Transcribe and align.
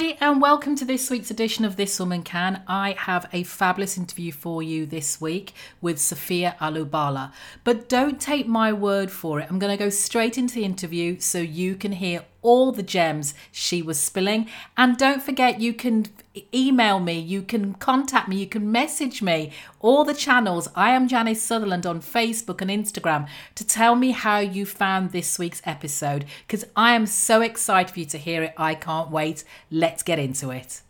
everybody, 0.00 0.18
and 0.20 0.40
welcome 0.40 0.76
to 0.76 0.84
this 0.84 1.10
week's 1.10 1.28
edition 1.28 1.64
of 1.64 1.74
This 1.74 1.98
Woman 1.98 2.22
Can. 2.22 2.62
I 2.68 2.92
have 2.92 3.28
a 3.32 3.42
fabulous 3.42 3.98
interview 3.98 4.30
for 4.30 4.62
you 4.62 4.86
this 4.86 5.20
week 5.20 5.52
with 5.80 5.98
Sophia 6.00 6.54
Alubala. 6.60 7.32
But 7.64 7.88
don't 7.88 8.20
take 8.20 8.46
my 8.46 8.72
word 8.72 9.10
for 9.10 9.40
it. 9.40 9.48
I'm 9.50 9.58
going 9.58 9.76
to 9.76 9.84
go 9.84 9.90
straight 9.90 10.38
into 10.38 10.54
the 10.54 10.64
interview 10.64 11.18
so 11.18 11.40
you 11.40 11.74
can 11.74 11.90
hear 11.90 12.24
all 12.48 12.72
the 12.72 12.82
gems 12.82 13.34
she 13.52 13.82
was 13.82 14.00
spilling. 14.00 14.48
And 14.74 14.96
don't 14.96 15.22
forget, 15.22 15.60
you 15.60 15.74
can 15.74 16.06
email 16.54 16.98
me, 16.98 17.18
you 17.18 17.42
can 17.42 17.74
contact 17.74 18.26
me, 18.26 18.36
you 18.36 18.46
can 18.46 18.72
message 18.72 19.20
me, 19.20 19.52
all 19.80 20.02
the 20.02 20.14
channels. 20.14 20.66
I 20.74 20.92
am 20.92 21.08
Janice 21.08 21.42
Sutherland 21.42 21.84
on 21.84 22.00
Facebook 22.00 22.62
and 22.62 22.70
Instagram 22.70 23.28
to 23.54 23.66
tell 23.66 23.96
me 23.96 24.12
how 24.12 24.38
you 24.38 24.64
found 24.64 25.12
this 25.12 25.38
week's 25.38 25.60
episode 25.66 26.24
because 26.46 26.64
I 26.74 26.94
am 26.94 27.04
so 27.04 27.42
excited 27.42 27.92
for 27.92 28.00
you 28.00 28.06
to 28.06 28.18
hear 28.18 28.42
it. 28.44 28.54
I 28.56 28.74
can't 28.74 29.10
wait. 29.10 29.44
Let's 29.70 30.02
get 30.02 30.18
into 30.18 30.48
it. 30.50 30.80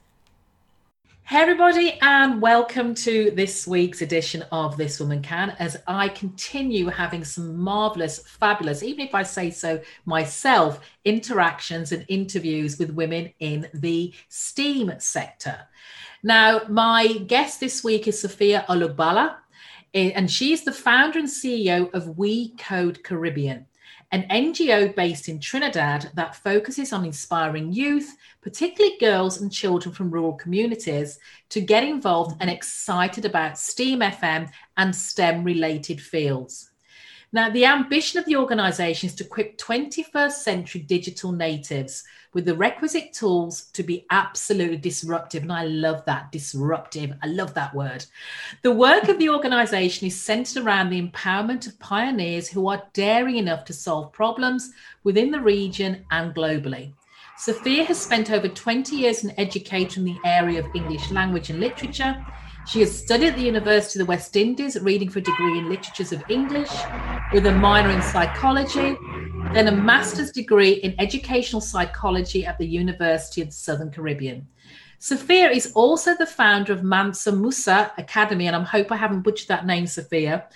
Hey, 1.29 1.43
everybody, 1.43 1.99
and 2.01 2.41
welcome 2.41 2.95
to 2.95 3.31
this 3.33 3.67
week's 3.67 4.01
edition 4.01 4.47
of 4.51 4.79
This 4.79 4.99
Woman 4.99 5.21
Can 5.21 5.51
as 5.59 5.77
I 5.87 6.09
continue 6.09 6.87
having 6.87 7.23
some 7.23 7.55
marvelous, 7.55 8.21
fabulous, 8.21 8.83
even 8.83 9.07
if 9.07 9.15
I 9.15 9.25
say 9.25 9.51
so 9.51 9.79
myself, 10.07 10.81
interactions 11.05 11.93
and 11.93 12.07
interviews 12.09 12.79
with 12.79 12.93
women 12.93 13.31
in 13.41 13.69
the 13.75 14.15
STEAM 14.31 14.95
sector. 15.01 15.59
Now, 16.23 16.63
my 16.67 17.19
guest 17.27 17.61
this 17.61 17.85
week 17.85 18.09
is 18.09 18.19
Sophia 18.19 18.65
Alubala, 18.67 19.37
eh, 19.93 20.13
and 20.15 20.31
she's 20.31 20.65
the 20.65 20.73
founder 20.73 21.19
and 21.19 21.29
CEO 21.29 21.93
of 21.93 22.17
We 22.17 22.55
Code 22.57 23.05
Caribbean 23.05 23.67
an 24.11 24.27
NGO 24.31 24.95
based 24.95 25.29
in 25.29 25.39
Trinidad 25.39 26.11
that 26.15 26.37
focuses 26.37 26.93
on 26.93 27.05
inspiring 27.05 27.73
youth, 27.73 28.17
particularly 28.41 28.97
girls 28.99 29.41
and 29.41 29.53
children 29.53 29.95
from 29.95 30.11
rural 30.11 30.33
communities, 30.33 31.19
to 31.51 31.61
get 31.61 31.85
involved 31.85 32.37
and 32.41 32.49
excited 32.49 33.25
about 33.27 33.59
STEAM 33.59 34.01
FM 34.01 34.51
and 34.79 34.97
STEM 34.97 35.45
related 35.45 36.01
fields. 36.01 36.71
Now, 37.31 37.51
the 37.51 37.67
ambition 37.67 38.19
of 38.19 38.25
the 38.25 38.37
organisation 38.37 39.09
is 39.09 39.15
to 39.17 39.25
equip 39.25 39.59
21st 39.59 40.33
century 40.33 40.81
digital 40.81 41.31
natives 41.31 42.05
with 42.33 42.47
the 42.47 42.55
requisite 42.55 43.13
tools 43.13 43.65
to 43.75 43.83
be 43.83 44.07
absolutely 44.11 44.79
disruptive. 44.79 45.43
And 45.43 45.53
I 45.53 45.67
love 45.67 46.05
that 46.07 46.33
disruptive. 46.33 47.13
I 47.23 47.27
love 47.27 47.53
that 47.53 47.75
word. 47.75 48.07
The 48.63 48.73
work 48.73 49.09
of 49.09 49.19
the 49.19 49.29
organisation 49.29 50.07
is 50.07 50.19
centred 50.19 50.65
around 50.65 50.89
the 50.89 51.03
empowerment 51.03 51.67
of 51.67 51.79
pioneers 51.79 52.49
who 52.49 52.67
are 52.69 52.83
daring 52.95 53.37
enough 53.37 53.67
to 53.67 53.75
solve 53.75 54.13
problems 54.13 54.71
within 55.05 55.31
the 55.31 55.41
region 55.41 56.07
and 56.11 56.35
globally. 56.35 56.95
Sophia 57.37 57.85
has 57.85 58.01
spent 58.01 58.31
over 58.31 58.49
20 58.49 58.97
years 58.97 59.23
in 59.23 59.39
education 59.39 60.09
in 60.09 60.15
the 60.15 60.29
area 60.29 60.61
of 60.61 60.75
English 60.75 61.11
language 61.11 61.51
and 61.51 61.61
literature 61.61 62.25
she 62.69 62.81
has 62.81 62.97
studied 62.97 63.29
at 63.29 63.37
the 63.37 63.43
University 63.43 63.99
of 63.99 64.07
the 64.07 64.11
West 64.11 64.37
Indies, 64.37 64.79
reading 64.83 65.09
for 65.09 65.21
a 65.21 65.23
degree 65.23 65.59
in 65.59 65.71
Literatures 65.71 66.13
of 66.13 66.23
English 66.29 66.71
with 67.33 67.47
a 67.47 67.53
minor 67.53 67.89
in 67.89 68.03
psychology, 68.03 68.95
then 69.55 69.69
a 69.69 69.73
master's 69.73 70.31
degree 70.31 70.73
in 70.73 70.95
educational 70.99 71.63
psychology 71.63 72.45
at 72.45 72.59
the 72.59 72.67
University 72.67 73.41
of 73.41 73.49
the 73.49 73.55
Southern 73.55 73.91
Caribbean. 73.91 74.47
Sophia 75.01 75.49
is 75.49 75.73
also 75.75 76.17
the 76.17 76.27
founder 76.27 76.73
of 76.73 76.83
Mansa 76.83 77.31
Musa 77.31 77.93
Academy, 77.99 78.49
and 78.49 78.57
I 78.57 78.63
hope 78.65 78.91
I 78.91 78.97
haven't 78.97 79.23
butchered 79.23 79.47
that 79.49 79.65
name, 79.65 79.87
Sophia, 79.87 80.47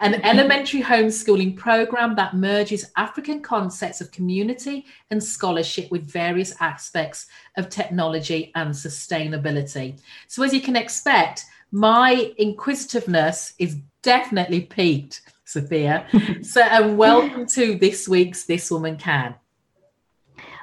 an 0.00 0.14
mm-hmm. 0.14 0.24
elementary 0.24 0.82
homeschooling 0.82 1.56
program 1.56 2.16
that 2.16 2.34
merges 2.34 2.90
African 2.96 3.40
concepts 3.40 4.00
of 4.00 4.10
community 4.10 4.86
and 5.12 5.22
scholarship 5.22 5.92
with 5.92 6.10
various 6.10 6.60
aspects 6.60 7.26
of 7.56 7.68
technology 7.68 8.50
and 8.56 8.70
sustainability. 8.70 10.00
So, 10.26 10.42
as 10.42 10.52
you 10.52 10.60
can 10.60 10.74
expect, 10.74 11.44
my 11.70 12.32
inquisitiveness 12.36 13.54
is 13.60 13.76
definitely 14.02 14.62
piqued, 14.62 15.20
Sophia. 15.44 16.06
so, 16.42 16.62
and 16.62 16.98
welcome 16.98 17.46
to 17.46 17.76
this 17.76 18.08
week's 18.08 18.44
This 18.44 18.72
Woman 18.72 18.96
Can. 18.96 19.36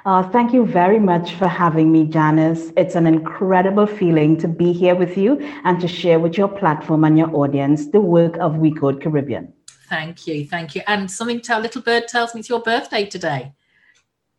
Uh, 0.04 0.28
thank 0.30 0.52
you 0.52 0.66
very 0.66 0.98
much 0.98 1.34
for 1.34 1.46
having 1.46 1.92
me, 1.92 2.04
Janice. 2.04 2.72
It's 2.76 2.96
an 2.96 3.06
incredible 3.06 3.86
feeling 3.86 4.36
to 4.38 4.48
be 4.48 4.72
here 4.72 4.96
with 4.96 5.16
you 5.16 5.38
and 5.62 5.80
to 5.80 5.86
share 5.86 6.18
with 6.18 6.36
your 6.36 6.48
platform 6.48 7.04
and 7.04 7.16
your 7.16 7.32
audience 7.36 7.86
the 7.86 8.00
work 8.00 8.36
of 8.38 8.56
We 8.56 8.72
Code 8.72 9.00
Caribbean. 9.00 9.52
Thank 9.88 10.26
you, 10.26 10.44
thank 10.44 10.74
you. 10.74 10.82
And 10.88 11.08
something 11.08 11.40
to 11.42 11.58
little 11.60 11.82
bird 11.82 12.08
tells 12.08 12.34
me 12.34 12.40
it's 12.40 12.48
your 12.48 12.62
birthday 12.62 13.06
today. 13.06 13.52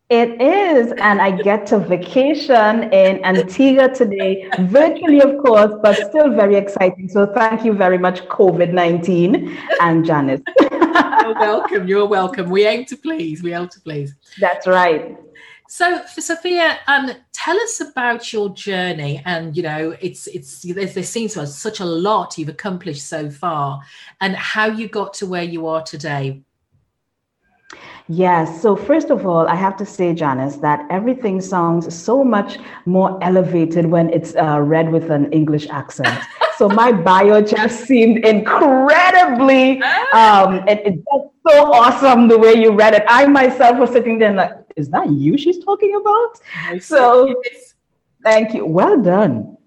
It 0.09 0.41
is, 0.41 0.91
and 0.97 1.21
I 1.21 1.31
get 1.31 1.65
to 1.67 1.79
vacation 1.79 2.91
in 2.91 3.23
Antigua 3.23 3.87
today, 3.95 4.49
virtually, 4.59 5.21
of 5.21 5.37
course, 5.37 5.73
but 5.81 5.95
still 5.95 6.29
very 6.29 6.55
exciting. 6.55 7.07
So, 7.07 7.25
thank 7.25 7.63
you 7.63 7.71
very 7.71 7.97
much, 7.97 8.21
COVID 8.25 8.73
19 8.73 9.57
and 9.79 10.05
Janice. 10.05 10.41
You're 10.61 11.39
welcome. 11.39 11.87
You're 11.87 12.05
welcome. 12.05 12.49
We 12.49 12.67
aim 12.67 12.83
to 12.85 12.97
please. 12.97 13.41
We 13.41 13.53
aim 13.53 13.69
to 13.69 13.79
please. 13.79 14.13
That's 14.39 14.67
right. 14.67 15.17
So, 15.75 16.05
Sophia, 16.05 16.77
um, 16.85 17.09
tell 17.31 17.59
us 17.59 17.81
about 17.81 18.31
your 18.31 18.49
journey. 18.49 19.23
And 19.25 19.57
you 19.57 19.63
know, 19.63 19.95
it's 20.01 20.27
it's 20.27 20.61
there 20.61 21.03
seems 21.03 21.33
to 21.33 21.39
be 21.39 21.45
such 21.47 21.79
a 21.79 21.85
lot 21.85 22.37
you've 22.37 22.49
accomplished 22.49 23.07
so 23.07 23.31
far, 23.31 23.81
and 24.21 24.35
how 24.35 24.67
you 24.67 24.87
got 24.87 25.15
to 25.15 25.25
where 25.25 25.41
you 25.41 25.65
are 25.65 25.81
today. 25.81 26.43
Yes. 28.07 28.61
So, 28.61 28.75
first 28.75 29.09
of 29.09 29.25
all, 29.25 29.47
I 29.47 29.55
have 29.55 29.75
to 29.77 29.85
say, 29.85 30.13
Janice, 30.13 30.57
that 30.57 30.85
everything 30.91 31.41
sounds 31.41 31.91
so 31.95 32.23
much 32.23 32.59
more 32.85 33.17
elevated 33.23 33.87
when 33.87 34.11
it's 34.11 34.35
uh, 34.35 34.59
read 34.59 34.91
with 34.91 35.09
an 35.09 35.31
English 35.33 35.67
accent. 35.69 36.19
so, 36.57 36.69
my 36.69 36.91
bio 36.91 37.41
just 37.41 37.85
seemed 37.85 38.23
incredibly, 38.25 39.81
um, 40.13 40.67
it, 40.67 40.81
it's 40.85 40.97
just 40.97 41.27
so 41.47 41.71
awesome 41.73 42.27
the 42.27 42.37
way 42.37 42.53
you 42.53 42.73
read 42.73 42.93
it. 42.93 43.03
I 43.07 43.25
myself 43.25 43.79
was 43.79 43.89
sitting 43.91 44.19
there 44.19 44.33
like, 44.33 44.51
is 44.75 44.89
that 44.89 45.09
you 45.11 45.37
she's 45.37 45.63
talking 45.63 45.95
about? 45.95 46.39
So, 46.81 47.41
thank 48.23 48.53
you. 48.53 48.65
Well 48.65 49.01
done. 49.01 49.57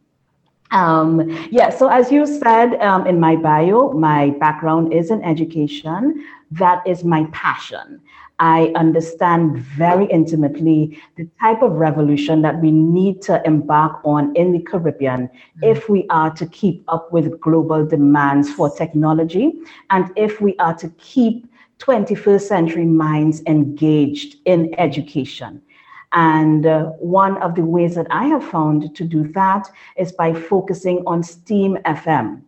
Um, 0.72 1.30
yeah, 1.50 1.70
so 1.70 1.88
as 1.88 2.10
you 2.10 2.26
said 2.26 2.74
um, 2.82 3.06
in 3.06 3.20
my 3.20 3.36
bio, 3.36 3.92
my 3.92 4.30
background 4.40 4.92
is 4.92 5.10
in 5.10 5.22
education. 5.22 6.24
That 6.50 6.86
is 6.86 7.04
my 7.04 7.26
passion. 7.32 8.00
I 8.38 8.72
understand 8.76 9.58
very 9.58 10.06
intimately 10.06 11.00
the 11.16 11.26
type 11.40 11.62
of 11.62 11.72
revolution 11.72 12.42
that 12.42 12.60
we 12.60 12.70
need 12.70 13.22
to 13.22 13.40
embark 13.46 14.00
on 14.04 14.36
in 14.36 14.52
the 14.52 14.58
Caribbean 14.58 15.28
mm-hmm. 15.28 15.64
if 15.64 15.88
we 15.88 16.06
are 16.10 16.30
to 16.34 16.46
keep 16.46 16.84
up 16.88 17.10
with 17.12 17.40
global 17.40 17.86
demands 17.86 18.52
for 18.52 18.68
technology 18.68 19.52
and 19.88 20.12
if 20.16 20.40
we 20.40 20.54
are 20.58 20.74
to 20.74 20.90
keep 20.98 21.48
21st 21.78 22.40
century 22.40 22.86
minds 22.86 23.42
engaged 23.46 24.36
in 24.44 24.74
education. 24.78 25.62
And 26.12 26.66
uh, 26.66 26.86
one 26.98 27.36
of 27.42 27.54
the 27.54 27.64
ways 27.64 27.94
that 27.96 28.06
I 28.10 28.26
have 28.26 28.44
found 28.44 28.94
to 28.94 29.04
do 29.04 29.30
that 29.32 29.68
is 29.96 30.12
by 30.12 30.32
focusing 30.32 31.02
on 31.06 31.22
STEAM 31.22 31.78
FM. 31.84 32.42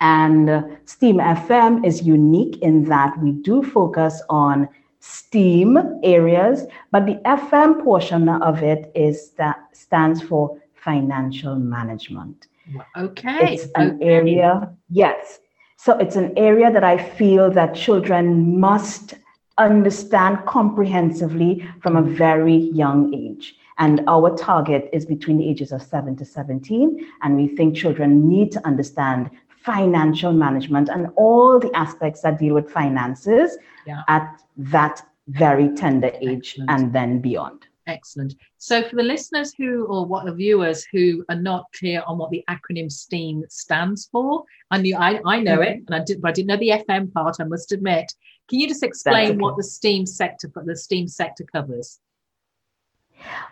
And 0.00 0.50
uh, 0.50 0.62
STEAM 0.84 1.18
FM 1.18 1.86
is 1.86 2.02
unique 2.02 2.58
in 2.62 2.84
that 2.84 3.18
we 3.20 3.32
do 3.32 3.62
focus 3.62 4.22
on 4.28 4.68
STEAM 5.00 5.78
areas, 6.02 6.66
but 6.90 7.06
the 7.06 7.16
FM 7.24 7.84
portion 7.84 8.28
of 8.28 8.62
it 8.62 8.90
is 8.94 9.30
that 9.32 9.58
stands 9.72 10.20
for 10.20 10.60
financial 10.74 11.56
management. 11.56 12.48
Okay. 12.96 13.54
It's 13.54 13.68
an 13.76 13.96
okay. 13.96 14.04
area, 14.04 14.74
yes. 14.90 15.38
So 15.80 15.96
it's 15.98 16.16
an 16.16 16.36
area 16.36 16.72
that 16.72 16.82
I 16.82 16.98
feel 16.98 17.52
that 17.52 17.72
children 17.72 18.58
must 18.58 19.14
understand 19.58 20.44
comprehensively 20.44 21.64
from 21.80 21.94
a 21.94 22.02
very 22.02 22.56
young 22.56 23.14
age. 23.14 23.54
And 23.78 24.02
our 24.08 24.36
target 24.36 24.90
is 24.92 25.06
between 25.06 25.38
the 25.38 25.48
ages 25.48 25.70
of 25.70 25.80
7 25.80 26.16
to 26.16 26.24
17. 26.24 27.06
And 27.22 27.36
we 27.36 27.46
think 27.46 27.76
children 27.76 28.28
need 28.28 28.50
to 28.52 28.66
understand 28.66 29.30
financial 29.62 30.32
management 30.32 30.88
and 30.88 31.10
all 31.14 31.60
the 31.60 31.70
aspects 31.76 32.22
that 32.22 32.40
deal 32.40 32.54
with 32.54 32.68
finances 32.68 33.56
yeah. 33.86 34.02
at 34.08 34.42
that 34.56 35.00
very 35.28 35.68
tender 35.76 36.10
age 36.20 36.56
Excellent. 36.58 36.70
and 36.70 36.92
then 36.92 37.20
beyond. 37.20 37.67
Excellent. 37.88 38.34
So, 38.58 38.82
for 38.82 38.96
the 38.96 39.02
listeners 39.02 39.54
who, 39.56 39.86
or 39.86 40.04
what 40.04 40.26
the 40.26 40.34
viewers 40.34 40.84
who 40.92 41.24
are 41.30 41.40
not 41.40 41.64
clear 41.72 42.02
on 42.06 42.18
what 42.18 42.30
the 42.30 42.44
acronym 42.48 42.92
STEAM 42.92 43.44
stands 43.48 44.08
for, 44.12 44.44
I 44.70 44.78
knew 44.78 44.94
I, 44.94 45.20
I 45.24 45.40
know 45.40 45.58
mm-hmm. 45.58 45.62
it, 45.62 45.82
and 45.86 45.94
I 45.94 46.04
did, 46.04 46.20
but 46.20 46.28
I 46.28 46.32
didn't 46.32 46.48
know 46.48 46.58
the 46.58 46.84
FM 46.86 47.12
part. 47.12 47.36
I 47.40 47.44
must 47.44 47.72
admit. 47.72 48.12
Can 48.48 48.60
you 48.60 48.68
just 48.68 48.82
explain 48.82 49.30
okay. 49.30 49.38
what 49.38 49.56
the 49.56 49.64
STEAM 49.64 50.04
sector, 50.04 50.50
the 50.54 50.76
STEAM 50.76 51.08
sector 51.08 51.44
covers? 51.50 51.98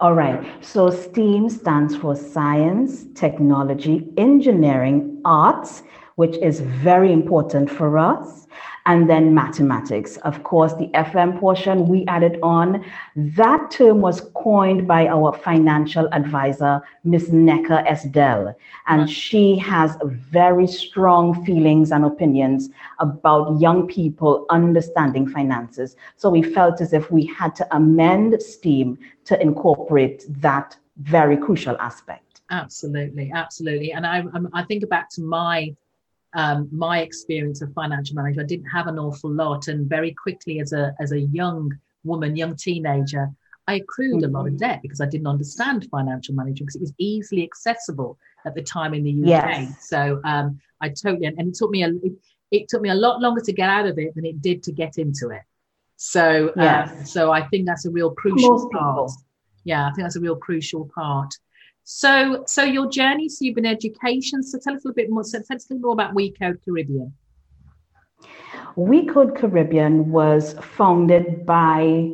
All 0.00 0.14
right. 0.14 0.46
So, 0.62 0.90
STEAM 0.90 1.48
stands 1.48 1.96
for 1.96 2.14
science, 2.14 3.06
technology, 3.14 4.06
engineering, 4.18 5.22
arts, 5.24 5.82
which 6.16 6.36
is 6.38 6.60
very 6.60 7.12
important 7.12 7.70
for 7.70 7.98
us 7.98 8.46
and 8.86 9.10
then 9.10 9.34
mathematics. 9.34 10.16
Of 10.18 10.42
course, 10.44 10.72
the 10.74 10.86
FM 10.88 11.38
portion 11.38 11.88
we 11.88 12.06
added 12.06 12.38
on. 12.42 12.84
That 13.16 13.70
term 13.70 14.00
was 14.00 14.20
coined 14.34 14.86
by 14.86 15.08
our 15.08 15.32
financial 15.32 16.08
advisor, 16.12 16.80
Ms. 17.04 17.30
Neka 17.30 17.86
Esdell, 17.86 18.54
and 18.86 19.10
she 19.10 19.58
has 19.58 19.98
very 20.02 20.66
strong 20.66 21.44
feelings 21.44 21.90
and 21.90 22.04
opinions 22.04 22.70
about 23.00 23.60
young 23.60 23.86
people 23.88 24.46
understanding 24.50 25.28
finances. 25.28 25.96
So 26.16 26.30
we 26.30 26.42
felt 26.42 26.80
as 26.80 26.92
if 26.92 27.10
we 27.10 27.26
had 27.26 27.54
to 27.56 27.76
amend 27.76 28.40
STEAM 28.40 28.98
to 29.24 29.40
incorporate 29.42 30.24
that 30.40 30.76
very 30.98 31.36
crucial 31.36 31.76
aspect. 31.78 32.40
Absolutely, 32.50 33.32
absolutely. 33.34 33.92
And 33.92 34.06
I, 34.06 34.22
I 34.52 34.62
think 34.62 34.88
back 34.88 35.10
to 35.10 35.20
my 35.20 35.74
um, 36.36 36.68
my 36.70 37.00
experience 37.00 37.62
of 37.62 37.72
financial 37.72 38.14
management, 38.14 38.44
I 38.44 38.48
didn't 38.48 38.68
have 38.68 38.86
an 38.86 38.98
awful 38.98 39.30
lot. 39.30 39.68
And 39.68 39.88
very 39.88 40.12
quickly, 40.12 40.60
as 40.60 40.72
a, 40.72 40.94
as 41.00 41.12
a 41.12 41.20
young 41.20 41.72
woman, 42.04 42.36
young 42.36 42.54
teenager, 42.54 43.30
I 43.66 43.76
accrued 43.76 44.22
a 44.22 44.28
lot 44.28 44.40
of 44.40 44.52
mm-hmm. 44.52 44.58
debt 44.58 44.82
because 44.82 45.00
I 45.00 45.06
didn't 45.06 45.26
understand 45.26 45.88
financial 45.90 46.34
management 46.34 46.66
because 46.66 46.76
it 46.76 46.82
was 46.82 46.92
easily 46.98 47.42
accessible 47.42 48.18
at 48.44 48.54
the 48.54 48.62
time 48.62 48.92
in 48.92 49.02
the 49.02 49.12
UK. 49.12 49.26
Yes. 49.26 49.88
So 49.88 50.20
um, 50.24 50.60
I 50.82 50.90
totally, 50.90 51.26
and 51.26 51.40
it 51.40 51.54
took 51.54 51.70
me 51.70 51.82
a, 51.82 51.88
it, 51.88 52.12
it, 52.50 52.68
took 52.68 52.82
me 52.82 52.90
a 52.90 52.94
lot 52.94 53.20
longer 53.20 53.40
to 53.40 53.52
get 53.52 53.70
out 53.70 53.86
of 53.86 53.98
it 53.98 54.14
than 54.14 54.26
it 54.26 54.42
did 54.42 54.62
to 54.64 54.72
get 54.72 54.98
into 54.98 55.30
it. 55.30 55.42
So, 55.96 56.48
uh, 56.50 56.52
yes. 56.62 57.12
so 57.12 57.32
I 57.32 57.48
think 57.48 57.66
that's 57.66 57.86
a 57.86 57.90
real 57.90 58.10
crucial 58.10 58.68
part. 58.70 59.10
Yeah, 59.64 59.86
I 59.86 59.92
think 59.92 60.04
that's 60.04 60.16
a 60.16 60.20
real 60.20 60.36
crucial 60.36 60.88
part. 60.94 61.34
So, 61.88 62.42
so 62.48 62.64
your 62.64 62.90
journey, 62.90 63.28
so 63.28 63.44
you've 63.44 63.54
been 63.54 63.64
education. 63.64 64.42
So 64.42 64.58
tell 64.58 64.74
us 64.74 64.84
a 64.84 64.88
little 64.88 64.96
bit 64.96 65.08
more. 65.08 65.22
So 65.22 65.38
tell 65.40 65.54
us 65.54 65.70
a 65.70 65.74
little 65.74 65.86
more 65.86 65.92
about 65.92 66.16
We 66.16 66.32
Code 66.32 66.58
Caribbean. 66.64 67.14
We 68.74 69.06
Code 69.06 69.36
Caribbean 69.36 70.10
was 70.10 70.54
founded 70.60 71.46
by 71.46 72.10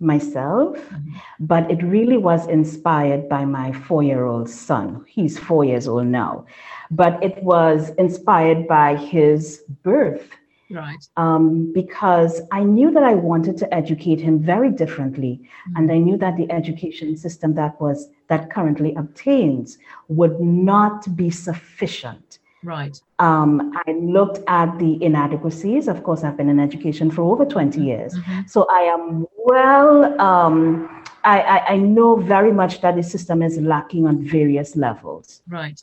myself, 0.00 0.76
mm-hmm. 0.76 1.10
but 1.38 1.70
it 1.70 1.84
really 1.84 2.16
was 2.16 2.48
inspired 2.48 3.28
by 3.28 3.44
my 3.44 3.70
four 3.70 4.02
year 4.02 4.24
old 4.24 4.50
son. 4.50 5.04
He's 5.06 5.38
four 5.38 5.64
years 5.64 5.86
old 5.86 6.08
now, 6.08 6.44
but 6.90 7.22
it 7.22 7.40
was 7.44 7.90
inspired 7.98 8.66
by 8.66 8.96
his 8.96 9.62
birth 9.84 10.28
Right. 10.72 11.06
Um, 11.16 11.72
because 11.72 12.40
I 12.50 12.62
knew 12.62 12.90
that 12.92 13.02
I 13.02 13.14
wanted 13.14 13.56
to 13.58 13.74
educate 13.74 14.20
him 14.20 14.40
very 14.40 14.70
differently. 14.70 15.40
Mm-hmm. 15.42 15.76
And 15.76 15.92
I 15.92 15.98
knew 15.98 16.16
that 16.16 16.36
the 16.36 16.50
education 16.50 17.16
system 17.16 17.54
that 17.54 17.80
was 17.80 18.08
that 18.28 18.50
currently 18.50 18.94
obtains 18.94 19.78
would 20.08 20.40
not 20.40 21.14
be 21.14 21.30
sufficient. 21.30 22.38
Right. 22.64 22.98
Um, 23.18 23.72
I 23.86 23.92
looked 23.92 24.38
at 24.46 24.78
the 24.78 25.02
inadequacies. 25.02 25.88
Of 25.88 26.04
course, 26.04 26.22
I've 26.24 26.36
been 26.36 26.48
in 26.48 26.60
education 26.60 27.10
for 27.10 27.22
over 27.22 27.44
20 27.44 27.78
mm-hmm. 27.78 27.88
years. 27.88 28.14
Mm-hmm. 28.14 28.40
So 28.46 28.66
I 28.70 28.82
am 28.82 29.26
well, 29.36 30.20
um, 30.20 31.04
I, 31.24 31.40
I, 31.40 31.66
I 31.72 31.76
know 31.76 32.16
very 32.16 32.52
much 32.52 32.80
that 32.80 32.96
the 32.96 33.02
system 33.02 33.42
is 33.42 33.58
lacking 33.58 34.06
on 34.06 34.24
various 34.24 34.76
levels. 34.76 35.42
Right. 35.48 35.82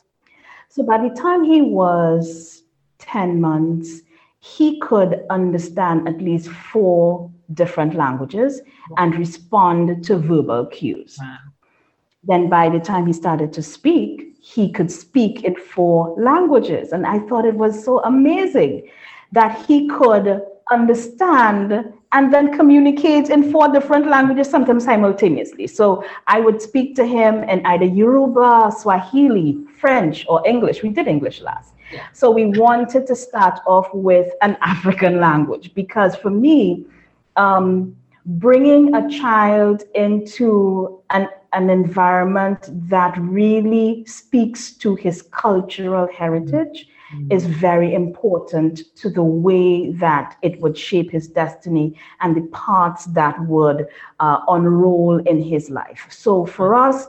So 0.68 0.82
by 0.82 0.98
the 0.98 1.14
time 1.14 1.44
he 1.44 1.60
was 1.60 2.62
10 2.98 3.40
months, 3.40 4.02
he 4.40 4.78
could 4.80 5.24
understand 5.30 6.08
at 6.08 6.20
least 6.20 6.48
four 6.48 7.30
different 7.54 7.94
languages 7.94 8.60
and 8.96 9.14
respond 9.16 10.02
to 10.04 10.16
verbal 10.16 10.66
cues. 10.66 11.18
Wow. 11.20 11.36
Then, 12.24 12.48
by 12.48 12.68
the 12.68 12.80
time 12.80 13.06
he 13.06 13.12
started 13.12 13.52
to 13.54 13.62
speak, 13.62 14.36
he 14.40 14.70
could 14.70 14.90
speak 14.90 15.44
in 15.44 15.54
four 15.56 16.14
languages. 16.18 16.92
And 16.92 17.06
I 17.06 17.18
thought 17.20 17.44
it 17.44 17.54
was 17.54 17.84
so 17.84 18.02
amazing 18.02 18.88
that 19.32 19.64
he 19.66 19.88
could 19.88 20.42
understand 20.70 21.92
and 22.12 22.34
then 22.34 22.56
communicate 22.56 23.30
in 23.30 23.50
four 23.52 23.68
different 23.72 24.08
languages, 24.08 24.50
sometimes 24.50 24.84
simultaneously. 24.84 25.66
So 25.66 26.04
I 26.26 26.40
would 26.40 26.60
speak 26.60 26.96
to 26.96 27.06
him 27.06 27.44
in 27.44 27.64
either 27.64 27.84
Yoruba, 27.84 28.72
Swahili, 28.76 29.64
French, 29.78 30.26
or 30.28 30.46
English. 30.46 30.82
We 30.82 30.88
did 30.90 31.06
English 31.06 31.40
last. 31.40 31.74
So 32.12 32.30
we 32.30 32.46
wanted 32.46 33.06
to 33.06 33.16
start 33.16 33.60
off 33.66 33.88
with 33.92 34.32
an 34.42 34.56
African 34.60 35.20
language 35.20 35.74
because 35.74 36.16
for 36.16 36.30
me, 36.30 36.84
um, 37.36 37.96
bringing 38.26 38.94
a 38.94 39.08
child 39.08 39.82
into 39.94 41.02
an, 41.10 41.28
an 41.52 41.70
environment 41.70 42.68
that 42.88 43.16
really 43.18 44.04
speaks 44.06 44.72
to 44.72 44.94
his 44.94 45.22
cultural 45.22 46.08
heritage 46.16 46.88
mm-hmm. 47.12 47.32
is 47.32 47.46
very 47.46 47.94
important 47.94 48.94
to 48.96 49.10
the 49.10 49.22
way 49.22 49.90
that 49.92 50.36
it 50.42 50.60
would 50.60 50.76
shape 50.76 51.10
his 51.10 51.28
destiny 51.28 51.98
and 52.20 52.36
the 52.36 52.46
parts 52.48 53.06
that 53.06 53.40
would 53.46 53.86
uh, 54.20 54.40
unroll 54.48 55.18
in 55.26 55.42
his 55.42 55.70
life. 55.70 56.06
So 56.10 56.46
for 56.46 56.74
us, 56.74 57.08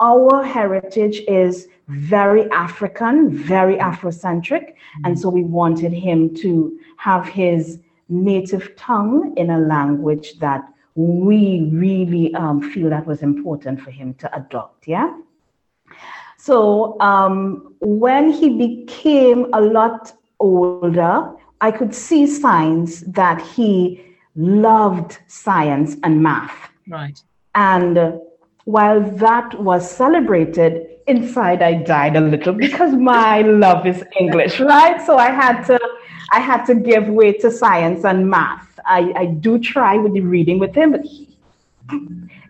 our 0.00 0.44
heritage 0.44 1.22
is 1.26 1.68
very 1.88 2.50
African, 2.50 3.30
very 3.30 3.76
Afrocentric. 3.76 4.74
And 5.04 5.18
so 5.18 5.28
we 5.28 5.42
wanted 5.42 5.92
him 5.92 6.34
to 6.36 6.78
have 6.98 7.26
his 7.26 7.80
native 8.08 8.76
tongue 8.76 9.34
in 9.36 9.50
a 9.50 9.58
language 9.58 10.38
that 10.38 10.62
we 10.94 11.68
really 11.72 12.34
um, 12.34 12.60
feel 12.60 12.90
that 12.90 13.06
was 13.06 13.22
important 13.22 13.80
for 13.80 13.90
him 13.90 14.14
to 14.14 14.36
adopt. 14.36 14.88
Yeah. 14.88 15.16
So 16.36 17.00
um, 17.00 17.74
when 17.80 18.30
he 18.30 18.50
became 18.50 19.46
a 19.52 19.60
lot 19.60 20.12
older, 20.40 21.32
I 21.60 21.70
could 21.70 21.94
see 21.94 22.26
signs 22.26 23.00
that 23.00 23.40
he 23.40 24.04
loved 24.36 25.18
science 25.26 25.96
and 26.02 26.22
math. 26.22 26.70
Right. 26.88 27.20
And 27.54 28.20
while 28.64 29.00
that 29.00 29.60
was 29.60 29.90
celebrated, 29.90 30.86
inside 31.08 31.62
I 31.62 31.74
died 31.74 32.16
a 32.16 32.20
little 32.20 32.52
because 32.52 32.92
my 32.94 33.40
love 33.40 33.86
is 33.86 34.04
English, 34.20 34.60
right? 34.60 35.04
So 35.04 35.16
I 35.16 35.30
had 35.30 35.62
to 35.64 35.78
I 36.30 36.40
had 36.40 36.64
to 36.66 36.74
give 36.74 37.08
way 37.08 37.32
to 37.32 37.50
science 37.50 38.04
and 38.04 38.28
math. 38.28 38.78
I, 38.84 39.12
I 39.16 39.26
do 39.26 39.58
try 39.58 39.96
with 39.96 40.12
the 40.12 40.20
reading 40.20 40.58
with 40.58 40.74
him, 40.74 40.92
but 40.92 41.02
he, 41.02 41.36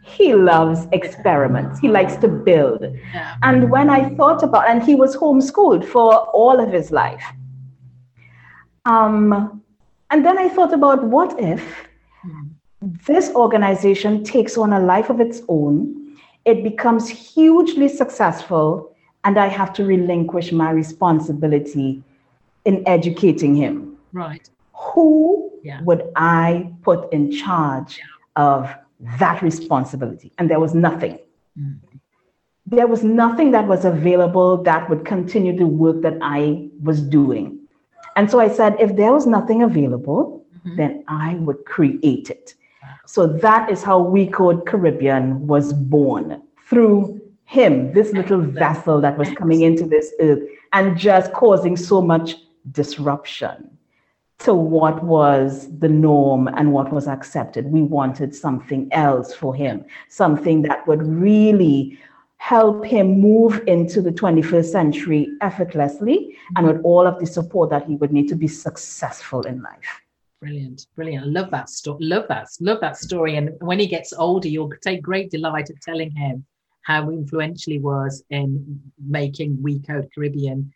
he 0.03 0.35
loves 0.35 0.87
experiments. 0.93 1.79
He 1.79 1.89
likes 1.89 2.17
to 2.17 2.29
build. 2.29 2.83
Yeah. 2.83 3.37
And 3.43 3.71
when 3.71 3.89
I 3.89 4.09
thought 4.17 4.43
about 4.43 4.69
and 4.69 4.83
he 4.83 4.97
was 4.97 5.17
homeschooled 5.17 5.85
for 5.85 6.13
all 6.13 6.59
of 6.59 6.73
his 6.73 6.91
life. 6.91 7.23
Um, 8.85 9.63
and 10.11 10.25
then 10.25 10.39
I 10.39 10.49
thought 10.49 10.73
about 10.73 11.05
what 11.05 11.39
if 11.39 11.87
hmm. 12.23 12.47
this 12.81 13.31
organization 13.31 14.25
takes 14.25 14.57
on 14.59 14.73
a 14.73 14.81
life 14.81 15.09
of 15.09 15.21
its 15.21 15.43
own 15.49 15.98
it 16.49 16.65
becomes 16.65 17.11
hugely 17.11 17.89
successful, 17.89 18.97
and 19.25 19.39
I 19.39 19.49
have 19.49 19.71
to 19.75 19.85
relinquish 19.85 20.51
my 20.51 20.71
responsibility 20.71 22.03
in 22.65 22.83
educating 22.89 23.55
him. 23.55 23.99
Right. 24.15 24.49
Who 24.73 25.53
yeah. 25.63 25.83
would 25.83 26.05
I 26.17 26.73
put 26.83 27.13
in 27.13 27.31
charge 27.31 28.01
of 28.37 28.75
that 29.19 29.43
responsibility? 29.43 30.33
And 30.39 30.49
there 30.51 30.59
was 30.59 30.75
nothing. 30.75 31.19
Mm. 31.61 31.81
There 32.65 32.87
was 32.87 33.05
nothing 33.05 33.51
that 33.51 33.67
was 33.67 33.85
available 33.85 34.63
that 34.63 34.89
would 34.89 35.05
continue 35.05 35.55
the 35.55 35.67
work 35.67 36.01
that 36.01 36.17
I 36.23 36.69
was 36.83 37.03
doing. 37.03 37.59
And 38.17 38.31
so 38.31 38.41
I 38.41 38.49
said, 38.49 38.75
if 38.81 38.97
there 38.97 39.13
was 39.13 39.27
nothing 39.27 39.63
available, 39.63 40.47
mm-hmm. 40.59 40.77
then 40.77 41.05
I 41.09 41.35
would 41.35 41.67
create 41.67 42.31
it. 42.31 42.55
So 43.11 43.27
that 43.27 43.71
is 43.71 43.83
how 43.83 44.01
We 44.01 44.27
Code 44.27 44.67
Caribbean 44.67 45.47
was 45.47 45.73
born 45.73 46.43
through 46.69 47.23
him, 47.47 47.95
this 47.95 48.13
little 48.13 48.43
vessel 48.43 49.01
that 49.01 49.17
was 49.17 49.31
coming 49.31 49.63
into 49.63 49.87
this 49.87 50.13
earth 50.21 50.43
and 50.75 50.95
just 50.99 51.33
causing 51.33 51.75
so 51.75 52.03
much 52.03 52.37
disruption 52.71 53.71
to 54.41 54.53
what 54.53 55.03
was 55.03 55.75
the 55.79 55.89
norm 55.89 56.49
and 56.49 56.75
what 56.75 56.93
was 56.93 57.09
accepted. 57.09 57.73
We 57.73 57.81
wanted 57.81 58.35
something 58.35 58.91
else 58.93 59.35
for 59.35 59.55
him, 59.55 59.87
something 60.11 60.61
that 60.63 60.87
would 60.87 61.03
really 61.03 61.99
help 62.37 62.85
him 62.85 63.23
move 63.23 63.63
into 63.67 64.03
the 64.03 64.13
21st 64.13 64.67
century 64.67 65.29
effortlessly 65.41 66.37
and 66.57 66.67
mm-hmm. 66.67 66.77
with 66.77 66.85
all 66.85 67.07
of 67.07 67.19
the 67.21 67.27
support 67.27 67.71
that 67.71 67.87
he 67.87 67.97
would 67.97 68.13
need 68.13 68.29
to 68.29 68.37
be 68.37 68.49
successful 68.49 69.41
in 69.47 69.63
life. 69.63 70.03
Brilliant, 70.41 70.87
brilliant. 70.95 71.25
I 71.25 71.29
love 71.29 71.51
that 71.51 71.69
story. 71.69 71.99
Love 72.01 72.27
that, 72.29 72.47
love 72.61 72.81
that 72.81 72.97
story. 72.97 73.37
And 73.37 73.51
when 73.61 73.81
he 73.81 73.89
gets 73.89 74.13
older, 74.13 74.47
you'll 74.47 74.73
take 74.83 75.03
great 75.03 75.31
delight 75.31 75.69
at 75.69 75.81
telling 75.83 76.13
him 76.13 76.47
how 76.83 77.11
influential 77.11 77.73
he 77.73 77.79
was 77.81 78.23
in 78.31 78.81
making 79.05 79.61
We 79.61 79.81
Code 79.81 80.09
Caribbean 80.15 80.73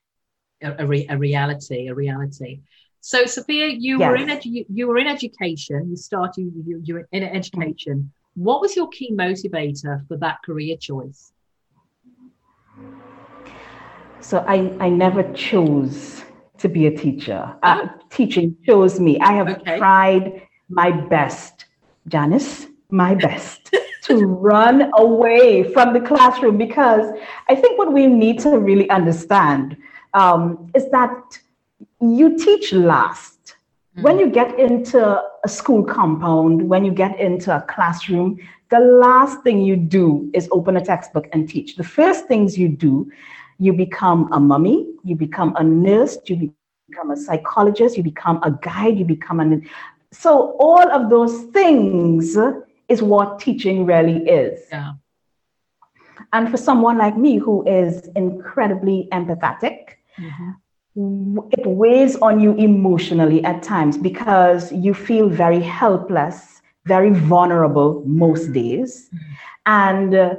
a, 0.63 0.83
a, 0.83 0.87
re, 0.87 1.07
a 1.09 1.17
reality, 1.17 1.87
a 1.87 1.95
reality. 1.95 2.61
So, 3.01 3.25
Sophia, 3.25 3.69
you 3.69 4.01
yes. 4.01 4.09
were 4.09 4.17
in 4.17 4.29
edu- 4.29 4.67
you, 4.69 4.87
were 4.89 4.99
in 4.99 5.07
education. 5.07 5.91
You 5.91 5.97
started 5.97 6.53
you, 6.67 6.81
you 6.85 6.95
were 6.95 7.09
in 7.13 7.23
education. 7.23 8.13
What 8.35 8.61
was 8.61 8.75
your 8.75 8.89
key 8.89 9.13
motivator 9.13 10.07
for 10.09 10.17
that 10.19 10.39
career 10.45 10.77
choice? 10.77 11.33
So 14.21 14.45
I, 14.47 14.75
I 14.81 14.89
never 14.89 15.25
chose 15.35 16.25
to 16.63 16.69
be 16.69 16.87
a 16.87 16.97
teacher. 16.97 17.55
Uh, 17.63 17.89
teaching 18.11 18.57
shows 18.65 18.99
me. 18.99 19.19
I 19.21 19.33
have 19.33 19.49
Okay. 19.49 19.79
tried 19.79 20.43
my 20.69 20.91
best, 20.91 21.67
Janice, 22.09 22.67
my 22.91 23.15
best 23.15 23.75
to 24.05 24.15
run 24.25 24.91
away 24.97 25.65
from 25.75 25.93
the 25.93 26.01
classroom 26.01 26.57
because 26.57 27.07
I 27.49 27.55
think 27.55 27.79
what 27.79 27.93
we 27.93 28.07
need 28.07 28.39
to 28.41 28.59
really 28.59 28.89
understand 28.91 29.77
um, 30.15 30.71
is 30.75 30.91
that 30.91 31.39
you 32.01 32.39
teach 32.39 32.73
last. 32.73 33.57
When 33.97 34.19
you 34.19 34.31
get 34.31 34.59
into 34.59 35.23
a 35.45 35.49
school 35.49 35.85
compound, 35.85 36.63
when 36.67 36.83
you 36.85 36.93
get 36.93 37.21
into 37.21 37.55
a 37.55 37.61
classroom, 37.61 38.39
the 38.71 38.81
last 38.81 39.43
thing 39.43 39.61
you 39.61 39.77
do 39.77 40.31
is 40.33 40.49
open 40.51 40.79
a 40.79 40.85
textbook 40.85 41.29
and 41.33 41.47
teach. 41.47 41.77
The 41.77 41.85
first 41.85 42.27
things 42.27 42.57
you 42.57 42.69
do, 42.69 43.11
you 43.63 43.73
become 43.75 44.33
a 44.33 44.41
mummy, 44.41 44.87
you 45.05 45.17
become 45.27 45.55
a 45.59 45.65
nurse, 45.65 46.19
you 46.31 46.37
become 46.37 46.77
a 46.77 47.17
psychologist, 47.17 47.97
you 47.97 48.03
become 48.05 48.41
a 48.43 48.51
guide, 48.51 48.99
you 48.99 49.05
become 49.07 49.41
an. 49.41 49.69
So, 50.13 50.57
all 50.61 50.91
of 50.99 51.11
those 51.11 51.45
things 51.57 52.37
is 52.89 53.03
what 53.03 53.39
teaching 53.41 53.87
really 53.87 54.19
is. 54.29 54.61
Yeah. 54.73 54.93
And 56.33 56.51
for 56.51 56.57
someone 56.59 56.99
like 56.99 57.17
me 57.17 57.39
who 57.39 57.65
is 57.67 58.09
incredibly 58.17 59.09
empathetic, 59.13 59.97
Mhm. 60.21 60.57
it 61.53 61.67
weighs 61.67 62.17
on 62.17 62.41
you 62.41 62.53
emotionally 62.55 63.45
at 63.45 63.63
times 63.63 63.97
because 63.99 64.73
you 64.73 64.95
feel 64.95 65.29
very 65.29 65.61
helpless, 65.61 66.63
very 66.87 67.11
vulnerable 67.11 68.03
most 68.07 68.53
days. 68.53 69.11
And 69.67 70.15
uh, 70.15 70.35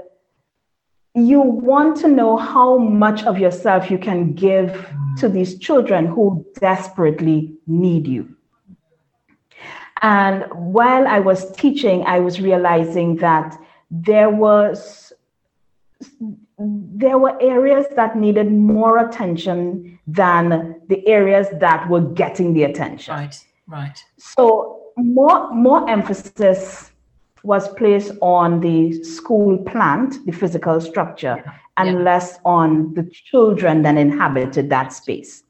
you 1.16 1.42
want 1.42 1.98
to 1.98 2.08
know 2.08 2.38
how 2.38 2.78
much 2.78 3.24
of 3.24 3.38
yourself 3.38 3.92
you 3.92 3.98
can 3.98 4.34
give 4.34 4.90
to 5.18 5.30
these 5.30 5.60
children 5.60 6.08
who 6.08 6.46
desperately 6.60 7.54
need 7.68 8.08
you. 8.08 8.36
And 10.02 10.46
while 10.52 11.08
I 11.08 11.20
was 11.20 11.52
teaching, 11.54 12.04
I 12.06 12.20
was 12.20 12.42
realizing 12.42 13.18
that 13.18 13.58
there 13.90 14.30
was 14.30 15.14
there 16.58 17.18
were 17.18 17.42
areas 17.42 17.86
that 17.96 18.16
needed 18.16 18.52
more 18.52 19.00
attention 19.00 20.00
than 20.06 20.82
the 20.88 21.08
areas 21.08 21.48
that 21.60 21.90
were 21.90 22.02
getting 22.02 22.54
the 22.54 22.64
attention. 22.64 23.14
Right. 23.14 23.46
Right. 23.68 24.04
So 24.18 24.92
more 24.98 25.54
more 25.54 25.90
emphasis 25.90 26.92
was 27.44 27.68
placed 27.74 28.14
on 28.22 28.62
the 28.62 29.04
school 29.04 29.58
plant, 29.58 30.26
the 30.26 30.32
physical 30.32 30.80
structure, 30.80 31.36
Yeah. 31.46 31.52
and 31.78 31.90
Yeah. 31.90 32.04
less 32.04 32.40
on 32.46 32.94
the 32.94 33.04
children 33.04 33.82
that 33.84 33.98
inhabited 33.98 34.70
that 34.70 34.94
space. 34.94 35.44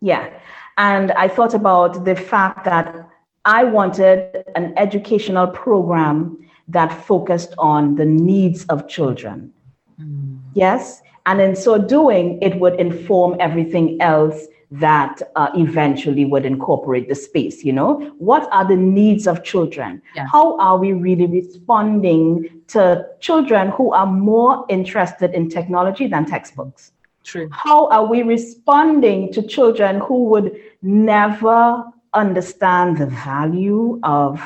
Yeah. 0.00 0.28
And 0.76 1.12
I 1.12 1.28
thought 1.28 1.54
about 1.54 2.04
the 2.04 2.16
fact 2.16 2.64
that 2.64 3.08
I 3.44 3.64
wanted 3.64 4.44
an 4.56 4.72
educational 4.76 5.46
program 5.46 6.38
that 6.68 6.90
focused 6.92 7.54
on 7.58 7.94
the 7.94 8.04
needs 8.04 8.64
of 8.66 8.88
children. 8.88 9.52
Mm. 10.00 10.38
Yes. 10.54 11.02
And 11.26 11.40
in 11.40 11.54
so 11.54 11.78
doing, 11.78 12.38
it 12.42 12.58
would 12.58 12.80
inform 12.80 13.36
everything 13.38 14.00
else 14.00 14.46
that 14.70 15.20
uh, 15.36 15.50
eventually 15.54 16.24
would 16.24 16.44
incorporate 16.44 17.08
the 17.08 17.14
space. 17.14 17.64
You 17.64 17.72
know, 17.72 18.12
what 18.18 18.48
are 18.52 18.66
the 18.66 18.76
needs 18.76 19.26
of 19.26 19.44
children? 19.44 20.02
Yeah. 20.14 20.26
How 20.30 20.58
are 20.58 20.78
we 20.78 20.92
really 20.92 21.26
responding 21.26 22.62
to 22.68 23.06
children 23.20 23.70
who 23.70 23.92
are 23.92 24.06
more 24.06 24.64
interested 24.68 25.32
in 25.34 25.48
technology 25.48 26.06
than 26.06 26.26
textbooks? 26.26 26.92
True. 27.22 27.48
How 27.52 27.88
are 27.88 28.06
we 28.06 28.22
responding 28.22 29.32
to 29.32 29.42
children 29.42 30.00
who 30.00 30.24
would 30.24 30.60
never 30.82 31.84
understand 32.12 32.98
the 32.98 33.06
value 33.06 33.98
of 34.02 34.40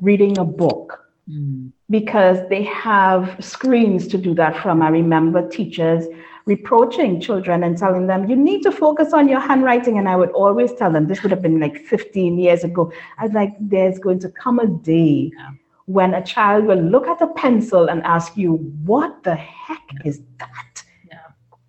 reading 0.00 0.38
a 0.38 0.44
book? 0.44 1.02
Mm. 1.28 1.72
because 1.90 2.38
they 2.48 2.62
have 2.62 3.36
screens 3.40 4.06
to 4.06 4.16
do 4.16 4.32
that 4.34 4.56
from. 4.62 4.80
I 4.80 4.90
remember 4.90 5.48
teachers 5.48 6.06
reproaching 6.46 7.20
children 7.20 7.64
and 7.64 7.76
telling 7.76 8.06
them, 8.06 8.28
you 8.30 8.36
need 8.36 8.62
to 8.62 8.70
focus 8.72 9.12
on 9.12 9.28
your 9.28 9.40
handwriting. 9.40 9.98
And 9.98 10.08
I 10.08 10.16
would 10.16 10.30
always 10.30 10.72
tell 10.72 10.92
them, 10.92 11.06
this 11.08 11.22
would 11.22 11.32
have 11.32 11.42
been 11.42 11.58
like 11.60 11.76
15 11.84 12.38
years 12.38 12.62
ago. 12.64 12.92
I 13.18 13.24
was 13.24 13.32
like, 13.32 13.52
there's 13.60 13.98
going 13.98 14.20
to 14.20 14.30
come 14.30 14.58
a 14.60 14.66
day 14.66 15.32
Yeah. 15.36 15.50
when 15.86 16.14
a 16.14 16.22
child 16.24 16.64
will 16.66 16.80
look 16.80 17.06
at 17.08 17.20
a 17.20 17.26
pencil 17.28 17.88
and 17.88 18.02
ask 18.04 18.36
you, 18.36 18.52
what 18.84 19.22
the 19.24 19.34
heck 19.34 19.82
is 20.04 20.22
that? 20.38 20.84
Yeah, 21.10 21.18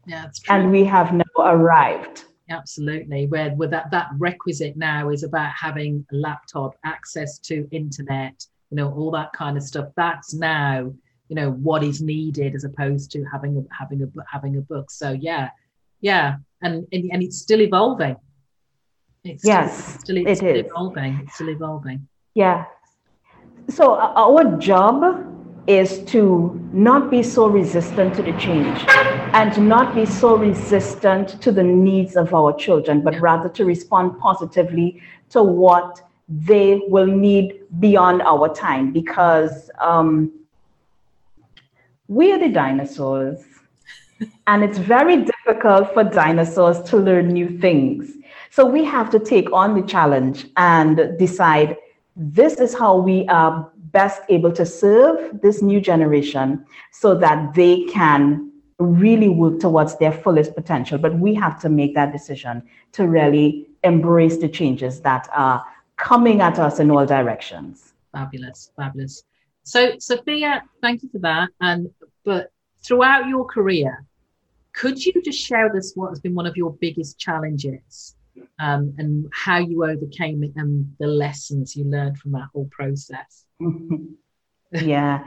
yeah, 0.06 0.22
that's 0.24 0.40
true. 0.40 0.56
And 0.56 0.72
we 0.72 0.86
have 0.86 1.12
now 1.12 1.24
arrived. 1.40 2.26
Absolutely. 2.50 3.26
Where 3.28 3.50
where 3.52 3.68
that, 3.68 3.92
that 3.92 4.08
requisite 4.20 4.78
now 4.78 5.10
is 5.10 5.24
about 5.24 5.52
having 5.52 6.06
a 6.14 6.16
laptop, 6.16 6.76
access 6.86 7.40
to 7.40 7.68
internet, 7.72 8.46
you 8.70 8.78
know, 8.78 8.94
all 8.94 9.12
that 9.12 9.34
kind 9.34 9.58
of 9.58 9.64
stuff. 9.64 9.90
That's 9.98 10.34
now, 10.34 10.94
you 11.30 11.36
know, 11.36 11.52
what 11.52 11.84
is 11.84 12.02
needed 12.02 12.56
as 12.56 12.64
opposed 12.64 13.12
to 13.12 13.24
having 13.26 13.58
a 13.58 13.64
having 13.74 14.02
a 14.04 14.08
having 14.32 14.58
a 14.58 14.62
book. 14.62 14.90
So 14.92 15.12
yeah, 15.12 15.50
yeah, 16.02 16.38
and 16.62 16.88
and, 16.92 17.12
and 17.12 17.24
it's 17.24 17.38
still 17.38 17.62
evolving. 17.62 18.16
It's 19.24 19.44
still- 19.44 19.54
Yes, 19.54 19.96
it's 19.96 20.04
still, 20.04 20.18
it's 20.18 20.32
it 20.32 20.36
still 20.38 20.56
is. 20.56 20.66
evolving. 20.68 21.20
It's 21.24 21.36
still 21.36 21.50
evolving. 21.50 22.08
Yeah. 22.34 22.66
So 23.70 23.96
our 23.96 24.58
job 24.58 25.26
is 25.68 26.00
to 26.06 26.58
not 26.72 27.12
be 27.12 27.22
so 27.22 27.48
resistant 27.48 28.16
to 28.16 28.24
the 28.24 28.32
change 28.40 28.86
and 29.34 29.52
to 29.54 29.60
not 29.60 29.94
be 29.94 30.06
so 30.06 30.38
resistant 30.38 31.42
to 31.42 31.52
the 31.52 31.64
needs 31.64 32.16
of 32.16 32.34
our 32.34 32.54
children, 32.56 33.02
but 33.02 33.16
Yeah. 33.16 33.20
rather 33.22 33.50
to 33.50 33.66
respond 33.66 34.18
positively 34.20 35.02
to 35.32 35.44
what 35.44 36.02
they 36.30 36.82
will 36.88 37.08
need 37.08 37.60
beyond 37.80 38.22
our 38.22 38.48
time 38.54 38.94
because 38.94 39.70
um, 39.82 40.32
we 42.08 42.32
are 42.32 42.40
the 42.40 42.50
dinosaurs. 42.50 43.44
and 44.48 44.64
it's 44.64 44.78
very 44.78 45.24
difficult 45.24 45.94
for 45.94 46.04
dinosaurs 46.04 46.82
to 46.90 46.98
learn 46.98 47.28
new 47.28 47.58
things. 47.60 48.12
So 48.50 48.66
we 48.66 48.84
have 48.86 49.10
to 49.12 49.20
take 49.20 49.52
on 49.52 49.80
the 49.80 49.86
challenge 49.86 50.48
and 50.58 51.18
decide 51.20 51.78
this 52.16 52.60
is 52.60 52.74
how 52.74 52.98
we 52.98 53.28
are 53.28 53.72
best 53.92 54.22
able 54.30 54.52
to 54.52 54.66
serve 54.66 55.42
this 55.42 55.62
new 55.62 55.80
generation 55.80 56.66
so 56.92 57.16
that 57.16 57.54
they 57.54 57.84
can 57.86 58.52
really 58.80 59.30
work 59.30 59.60
towards 59.60 59.98
their 59.98 60.12
fullest 60.12 60.56
potential. 60.56 60.98
But 60.98 61.20
we 61.20 61.34
have 61.36 61.60
to 61.62 61.70
make 61.70 61.96
that 61.96 62.12
decision 62.12 62.64
to 62.94 63.08
really 63.08 63.68
embrace 63.84 64.38
the 64.38 64.50
changes 64.50 65.02
that 65.02 65.28
are 65.34 65.64
coming 65.98 66.42
at 66.42 66.60
us 66.60 66.80
in 66.80 66.92
all 66.92 67.06
directions. 67.06 67.94
Fabulous, 68.12 68.72
fabulous. 68.76 69.24
So, 69.68 70.00
Sophia, 70.00 70.64
thank 70.82 71.04
you 71.04 71.10
for 71.10 71.20
that. 71.20 71.50
And 71.60 71.90
but 72.24 72.52
throughout 72.86 73.28
your 73.28 73.44
career, 73.44 74.06
could 74.74 75.06
you 75.06 75.12
just 75.26 75.40
share 75.40 75.68
with 75.68 75.84
us 75.84 75.92
what 75.94 76.08
has 76.08 76.22
been 76.22 76.34
one 76.36 76.46
of 76.46 76.56
your 76.56 76.78
biggest 76.80 77.20
challenges, 77.20 78.16
um, 78.62 78.96
and 78.98 79.28
how 79.34 79.58
you 79.58 79.84
overcame 79.84 80.42
it, 80.46 80.54
and 80.56 80.96
the 81.00 81.08
lessons 81.08 81.76
you 81.76 81.84
learned 81.84 82.18
from 82.18 82.32
that 82.32 82.48
whole 82.54 82.70
process? 82.72 83.44
yeah. 84.72 85.26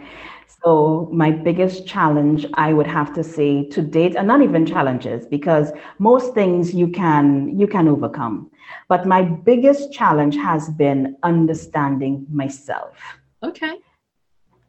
So 0.65 1.11
my 1.13 1.31
biggest 1.31 1.87
challenge, 1.87 2.47
I 2.55 2.73
would 2.73 2.87
have 2.87 3.13
to 3.17 3.23
say 3.23 3.69
to 3.69 3.83
date, 3.83 4.17
and 4.17 4.27
not 4.27 4.41
even 4.41 4.65
challenges, 4.65 5.27
because 5.27 5.71
most 5.99 6.33
things 6.33 6.73
you 6.73 6.89
can 6.89 7.59
you 7.59 7.67
can 7.67 7.89
overcome. 7.89 8.51
But 8.89 9.05
my 9.05 9.21
biggest 9.21 9.93
challenge 9.93 10.37
has 10.37 10.71
been 10.71 11.19
understanding 11.23 12.27
myself. 12.31 12.97
Okay. 13.43 13.75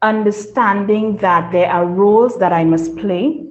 Understanding 0.02 1.16
that 1.18 1.52
there 1.52 1.70
are 1.70 1.86
roles 1.86 2.38
that 2.38 2.52
I 2.52 2.64
must 2.64 2.96
play, 2.96 3.46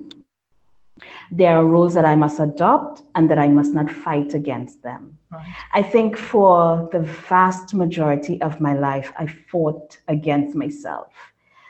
there 1.31 1.55
are 1.57 1.65
roles 1.65 1.93
that 1.93 2.03
I 2.03 2.15
must 2.15 2.39
adopt, 2.39 3.03
and 3.15 3.29
that 3.29 3.39
I 3.39 3.47
must 3.47 3.73
not 3.73 3.89
fight 3.89 4.33
against 4.33 4.83
them. 4.83 5.17
Right. 5.31 5.47
I 5.73 5.81
think 5.81 6.17
for 6.17 6.89
the 6.91 6.99
vast 6.99 7.73
majority 7.73 8.41
of 8.41 8.59
my 8.59 8.73
life, 8.73 9.13
I 9.17 9.27
fought 9.27 9.97
against 10.09 10.55
myself. 10.55 11.07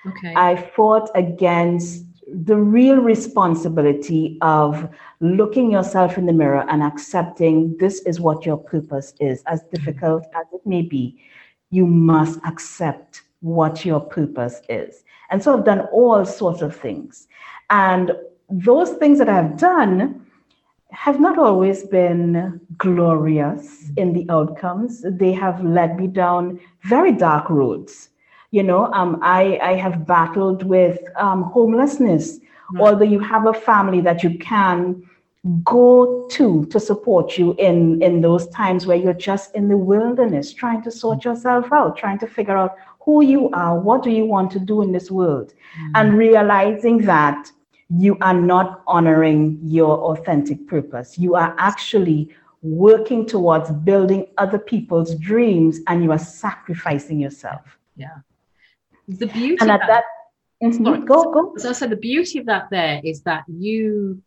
Okay. 0.08 0.34
I 0.36 0.56
fought 0.56 1.12
against 1.14 2.06
the 2.34 2.56
real 2.56 2.98
responsibility 2.98 4.38
of 4.42 4.90
looking 5.20 5.70
yourself 5.70 6.18
in 6.18 6.26
the 6.26 6.34
mirror 6.34 6.66
and 6.70 6.82
accepting 6.82 7.78
this 7.78 8.02
is 8.02 8.20
what 8.20 8.46
your 8.46 8.58
purpose 8.58 9.14
is. 9.20 9.44
As 9.46 9.62
mm-hmm. 9.62 9.76
difficult 9.76 10.24
as 10.34 10.48
it 10.54 10.66
may 10.66 10.82
be, 10.82 11.22
you 11.70 11.86
must 11.86 12.40
accept 12.46 13.22
what 13.42 13.86
your 13.86 14.00
purpose 14.00 14.62
is. 14.70 15.04
And 15.30 15.44
so 15.44 15.58
I've 15.58 15.66
done 15.66 15.82
all 15.92 16.26
sorts 16.26 16.62
of 16.62 16.76
things. 16.76 17.28
And 17.70 18.12
those 18.50 18.92
things 18.92 19.18
that 19.20 19.30
I've 19.30 19.58
done 19.58 20.26
have 20.92 21.20
not 21.20 21.38
always 21.38 21.84
been 21.84 22.60
glorious 22.78 23.90
in 23.96 24.14
the 24.14 24.26
outcomes. 24.30 25.04
They 25.06 25.32
have 25.32 25.64
led 25.64 25.98
me 25.98 26.08
down 26.08 26.60
very 26.84 27.14
dark 27.14 27.50
roads. 27.50 28.10
You 28.52 28.64
know, 28.64 28.92
um, 28.92 29.20
I, 29.22 29.58
I 29.62 29.76
have 29.76 30.06
battled 30.06 30.64
with 30.64 31.00
um, 31.16 31.44
homelessness. 31.44 32.40
Right. 32.74 32.82
Although 32.82 33.06
you 33.06 33.20
have 33.20 33.48
a 33.48 33.54
family 33.54 34.02
that 34.02 34.24
you 34.24 34.38
can 34.38 35.02
go 35.64 36.28
to 36.30 36.66
to 36.68 36.80
support 36.80 37.36
you 37.36 37.56
in 37.58 38.00
in 38.04 38.22
those 38.22 38.48
times 38.50 38.86
where 38.86 38.98
you're 38.98 39.12
just 39.12 39.56
in 39.56 39.70
the 39.70 39.78
wilderness 39.78 40.54
trying 40.54 40.84
to 40.84 40.92
sort 40.92 41.26
yourself 41.26 41.74
out 41.74 41.98
trying 41.98 42.20
to 42.20 42.28
figure 42.28 42.56
out 42.56 42.76
who 43.04 43.24
you 43.24 43.50
are 43.52 43.80
what 43.80 44.04
do 44.04 44.12
you 44.12 44.26
want 44.26 44.52
to 44.52 44.60
do 44.60 44.82
in 44.82 44.92
this 44.92 45.10
world? 45.10 45.54
Mm. 45.80 45.92
and 45.96 46.18
realizing 46.18 46.98
that 47.00 47.52
you 47.98 48.18
are 48.22 48.34
not 48.34 48.84
honoring 48.88 49.60
your 49.64 49.98
authentic 50.12 50.68
purpose. 50.68 51.18
You 51.18 51.36
are 51.36 51.56
actually 51.58 52.30
working 52.62 53.26
towards 53.26 53.72
building 53.72 54.28
other 54.38 54.60
people's 54.60 55.16
dreams 55.16 55.80
and 55.88 56.04
you 56.04 56.12
are 56.12 56.20
sacrificing 56.20 57.20
yourself. 57.20 57.78
Yeah. 57.96 58.20
The 59.08 59.28
beauty 59.28 59.58
and 59.60 59.72
at 59.72 59.82
that, 59.82 60.04
that 60.62 60.72
mm-hmm, 60.72 61.06
go 61.06 61.32
go. 61.32 61.54
So, 61.58 61.74
so 61.74 61.88
the 61.88 61.98
beauty 61.98 62.40
of 62.40 62.46
that 62.46 62.68
there 62.72 63.02
is 63.04 63.24
that 63.24 63.44
you 63.48 64.22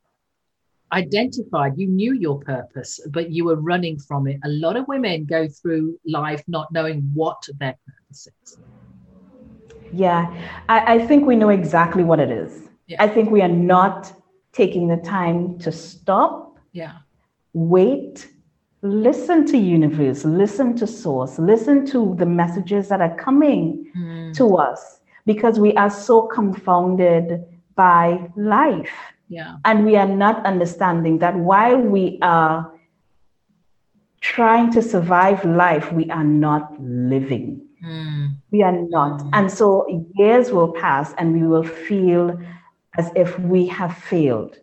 identified, 0.92 1.72
you 1.76 1.86
knew 1.86 2.12
your 2.12 2.40
purpose, 2.40 3.00
but 3.10 3.30
you 3.30 3.44
were 3.46 3.56
running 3.56 3.98
from 3.98 4.26
it. 4.26 4.40
A 4.44 4.48
lot 4.48 4.76
of 4.76 4.86
women 4.88 5.24
go 5.24 5.48
through 5.48 5.98
life 6.06 6.42
not 6.46 6.70
knowing 6.72 7.10
what 7.14 7.42
their 7.58 7.76
purpose 7.86 8.03
is. 8.14 8.58
Yeah, 9.92 10.32
I, 10.68 10.94
I 10.94 11.06
think 11.06 11.26
we 11.26 11.36
know 11.36 11.50
exactly 11.50 12.02
what 12.02 12.18
it 12.20 12.30
is. 12.30 12.68
Yeah. 12.86 13.02
I 13.02 13.08
think 13.08 13.30
we 13.30 13.42
are 13.42 13.48
not 13.48 14.12
taking 14.52 14.88
the 14.88 14.96
time 14.96 15.58
to 15.58 15.72
stop. 15.72 16.58
Yeah. 16.72 16.98
Wait, 17.52 18.28
listen 18.82 19.46
to 19.46 19.56
universe, 19.56 20.24
listen 20.24 20.76
to 20.76 20.86
source, 20.86 21.38
listen 21.38 21.86
to 21.86 22.14
the 22.18 22.26
messages 22.26 22.88
that 22.88 23.00
are 23.00 23.14
coming 23.16 23.90
mm. 23.96 24.34
to 24.34 24.56
us 24.56 25.00
because 25.26 25.58
we 25.58 25.72
are 25.74 25.90
so 25.90 26.22
confounded 26.22 27.44
by 27.74 28.30
life. 28.36 28.92
Yeah. 29.28 29.56
And 29.64 29.86
we 29.86 29.96
are 29.96 30.08
not 30.08 30.44
understanding 30.44 31.18
that 31.20 31.34
while 31.34 31.78
we 31.78 32.18
are 32.20 32.72
trying 34.20 34.70
to 34.72 34.82
survive 34.82 35.44
life, 35.44 35.92
we 35.92 36.10
are 36.10 36.24
not 36.24 36.80
living. 36.80 37.66
Mm. 37.84 38.36
We 38.50 38.62
are 38.62 38.72
not. 38.72 39.20
Mm. 39.20 39.30
And 39.32 39.50
so 39.50 39.86
years 40.14 40.50
will 40.50 40.72
pass 40.72 41.14
and 41.18 41.32
we 41.32 41.46
will 41.46 41.64
feel 41.64 42.40
as 42.96 43.10
if 43.14 43.38
we 43.38 43.66
have 43.66 43.96
failed. 43.96 44.58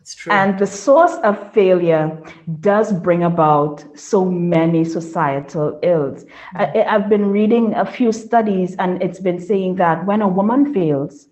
It's 0.00 0.14
true. 0.14 0.32
And 0.32 0.58
the 0.58 0.66
source 0.66 1.16
of 1.24 1.52
failure 1.52 2.22
does 2.60 2.92
bring 2.92 3.24
about 3.24 3.84
so 3.98 4.24
many 4.24 4.84
societal 4.84 5.78
ills. 5.82 6.24
Mm. 6.24 6.28
I, 6.54 6.82
I've 6.94 7.08
been 7.08 7.26
reading 7.30 7.74
a 7.74 7.84
few 7.84 8.12
studies, 8.12 8.76
and 8.78 9.02
it's 9.02 9.18
been 9.18 9.40
saying 9.40 9.76
that 9.76 10.06
when 10.06 10.22
a 10.22 10.28
woman 10.28 10.72
fails, 10.72 11.28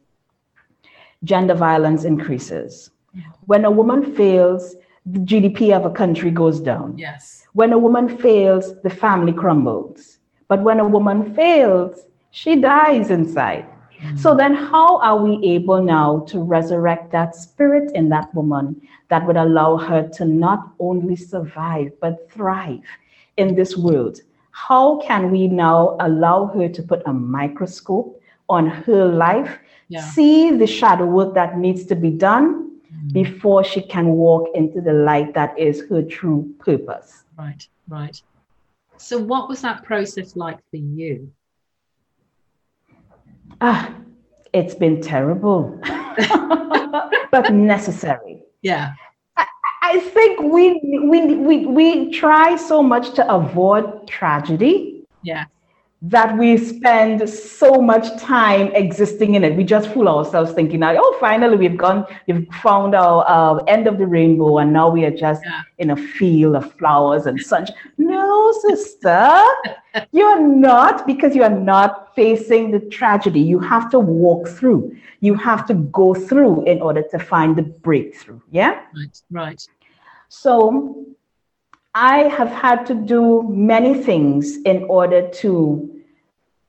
gender 1.22 1.54
violence 1.54 2.04
increases. 2.04 2.90
When 3.46 3.64
a 3.64 3.70
woman 3.70 4.14
fails, 4.14 4.74
the 5.06 5.20
GDP 5.20 5.74
of 5.76 5.84
a 5.84 5.90
country 5.90 6.30
goes 6.30 6.60
down. 6.60 6.98
Yes. 6.98 7.43
When 7.54 7.72
a 7.72 7.78
woman 7.78 8.18
fails, 8.18 8.80
the 8.82 8.90
family 8.90 9.32
crumbles. 9.32 10.18
But 10.48 10.62
when 10.62 10.80
a 10.80 10.86
woman 10.86 11.34
fails, 11.34 12.06
she 12.30 12.56
dies 12.56 13.10
inside. 13.10 13.66
Mm. 14.02 14.18
So 14.18 14.34
then, 14.34 14.54
how 14.54 14.98
are 14.98 15.16
we 15.16 15.42
able 15.44 15.82
now 15.82 16.20
to 16.28 16.40
resurrect 16.40 17.10
that 17.12 17.34
spirit 17.34 17.92
in 17.94 18.08
that 18.10 18.34
woman 18.34 18.80
that 19.08 19.26
would 19.26 19.36
allow 19.36 19.76
her 19.76 20.08
to 20.14 20.24
not 20.24 20.72
only 20.78 21.16
survive, 21.16 21.92
but 22.00 22.30
thrive 22.30 22.82
in 23.36 23.54
this 23.54 23.76
world? 23.76 24.20
How 24.50 25.00
can 25.00 25.30
we 25.30 25.48
now 25.48 25.96
allow 26.00 26.46
her 26.46 26.68
to 26.68 26.82
put 26.82 27.02
a 27.06 27.12
microscope 27.12 28.20
on 28.48 28.66
her 28.66 29.06
life 29.06 29.58
yeah. 29.88 30.00
see 30.00 30.50
the 30.50 30.66
shadow 30.66 31.06
work 31.06 31.34
that 31.34 31.58
needs 31.58 31.84
to 31.86 31.94
be 31.94 32.10
done 32.10 32.70
mm. 32.92 33.12
before 33.12 33.64
she 33.64 33.82
can 33.82 34.08
walk 34.08 34.48
into 34.54 34.80
the 34.80 34.92
light 34.92 35.34
that 35.34 35.58
is 35.58 35.84
her 35.88 36.02
true 36.02 36.52
purpose. 36.58 37.23
Right, 37.36 37.66
right. 37.88 38.20
So, 38.96 39.18
what 39.18 39.48
was 39.48 39.62
that 39.62 39.82
process 39.82 40.36
like 40.36 40.58
for 40.70 40.76
you? 40.76 41.32
Ah, 43.60 43.94
it's 44.52 44.74
been 44.74 45.00
terrible, 45.00 45.80
but 47.30 47.52
necessary. 47.52 48.42
Yeah. 48.62 48.92
I, 49.36 49.46
I 49.82 50.00
think 50.00 50.40
we, 50.40 50.80
we 51.02 51.34
we 51.34 51.66
we 51.66 52.12
try 52.12 52.56
so 52.56 52.82
much 52.82 53.14
to 53.14 53.34
avoid 53.34 54.06
tragedy. 54.06 55.06
Yeah 55.22 55.44
that 56.06 56.36
we 56.36 56.58
spend 56.58 57.26
so 57.26 57.80
much 57.80 58.14
time 58.20 58.66
existing 58.74 59.36
in 59.36 59.42
it. 59.42 59.56
We 59.56 59.64
just 59.64 59.88
fool 59.88 60.06
ourselves 60.06 60.52
thinking 60.52 60.80
that, 60.80 60.96
oh, 60.98 61.16
finally 61.18 61.56
we've 61.56 61.78
gone, 61.78 62.04
we've 62.26 62.46
found 62.62 62.94
our 62.94 63.24
uh, 63.26 63.64
end 63.64 63.86
of 63.86 63.96
the 63.96 64.06
rainbow, 64.06 64.58
and 64.58 64.70
now 64.70 64.90
we 64.90 65.06
are 65.06 65.10
just 65.10 65.42
yeah. 65.46 65.62
in 65.78 65.92
a 65.92 65.96
field 65.96 66.56
of 66.56 66.74
flowers 66.74 67.24
and 67.24 67.40
such. 67.40 67.70
No, 67.96 68.52
sister, 68.68 69.42
you're 70.12 70.46
not 70.46 71.06
because 71.06 71.34
you 71.34 71.42
are 71.42 71.48
not 71.48 72.14
facing 72.14 72.70
the 72.70 72.80
tragedy. 72.80 73.40
You 73.40 73.58
have 73.60 73.90
to 73.92 73.98
walk 73.98 74.48
through, 74.48 74.94
you 75.20 75.34
have 75.36 75.66
to 75.68 75.74
go 75.74 76.12
through 76.12 76.66
in 76.66 76.82
order 76.82 77.02
to 77.12 77.18
find 77.18 77.56
the 77.56 77.62
breakthrough. 77.62 78.40
Yeah? 78.50 78.82
Right, 78.94 79.22
right. 79.30 79.68
So, 80.28 81.06
I 81.94 82.24
have 82.24 82.50
had 82.50 82.84
to 82.86 82.94
do 82.94 83.44
many 83.44 83.94
things 83.94 84.58
in 84.64 84.82
order 84.84 85.28
to 85.28 85.93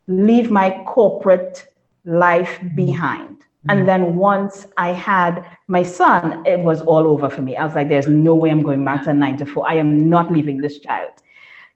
leave 0.07 0.51
my 0.51 0.83
corporate 0.85 1.67
life 2.05 2.59
mm-hmm. 2.59 2.75
behind. 2.75 3.37
Mm-hmm. 3.37 3.69
And 3.69 3.87
then 3.87 4.15
once 4.15 4.67
I 4.77 4.89
had 4.89 5.45
my 5.67 5.83
son, 5.83 6.45
it 6.45 6.59
was 6.59 6.81
all 6.81 7.07
over 7.07 7.29
for 7.29 7.41
me. 7.41 7.55
I 7.57 7.65
was 7.65 7.75
like, 7.75 7.89
there's 7.89 8.07
no 8.07 8.35
way 8.35 8.49
I'm 8.51 8.61
going 8.61 8.85
back 8.85 9.03
to 9.05 9.13
nine 9.13 9.37
to 9.37 9.45
four. 9.45 9.69
I 9.69 9.75
am 9.75 10.09
not 10.09 10.31
leaving 10.31 10.61
this 10.61 10.79
child. 10.79 11.11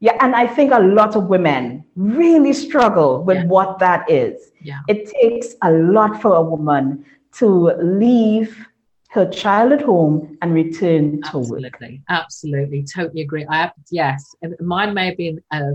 Yeah, 0.02 0.16
and 0.22 0.34
I 0.34 0.48
think 0.48 0.72
a 0.72 0.80
lot 0.80 1.18
of 1.18 1.26
women 1.26 1.84
really 1.96 2.54
struggle 2.54 3.22
with 3.22 3.38
yeah. 3.38 3.46
what 3.46 3.80
that 3.80 4.10
is. 4.10 4.52
Yeah. 4.62 4.80
It 4.88 5.12
takes 5.22 5.56
a 5.62 5.72
lot 5.72 6.22
for 6.22 6.36
a 6.36 6.42
woman 6.42 7.04
to 7.34 7.74
leave 7.82 8.66
her 9.10 9.28
child 9.30 9.74
at 9.74 9.82
home 9.82 10.38
and 10.42 10.54
return 10.54 11.22
to 11.24 11.40
work. 11.40 11.64
Absolutely, 12.08 12.86
totally 12.96 13.24
agree. 13.24 13.46
I 13.50 13.58
have, 13.58 13.74
yes, 13.92 14.36
mine 14.62 14.94
may 14.94 15.08
have 15.08 15.18
been 15.18 15.42
a 15.52 15.74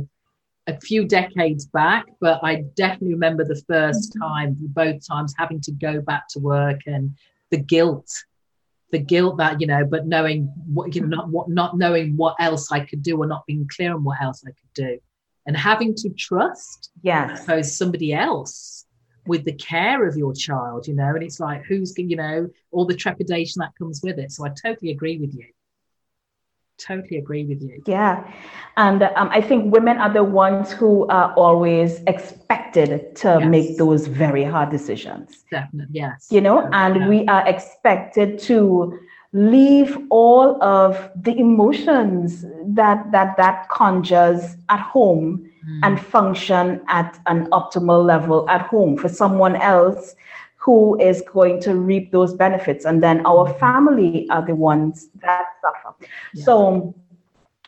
a 0.66 0.81
few 0.81 1.07
decades 1.07 1.66
back, 1.66 2.07
but 2.20 2.42
I 2.42 2.64
definitely 2.74 3.14
remember 3.14 3.44
the 3.44 3.62
1st 3.68 3.90
mm-hmm. 3.90 4.22
time, 4.22 4.57
both 4.61 5.07
times 5.07 5.35
having 5.37 5.61
to 5.62 5.72
go 5.72 6.00
back 6.00 6.29
to 6.31 6.38
work 6.38 6.81
and 6.87 7.14
the 7.50 7.59
guilt, 7.59 8.09
the 8.90 8.98
guilt 8.98 9.37
that 9.38 9.61
you 9.61 9.66
know, 9.66 9.85
but 9.85 10.07
knowing 10.07 10.44
what 10.66 10.94
you 10.94 11.03
know, 11.03 11.16
not 11.16 11.29
what 11.29 11.48
not 11.48 11.77
knowing 11.77 12.16
what 12.16 12.37
else 12.40 12.72
I 12.72 12.81
could 12.81 13.03
do 13.03 13.18
or 13.18 13.27
not 13.27 13.46
being 13.46 13.68
clear 13.74 13.94
on 13.94 14.05
what 14.05 14.20
else 14.22 14.42
I 14.46 14.50
could 14.50 14.72
do, 14.74 14.98
and 15.46 15.57
having 15.57 15.94
to 15.96 16.11
trust, 16.11 16.90
yeah, 17.03 17.35
suppose 17.35 17.77
somebody 17.77 18.12
else 18.12 18.87
with 19.27 19.44
the 19.44 19.55
care 19.55 20.07
of 20.07 20.16
your 20.16 20.35
child, 20.35 20.87
you 20.87 20.94
know, 20.94 21.14
and 21.14 21.22
it's 21.22 21.40
like 21.40 21.64
who's 21.64 21.92
you 21.96 22.16
know 22.16 22.48
all 22.70 22.87
the 22.87 22.96
trepidation 22.96 23.61
that 23.61 23.72
comes 23.79 24.00
with 24.03 24.18
it. 24.18 24.33
So 24.33 24.46
I 24.46 24.50
totally 24.50 24.90
agree 24.90 25.18
with 25.18 25.35
you 25.35 25.46
totally 26.78 27.18
agree 27.18 27.44
with 27.44 27.62
you. 27.62 27.82
Yeah. 27.87 28.30
And 28.76 29.02
um, 29.02 29.28
I 29.30 29.40
think 29.40 29.72
women 29.72 29.98
are 29.98 30.12
the 30.12 30.24
ones 30.24 30.72
who 30.72 31.06
are 31.08 31.32
always 31.34 32.00
expected 32.06 33.16
to 33.16 33.38
yes. 33.40 33.48
make 33.48 33.78
those 33.78 34.06
very 34.06 34.44
hard 34.44 34.70
decisions. 34.70 35.44
Definitely, 35.50 36.00
yes. 36.00 36.28
You 36.30 36.40
know, 36.40 36.68
and 36.72 37.08
we 37.08 37.26
are 37.26 37.46
expected 37.46 38.38
to 38.40 38.98
leave 39.32 39.98
all 40.10 40.62
of 40.62 41.10
the 41.16 41.37
emotions 41.37 42.44
that 42.66 43.04
that 43.10 43.37
that 43.37 43.68
conjures 43.68 44.56
at 44.68 44.78
home 44.78 45.50
mm. 45.68 45.80
and 45.82 46.00
function 46.00 46.80
at 46.87 47.18
an 47.26 47.46
optimal 47.50 48.04
level 48.04 48.48
at 48.48 48.62
home 48.62 48.96
for 48.96 49.08
someone 49.08 49.56
else 49.56 50.14
who 50.64 50.98
is 50.98 51.22
going 51.30 51.60
to 51.60 51.74
reap 51.74 52.10
those 52.10 52.32
benefits. 52.32 52.87
And 52.87 53.02
then 53.02 53.26
our 53.26 53.52
family 53.58 54.26
are 54.30 54.44
the 54.46 54.54
ones 54.54 55.08
that 55.20 55.44
suffer. 55.60 55.84
Yeah. 56.35 56.45
So 56.45 56.95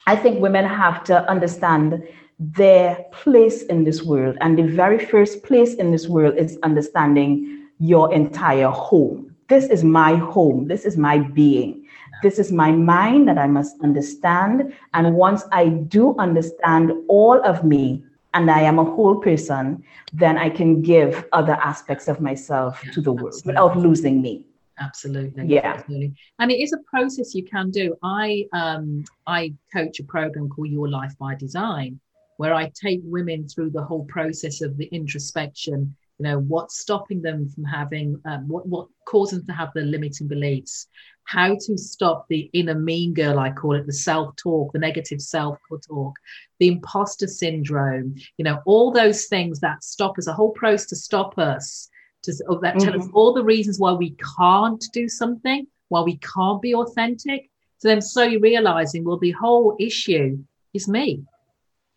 I 0.06 0.16
think 0.16 0.40
women 0.40 0.64
have 0.64 1.04
to 1.04 1.28
understand 1.28 2.02
their 2.38 3.04
place 3.12 3.62
in 3.64 3.84
this 3.84 4.02
world. 4.02 4.36
And 4.40 4.58
the 4.58 4.62
very 4.62 5.04
first 5.04 5.42
place 5.42 5.74
in 5.74 5.90
this 5.90 6.06
world 6.08 6.36
is 6.36 6.58
understanding 6.62 7.68
your 7.78 8.12
entire 8.12 8.68
home. 8.68 9.34
This 9.48 9.66
is 9.66 9.84
my 9.84 10.16
home. 10.16 10.68
This 10.68 10.84
is 10.84 10.96
my 10.96 11.18
being. 11.18 11.86
This 12.22 12.38
is 12.38 12.50
my 12.50 12.72
mind 12.72 13.28
that 13.28 13.38
I 13.38 13.46
must 13.46 13.80
understand. 13.82 14.74
And 14.94 15.14
once 15.14 15.44
I 15.52 15.68
do 15.68 16.16
understand 16.18 16.92
all 17.08 17.40
of 17.44 17.64
me, 17.64 18.02
and 18.36 18.50
I 18.50 18.60
am 18.60 18.78
a 18.78 18.84
whole 18.84 19.16
person, 19.16 19.82
then 20.12 20.36
I 20.36 20.50
can 20.50 20.82
give 20.82 21.24
other 21.32 21.54
aspects 21.54 22.06
of 22.06 22.20
myself 22.20 22.82
to 22.92 23.00
the 23.00 23.10
world 23.10 23.40
without 23.46 23.78
losing 23.78 24.20
me. 24.20 24.44
Absolutely. 24.78 25.46
Yeah. 25.46 25.74
Absolutely. 25.74 26.14
And 26.38 26.50
it 26.50 26.60
is 26.60 26.72
a 26.72 26.78
process 26.90 27.34
you 27.34 27.44
can 27.44 27.70
do. 27.70 27.96
I 28.02 28.46
um 28.52 29.04
I 29.26 29.54
coach 29.72 30.00
a 30.00 30.04
program 30.04 30.48
called 30.48 30.68
Your 30.68 30.88
Life 30.88 31.14
by 31.18 31.34
Design, 31.34 32.00
where 32.36 32.54
I 32.54 32.70
take 32.74 33.00
women 33.02 33.48
through 33.48 33.70
the 33.70 33.82
whole 33.82 34.04
process 34.04 34.60
of 34.60 34.76
the 34.76 34.86
introspection 34.86 35.96
you 36.18 36.24
know 36.24 36.38
what's 36.38 36.78
stopping 36.78 37.22
them 37.22 37.48
from 37.48 37.64
having 37.64 38.20
um, 38.24 38.48
what 38.48 38.66
what 38.66 38.88
causes 39.06 39.38
them 39.38 39.46
to 39.46 39.52
have 39.52 39.70
the 39.74 39.82
limiting 39.82 40.28
beliefs 40.28 40.88
how 41.24 41.56
to 41.60 41.76
stop 41.76 42.26
the 42.28 42.48
inner 42.52 42.74
mean 42.74 43.12
girl 43.12 43.38
i 43.38 43.50
call 43.50 43.74
it 43.74 43.86
the 43.86 43.92
self-talk 43.92 44.72
the 44.72 44.78
negative 44.78 45.20
self-talk 45.20 46.14
the 46.58 46.68
imposter 46.68 47.26
syndrome 47.26 48.14
you 48.38 48.44
know 48.44 48.60
all 48.64 48.90
those 48.90 49.26
things 49.26 49.60
that 49.60 49.82
stop 49.82 50.18
us 50.18 50.26
a 50.26 50.32
whole 50.32 50.52
process 50.52 50.86
to 50.86 50.96
stop 50.96 51.38
us 51.38 51.88
to 52.22 52.32
that 52.62 52.78
tell 52.78 52.92
mm-hmm. 52.92 53.00
us 53.00 53.08
all 53.12 53.32
the 53.32 53.44
reasons 53.44 53.78
why 53.78 53.92
we 53.92 54.16
can't 54.38 54.84
do 54.92 55.08
something 55.08 55.66
why 55.88 56.00
we 56.00 56.16
can't 56.18 56.60
be 56.60 56.74
authentic 56.74 57.50
so 57.78 57.88
then 57.88 58.00
slowly 58.00 58.38
realizing 58.38 59.04
well 59.04 59.18
the 59.18 59.32
whole 59.32 59.76
issue 59.78 60.38
is 60.74 60.88
me 60.88 61.22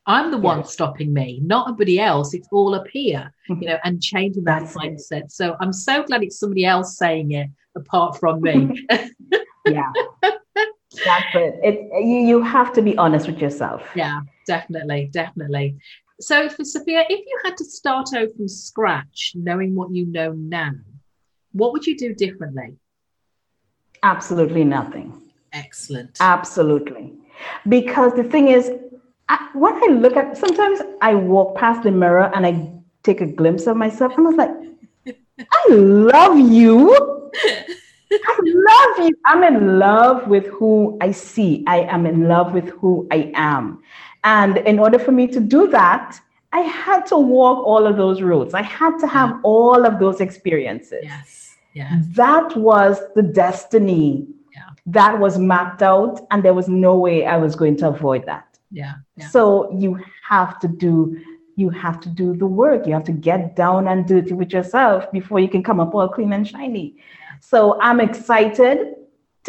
I'm 0.10 0.32
the 0.32 0.38
yes. 0.38 0.44
one 0.44 0.66
stopping 0.66 1.14
me, 1.14 1.40
not 1.44 1.68
everybody 1.68 2.00
else. 2.00 2.34
It's 2.34 2.48
all 2.52 2.74
up 2.74 2.88
here, 2.88 3.32
you 3.48 3.68
know, 3.68 3.78
and 3.84 4.02
changing 4.02 4.44
that 4.46 4.62
That's 4.62 4.76
mindset. 4.76 5.26
It. 5.26 5.32
So 5.32 5.56
I'm 5.60 5.72
so 5.72 6.02
glad 6.02 6.24
it's 6.24 6.40
somebody 6.40 6.66
else 6.66 6.98
saying 6.98 7.34
it 7.34 7.48
apart 7.76 8.18
from 8.18 8.42
me. 8.42 8.88
yeah. 9.68 9.92
That's 10.22 11.36
it. 11.36 11.60
it 11.64 12.04
you, 12.04 12.22
you 12.22 12.42
have 12.42 12.74
to 12.74 12.82
be 12.82 12.98
honest 12.98 13.28
with 13.28 13.40
yourself. 13.40 13.84
Yeah, 13.96 14.22
definitely, 14.48 15.12
definitely. 15.14 15.78
So 16.22 16.50
for 16.50 16.66
Sophia, 16.66 17.06
if 17.10 17.20
you 17.20 17.40
had 17.46 17.56
to 17.58 17.64
start 17.64 18.10
over 18.14 18.32
from 18.36 18.48
scratch, 18.48 19.32
knowing 19.36 19.74
what 19.74 19.94
you 19.94 20.06
know 20.06 20.34
now, 20.34 20.72
what 21.54 21.72
would 21.72 21.86
you 21.88 21.98
do 21.98 22.14
differently? 22.14 22.76
Absolutely 24.04 24.66
nothing. 24.66 25.32
Excellent. 25.54 26.18
Absolutely. 26.20 27.14
Because 27.68 28.14
the 28.14 28.24
thing 28.24 28.50
is, 28.50 28.72
I, 29.30 29.50
when 29.54 29.74
I 29.76 29.94
look 29.94 30.18
at, 30.18 30.38
sometimes 30.38 30.82
I 31.02 31.16
walk 31.16 31.58
past 31.58 31.84
the 31.84 31.92
mirror 31.92 32.32
and 32.36 32.46
I 32.46 32.70
take 33.04 33.22
a 33.22 33.26
glimpse 33.26 33.66
of 33.68 33.78
myself, 33.78 34.14
and 34.18 34.28
I 34.28 34.30
was 34.30 34.38
like, 34.38 35.16
I 35.52 35.74
love 35.74 36.38
you. 36.38 36.94
I 38.12 38.40
love 39.00 39.08
you. 39.08 39.16
I'm 39.26 39.44
in 39.44 39.80
love 39.80 40.28
with 40.28 40.48
who 40.48 40.98
I 41.00 41.12
see. 41.12 41.64
I 41.68 41.82
am 41.82 42.06
in 42.06 42.28
love 42.28 42.54
with 42.54 42.70
who 42.70 43.08
I 43.12 43.32
am. 43.36 43.82
And 44.24 44.58
in 44.58 44.80
order 44.80 45.00
for 45.00 45.12
me 45.12 45.28
to 45.28 45.40
do 45.40 45.68
that, 45.70 46.20
I 46.52 46.62
had 46.62 47.06
to 47.08 47.18
walk 47.18 47.66
all 47.66 47.86
of 47.86 47.96
those 47.96 48.22
roads. 48.22 48.54
I 48.54 48.64
had 48.64 48.98
to 49.00 49.08
have 49.08 49.30
yeah. 49.30 49.42
all 49.44 49.86
of 49.86 50.00
those 50.00 50.20
experiences. 50.20 51.04
Yes. 51.04 51.56
Yes. 51.74 52.04
That 52.14 52.58
was 52.58 53.00
the 53.16 53.22
destiny 53.22 54.28
yeah. 54.56 54.70
that 54.88 55.20
was 55.20 55.38
mapped 55.38 55.84
out, 55.84 56.26
and 56.32 56.44
there 56.44 56.56
was 56.56 56.68
no 56.68 56.98
way 56.98 57.26
I 57.28 57.38
was 57.38 57.56
going 57.56 57.78
to 57.78 57.88
avoid 57.90 58.26
that 58.26 58.50
yeah, 58.72 58.96
yeah. 59.16 59.28
So 59.30 59.72
you 59.78 60.00
have 60.28 60.60
to 60.60 60.68
do 60.68 61.20
you 61.56 61.70
have 61.70 62.00
to 62.02 62.10
do 62.10 62.36
the 62.36 62.46
work. 62.46 62.88
You 62.88 62.94
have 62.94 63.04
to 63.06 63.12
get 63.12 63.56
down 63.56 63.90
and 63.90 64.08
dirty 64.08 64.34
with 64.34 64.54
yourself 64.54 65.12
before 65.12 65.42
you 65.42 65.50
can 65.50 65.62
come 65.62 65.82
up 65.82 65.94
all 65.94 66.08
clean 66.08 66.32
and 66.32 66.48
shiny. 66.48 66.96
So 67.42 67.80
I'm 67.82 68.00
excited 68.00 68.96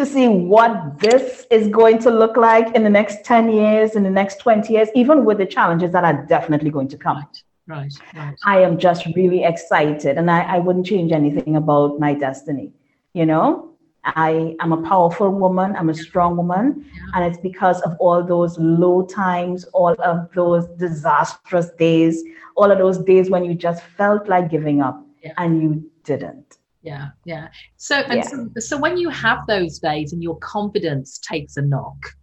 to 0.00 0.06
see 0.06 0.28
what 0.28 0.98
this 0.98 1.46
is 1.50 1.68
going 1.68 1.98
to 1.98 2.10
look 2.10 2.36
like 2.36 2.74
in 2.74 2.82
the 2.82 2.90
next 2.90 3.24
10 3.24 3.52
years, 3.52 3.96
in 3.96 4.02
the 4.02 4.10
next 4.10 4.38
20 4.38 4.72
years, 4.72 4.88
even 4.94 5.24
with 5.24 5.38
the 5.38 5.46
challenges 5.46 5.92
that 5.92 6.04
are 6.04 6.24
definitely 6.26 6.70
going 6.70 6.88
to 6.88 6.96
come. 6.96 7.18
Right. 7.18 7.42
Right, 7.66 7.92
right. 8.16 8.36
I 8.44 8.62
am 8.62 8.78
just 8.78 9.06
really 9.14 9.44
excited 9.44 10.16
and 10.18 10.28
I, 10.28 10.40
I 10.56 10.58
wouldn't 10.58 10.86
change 10.86 11.12
anything 11.12 11.54
about 11.54 12.00
my 12.00 12.14
destiny, 12.14 12.72
you 13.12 13.26
know? 13.26 13.70
I 14.04 14.56
am 14.60 14.72
a 14.72 14.82
powerful 14.82 15.30
woman, 15.30 15.76
I'm 15.76 15.90
a 15.90 15.94
strong 15.94 16.36
woman, 16.36 16.90
and 17.14 17.24
it's 17.24 17.38
because 17.38 17.80
of 17.82 17.96
all 18.00 18.24
those 18.24 18.58
low 18.58 19.04
times, 19.04 19.64
all 19.74 19.94
of 20.02 20.32
those 20.34 20.66
disastrous 20.78 21.70
days, 21.78 22.24
all 22.56 22.70
of 22.70 22.78
those 22.78 22.98
days 23.04 23.28
when 23.28 23.44
you 23.44 23.54
just 23.54 23.82
felt 23.98 24.26
like 24.26 24.50
giving 24.50 24.80
up 24.80 25.06
yeah. 25.22 25.34
and 25.36 25.62
you 25.62 25.90
didn't. 26.02 26.59
Yeah, 26.82 27.08
yeah. 27.24 27.48
So, 27.76 27.96
and 27.96 28.18
yeah. 28.18 28.22
so, 28.22 28.48
so 28.58 28.78
when 28.78 28.96
you 28.96 29.10
have 29.10 29.46
those 29.46 29.78
days 29.78 30.12
and 30.12 30.22
your 30.22 30.38
confidence 30.38 31.18
takes 31.18 31.56
a 31.56 31.62
knock, 31.62 32.14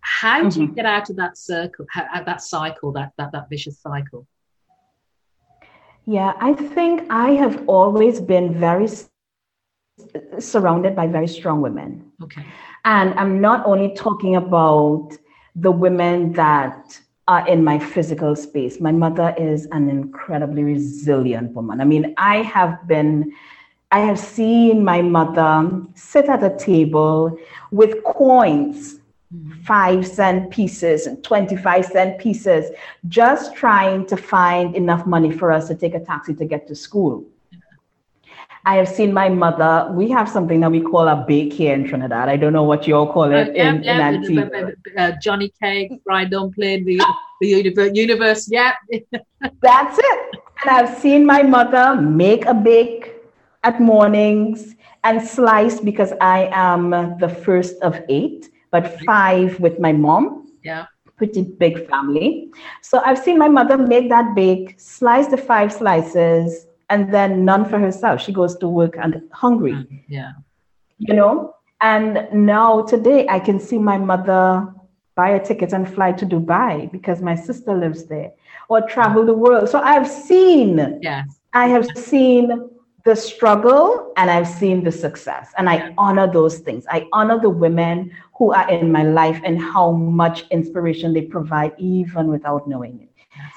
how 0.00 0.42
do 0.42 0.48
mm-hmm. 0.48 0.60
you 0.62 0.68
get 0.68 0.86
out 0.86 1.10
of 1.10 1.16
that 1.16 1.36
circle, 1.36 1.84
out 1.94 2.24
that 2.24 2.40
cycle, 2.40 2.92
that 2.92 3.12
that 3.18 3.32
that 3.32 3.50
vicious 3.50 3.78
cycle? 3.78 4.26
Yeah, 6.06 6.32
I 6.40 6.54
think 6.54 7.02
I 7.10 7.32
have 7.32 7.62
always 7.68 8.20
been 8.20 8.54
very 8.58 8.88
surrounded 10.38 10.96
by 10.96 11.06
very 11.06 11.28
strong 11.28 11.60
women. 11.60 12.10
Okay. 12.22 12.44
And 12.84 13.12
I'm 13.14 13.40
not 13.40 13.66
only 13.66 13.94
talking 13.94 14.36
about 14.36 15.10
the 15.54 15.70
women 15.70 16.32
that 16.32 16.98
are 17.26 17.46
in 17.46 17.62
my 17.62 17.78
physical 17.78 18.34
space. 18.34 18.80
My 18.80 18.92
mother 18.92 19.34
is 19.36 19.66
an 19.72 19.90
incredibly 19.90 20.64
resilient 20.64 21.52
woman. 21.52 21.80
I 21.82 21.84
mean, 21.84 22.14
I 22.16 22.36
have 22.42 22.88
been, 22.88 23.32
I 23.90 24.00
have 24.00 24.18
seen 24.18 24.84
my 24.84 25.00
mother 25.00 25.70
sit 25.94 26.28
at 26.28 26.42
a 26.42 26.54
table 26.56 27.38
with 27.70 28.04
coins, 28.04 29.00
five 29.64 30.06
cent 30.06 30.50
pieces 30.50 31.06
and 31.06 31.22
25 31.24 31.86
cent 31.86 32.18
pieces, 32.18 32.70
just 33.08 33.54
trying 33.54 34.04
to 34.06 34.16
find 34.16 34.76
enough 34.76 35.06
money 35.06 35.32
for 35.32 35.50
us 35.50 35.68
to 35.68 35.74
take 35.74 35.94
a 35.94 36.00
taxi 36.00 36.34
to 36.34 36.44
get 36.44 36.66
to 36.68 36.74
school. 36.74 37.24
I 38.66 38.74
have 38.74 38.88
seen 38.88 39.14
my 39.14 39.30
mother. 39.30 39.90
We 39.92 40.10
have 40.10 40.28
something 40.28 40.60
that 40.60 40.70
we 40.70 40.82
call 40.82 41.08
a 41.08 41.24
bake 41.26 41.54
here 41.54 41.72
in 41.72 41.88
Trinidad. 41.88 42.28
I 42.28 42.36
don't 42.36 42.52
know 42.52 42.64
what 42.64 42.86
you 42.86 42.94
all 42.94 43.10
call 43.10 43.32
it 43.32 43.48
uh, 43.48 43.52
yeah, 43.52 43.70
in, 43.70 43.82
yeah, 43.82 44.08
in 44.08 44.14
Antigua. 44.16 44.72
Uh, 44.98 45.12
Johnny 45.22 45.50
cake, 45.62 45.92
fried 46.04 46.30
dumpling, 46.30 46.84
the, 46.84 47.02
the 47.40 47.48
universe, 47.48 47.90
universe. 47.94 48.50
Yeah. 48.50 48.74
That's 49.62 49.98
it. 49.98 50.40
And 50.62 50.70
I've 50.70 50.98
seen 50.98 51.24
my 51.24 51.42
mother 51.42 51.98
make 51.98 52.44
a 52.44 52.52
bake 52.52 53.17
at 53.64 53.80
mornings 53.80 54.74
and 55.04 55.20
slice 55.20 55.80
because 55.80 56.12
I 56.20 56.48
am 56.52 56.90
the 57.18 57.28
first 57.28 57.80
of 57.82 58.00
eight, 58.08 58.50
but 58.70 59.00
five 59.02 59.58
with 59.60 59.78
my 59.78 59.92
mom. 59.92 60.52
Yeah 60.62 60.86
pretty 61.18 61.42
big 61.42 61.86
family. 61.90 62.50
So 62.80 63.02
I've 63.04 63.18
seen 63.18 63.38
my 63.38 63.48
mother 63.48 63.76
make 63.76 64.08
that 64.08 64.34
bake, 64.34 64.76
slice 64.78 65.26
the 65.26 65.36
five 65.36 65.72
slices, 65.72 66.68
and 66.88 67.12
then 67.12 67.44
none 67.44 67.64
for 67.68 67.78
herself. 67.78 68.22
She 68.22 68.32
goes 68.32 68.56
to 68.58 68.68
work 68.68 68.96
and 68.96 69.22
hungry. 69.32 70.04
Yeah. 70.08 70.32
You 70.98 71.14
know? 71.14 71.54
And 71.80 72.28
now 72.32 72.82
today 72.82 73.26
I 73.28 73.40
can 73.40 73.60
see 73.60 73.78
my 73.78 73.98
mother 73.98 74.72
buy 75.14 75.30
a 75.30 75.44
ticket 75.44 75.72
and 75.72 75.92
fly 75.92 76.12
to 76.12 76.24
Dubai 76.24 76.90
because 76.90 77.20
my 77.20 77.34
sister 77.34 77.74
lives 77.76 78.04
there 78.04 78.32
or 78.68 78.80
travel 78.82 79.26
the 79.26 79.34
world. 79.34 79.68
So 79.68 79.80
I've 79.80 80.08
seen, 80.08 81.00
yes. 81.02 81.40
I 81.52 81.66
have 81.66 81.86
seen 81.96 82.70
the 83.04 83.14
struggle 83.14 84.12
and 84.16 84.30
I've 84.30 84.48
seen 84.48 84.84
the 84.84 84.92
success. 84.92 85.52
And 85.56 85.68
I 85.68 85.94
honor 85.98 86.30
those 86.30 86.58
things. 86.58 86.84
I 86.90 87.08
honor 87.12 87.40
the 87.40 87.50
women 87.50 88.10
who 88.36 88.52
are 88.52 88.68
in 88.70 88.90
my 88.92 89.02
life 89.02 89.40
and 89.44 89.60
how 89.60 89.92
much 89.92 90.48
inspiration 90.50 91.12
they 91.12 91.22
provide, 91.22 91.72
even 91.78 92.28
without 92.28 92.68
knowing 92.68 93.00
it. 93.00 93.08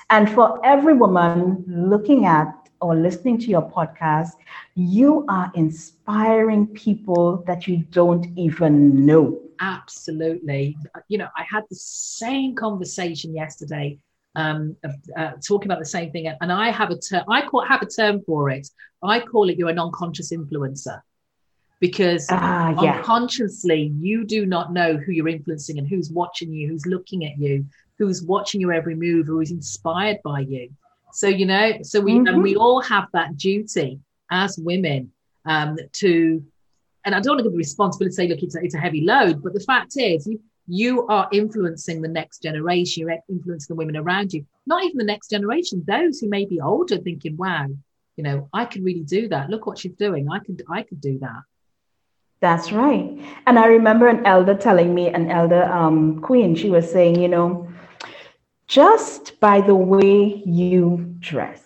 And 0.10 0.30
for 0.30 0.64
every 0.66 0.94
woman 0.94 1.64
looking 1.68 2.26
at 2.26 2.48
or 2.82 2.96
listening 2.96 3.38
to 3.40 3.48
your 3.48 3.62
podcast, 3.62 4.32
you 4.76 5.26
are 5.30 5.52
inspiring 5.56 6.68
people 6.68 7.44
that 7.48 7.68
you 7.68 7.78
don't 7.92 8.28
even 8.38 9.06
know. 9.06 9.40
Absolutely. 9.60 10.76
You 11.08 11.20
know, 11.20 11.30
I 11.38 11.44
had 11.50 11.64
the 11.70 11.76
same 11.76 12.56
conversation 12.56 13.36
yesterday, 13.36 14.00
um, 14.36 14.76
uh, 15.18 15.32
talking 15.46 15.68
about 15.68 15.80
the 15.80 15.86
same 15.86 16.12
thing, 16.12 16.28
and 16.28 16.52
I 16.52 16.72
have 16.72 16.92
a 16.92 16.98
term. 16.98 17.24
I 17.30 17.42
call 17.42 17.66
have 17.66 17.82
a 17.82 17.86
term 17.86 18.22
for 18.26 18.50
it. 18.50 18.68
I 19.04 19.20
call 19.20 19.50
it 19.50 19.58
you're 19.58 19.70
a 19.70 19.74
non-conscious 19.74 20.32
influencer 20.32 21.02
because 21.80 22.30
uh, 22.30 22.74
yeah. 22.82 22.98
unconsciously 22.98 23.92
you 24.00 24.24
do 24.24 24.46
not 24.46 24.72
know 24.72 24.98
who 24.98 25.12
you're 25.12 25.28
influencing 25.28 25.80
and 25.80 25.88
who's 25.88 26.12
watching 26.12 26.54
you, 26.54 26.70
who's 26.70 26.86
looking 26.86 27.26
at 27.26 27.38
you, 27.40 27.66
who's 27.98 28.22
watching 28.22 28.62
your 28.62 28.72
every 28.72 28.96
move, 28.96 29.26
who 29.26 29.42
is 29.42 29.52
inspired 29.52 30.18
by 30.24 30.42
you. 30.42 30.70
So 31.12 31.28
you 31.28 31.46
know, 31.46 31.74
so 31.82 32.00
we 32.00 32.14
mm-hmm. 32.14 32.28
and 32.28 32.44
we 32.44 32.56
all 32.56 32.82
have 32.82 33.08
that 33.14 33.36
duty 33.38 34.00
as 34.32 34.58
women 34.58 35.12
um, 35.46 35.78
to, 35.94 36.44
and 37.04 37.16
I 37.16 37.20
don't 37.20 37.32
want 37.32 37.40
to 37.40 37.44
give 37.44 37.52
the 37.52 37.58
responsibility 37.58 38.16
say, 38.16 38.28
look, 38.28 38.42
it's 38.44 38.56
a, 38.56 38.64
it's 38.64 38.76
a 38.76 38.80
heavy 38.80 39.02
load, 39.02 39.44
but 39.44 39.54
the 39.54 39.60
fact 39.60 39.94
is, 39.98 40.28
you 40.28 40.40
you 40.68 41.08
are 41.08 41.28
influencing 41.32 42.02
the 42.02 42.08
next 42.08 42.42
generation. 42.42 43.02
You're 43.02 43.18
influencing 43.30 43.74
the 43.74 43.78
women 43.78 43.98
around 43.98 44.34
you, 44.34 44.46
not 44.66 44.84
even 44.84 44.98
the 44.98 45.04
next 45.04 45.30
generation. 45.30 45.84
Those 45.88 46.20
who 46.20 46.30
may 46.30 46.46
be 46.46 46.62
older, 46.62 46.98
thinking, 46.98 47.38
"Wow, 47.38 47.68
you 48.18 48.24
know, 48.24 48.50
I 48.54 48.66
could 48.66 48.84
really 48.84 49.04
do 49.04 49.28
that. 49.30 49.50
Look 49.50 49.66
what 49.66 49.80
she's 49.80 49.94
doing. 49.94 50.30
I 50.30 50.40
could, 50.40 50.64
I 50.70 50.84
could 50.84 51.02
do 51.02 51.20
that." 51.20 51.44
That's 52.42 52.72
right. 52.72 53.20
And 53.46 53.60
I 53.60 53.68
remember 53.68 54.08
an 54.08 54.26
elder 54.26 54.56
telling 54.56 54.96
me, 54.96 55.10
an 55.10 55.30
elder 55.30 55.64
um, 55.66 56.22
queen, 56.22 56.56
she 56.56 56.72
was 56.72 56.92
saying, 56.92 57.22
you 57.22 57.28
know, 57.28 57.72
just 58.68 59.40
by 59.40 59.62
the 59.62 59.76
way 59.76 60.42
you 60.44 61.14
dress 61.20 61.62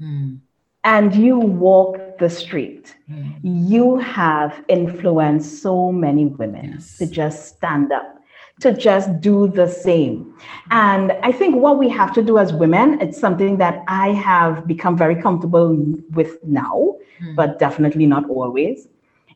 mm. 0.00 0.38
and 0.82 1.14
you 1.14 1.38
walk 1.38 2.18
the 2.18 2.28
street, 2.28 2.96
mm. 3.08 3.38
you 3.42 3.98
have 3.98 4.64
influenced 4.66 5.62
so 5.62 5.92
many 5.92 6.26
women 6.26 6.72
yes. 6.72 6.98
to 6.98 7.06
just 7.06 7.46
stand 7.54 7.92
up, 7.92 8.15
to 8.60 8.72
just 8.72 9.20
do 9.20 9.48
the 9.48 9.68
same. 9.68 10.34
And 10.70 11.12
I 11.22 11.30
think 11.30 11.56
what 11.56 11.78
we 11.78 11.88
have 11.90 12.12
to 12.14 12.22
do 12.22 12.38
as 12.38 12.52
women, 12.52 13.00
it's 13.00 13.18
something 13.18 13.58
that 13.58 13.84
I 13.86 14.12
have 14.12 14.66
become 14.66 14.96
very 14.96 15.20
comfortable 15.20 15.76
with 16.10 16.42
now, 16.42 16.96
mm. 17.22 17.36
but 17.36 17.58
definitely 17.58 18.06
not 18.06 18.28
always, 18.30 18.88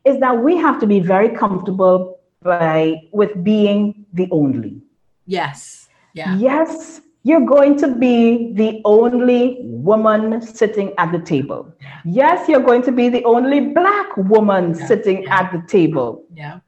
is 0.05 0.19
that 0.21 0.43
we 0.43 0.57
have 0.57 0.81
to 0.81 0.87
be 0.87 1.01
very 1.01 1.29
comfortable 1.29 2.19
by 2.43 3.03
with 3.13 3.45
being 3.45 4.07
the 4.15 4.27
only. 4.31 4.81
Yes. 5.27 5.89
Yeah. 6.15 6.37
Yes, 6.39 7.03
you're 7.23 7.45
going 7.45 7.77
to 7.79 7.89
be 7.95 8.55
the 8.55 8.81
only 8.87 9.59
woman 9.61 10.41
sitting 10.41 10.95
at 10.97 11.13
the 11.13 11.19
table. 11.19 11.71
Yes, 12.07 12.49
you're 12.49 12.63
going 12.63 12.83
to 12.83 12.93
be 12.93 13.11
the 13.11 13.23
only 13.25 13.61
black 13.61 14.17
woman 14.17 14.75
yeah. 14.75 14.87
sitting 14.87 15.23
yeah. 15.25 15.41
at 15.41 15.53
the 15.53 15.63
table. 15.69 16.25
Yeah. 16.35 16.61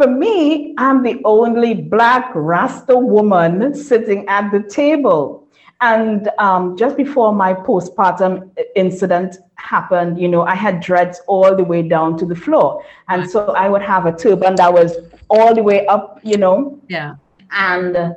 For 0.00 0.06
me, 0.06 0.72
I'm 0.78 1.02
the 1.02 1.20
only 1.26 1.74
Black 1.74 2.30
Rasta 2.34 2.96
woman 2.96 3.74
sitting 3.74 4.26
at 4.28 4.50
the 4.50 4.62
table. 4.62 5.46
And 5.82 6.30
um, 6.38 6.74
just 6.74 6.96
before 6.96 7.34
my 7.34 7.52
postpartum 7.52 8.50
incident 8.74 9.36
happened, 9.56 10.18
you 10.18 10.26
know, 10.26 10.40
I 10.40 10.54
had 10.54 10.80
dreads 10.80 11.20
all 11.26 11.54
the 11.54 11.64
way 11.64 11.82
down 11.86 12.16
to 12.16 12.24
the 12.24 12.34
floor. 12.34 12.82
And 13.10 13.28
so 13.28 13.48
I 13.48 13.68
would 13.68 13.82
have 13.82 14.06
a 14.06 14.16
turban 14.16 14.54
that 14.54 14.72
was 14.72 14.96
all 15.28 15.54
the 15.54 15.62
way 15.62 15.86
up, 15.86 16.18
you 16.22 16.38
know. 16.38 16.80
Yeah. 16.88 17.16
And 17.50 18.14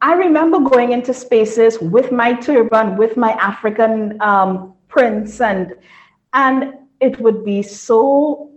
I 0.00 0.14
remember 0.14 0.58
going 0.58 0.92
into 0.92 1.12
spaces 1.12 1.78
with 1.80 2.12
my 2.12 2.32
turban, 2.32 2.96
with 2.96 3.18
my 3.18 3.32
African 3.32 4.18
um, 4.22 4.72
prints, 4.88 5.42
and 5.42 5.74
and 6.32 6.72
it 7.00 7.20
would 7.20 7.44
be 7.44 7.60
so 7.60 8.53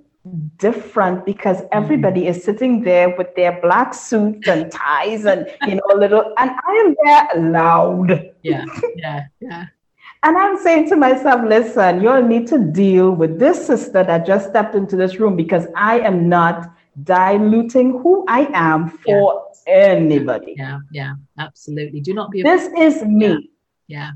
different 0.57 1.25
because 1.25 1.57
mm-hmm. 1.57 1.67
everybody 1.71 2.27
is 2.27 2.43
sitting 2.43 2.83
there 2.83 3.15
with 3.15 3.35
their 3.35 3.59
black 3.61 3.93
suits 3.93 4.47
and 4.47 4.71
ties 4.71 5.25
and 5.25 5.47
you 5.67 5.75
know 5.75 5.83
a 5.93 5.97
little 5.97 6.33
and 6.37 6.51
I 6.51 6.73
am 6.85 6.95
there 7.03 7.51
loud. 7.51 8.31
Yeah, 8.43 8.65
yeah, 8.95 9.25
yeah. 9.39 9.65
and 10.23 10.37
I'm 10.37 10.57
saying 10.57 10.89
to 10.89 10.95
myself, 10.95 11.41
listen, 11.45 12.01
you'll 12.01 12.23
need 12.23 12.47
to 12.47 12.59
deal 12.59 13.11
with 13.11 13.39
this 13.39 13.65
sister 13.65 14.03
that 14.03 14.25
just 14.25 14.49
stepped 14.49 14.75
into 14.75 14.95
this 14.95 15.19
room 15.19 15.35
because 15.35 15.67
I 15.75 15.99
am 15.99 16.27
not 16.29 16.71
diluting 17.03 17.99
who 17.99 18.25
I 18.27 18.49
am 18.53 18.89
for 18.89 19.45
yeah. 19.67 19.73
anybody. 19.73 20.55
Yeah, 20.57 20.79
yeah, 20.91 21.13
absolutely. 21.37 22.01
Do 22.01 22.13
not 22.13 22.31
be 22.31 22.41
This 22.41 22.69
is 22.77 23.03
me. 23.03 23.51
Yeah. 23.87 23.97
yeah. 23.97 24.11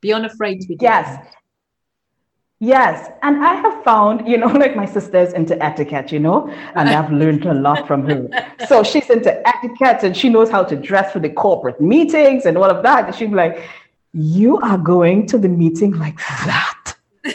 Be 0.00 0.12
unafraid 0.12 0.60
to 0.62 0.68
be. 0.68 0.76
Different. 0.76 1.06
Yes, 1.06 1.34
and 3.22 3.44
I 3.44 3.54
have 3.54 3.82
found, 3.82 4.28
you 4.28 4.38
know, 4.38 4.46
like 4.64 4.76
my 4.76 4.86
sister's 4.86 5.32
into 5.32 5.60
etiquette, 5.60 6.12
you 6.12 6.20
know, 6.20 6.48
and 6.76 6.88
I've 6.88 7.10
learned 7.22 7.44
a 7.44 7.54
lot 7.54 7.88
from 7.88 8.06
her. 8.08 8.28
So 8.68 8.84
she's 8.84 9.10
into 9.10 9.32
etiquette 9.48 10.04
and 10.04 10.16
she 10.16 10.28
knows 10.28 10.48
how 10.48 10.62
to 10.62 10.76
dress 10.76 11.12
for 11.12 11.18
the 11.18 11.28
corporate 11.28 11.80
meetings 11.80 12.46
and 12.46 12.56
all 12.56 12.70
of 12.70 12.84
that. 12.84 13.06
And 13.06 13.14
she'd 13.16 13.30
be 13.30 13.34
like, 13.34 13.68
You 14.12 14.58
are 14.60 14.78
going 14.78 15.26
to 15.26 15.38
the 15.38 15.48
meeting 15.48 15.98
like 15.98 16.18
that. 16.18 16.94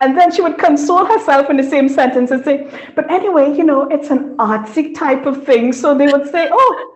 and 0.00 0.16
then 0.16 0.32
she 0.32 0.40
would 0.40 0.56
console 0.56 1.04
herself 1.04 1.50
in 1.50 1.58
the 1.58 1.68
same 1.68 1.90
sentence 1.90 2.30
and 2.30 2.42
say, 2.42 2.70
But 2.96 3.10
anyway, 3.10 3.54
you 3.54 3.64
know, 3.64 3.82
it's 3.90 4.08
an 4.08 4.34
artsy 4.38 4.94
type 4.94 5.26
of 5.26 5.44
thing. 5.44 5.74
So 5.74 5.94
they 5.94 6.06
would 6.06 6.26
say, 6.30 6.48
Oh, 6.50 6.92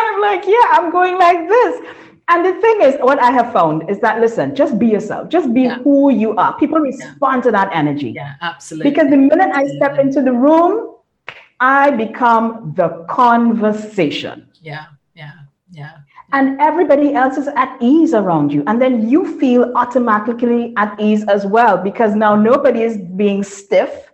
I'm 0.00 0.20
like, 0.20 0.44
yeah, 0.46 0.66
I'm 0.72 0.90
going 0.90 1.18
like 1.18 1.48
this. 1.48 1.86
And 2.28 2.46
the 2.46 2.60
thing 2.60 2.82
is, 2.82 2.94
what 3.00 3.18
I 3.18 3.32
have 3.32 3.52
found 3.52 3.90
is 3.90 3.98
that 4.00 4.20
listen, 4.20 4.54
just 4.54 4.78
be 4.78 4.86
yourself, 4.86 5.28
just 5.28 5.52
be 5.52 5.62
yeah. 5.62 5.78
who 5.78 6.10
you 6.10 6.36
are. 6.36 6.56
People 6.58 6.78
respond 6.78 7.38
yeah. 7.38 7.42
to 7.42 7.50
that 7.50 7.70
energy. 7.72 8.10
Yeah, 8.10 8.34
absolutely. 8.40 8.90
Because 8.90 9.10
the 9.10 9.16
minute 9.16 9.50
I 9.52 9.66
step 9.66 9.98
into 9.98 10.22
the 10.22 10.32
room, 10.32 10.94
I 11.58 11.90
become 11.90 12.72
the 12.76 13.04
conversation. 13.10 14.48
Yeah, 14.60 14.86
yeah, 15.14 15.32
yeah. 15.72 15.96
And 16.32 16.60
everybody 16.60 17.14
else 17.14 17.36
is 17.36 17.48
at 17.48 17.76
ease 17.80 18.14
around 18.14 18.52
you. 18.52 18.62
And 18.68 18.80
then 18.80 19.08
you 19.08 19.38
feel 19.40 19.72
automatically 19.74 20.72
at 20.76 20.98
ease 21.00 21.24
as 21.24 21.44
well 21.44 21.76
because 21.76 22.14
now 22.14 22.36
nobody 22.36 22.82
is 22.82 22.96
being 23.16 23.42
stiff 23.42 24.09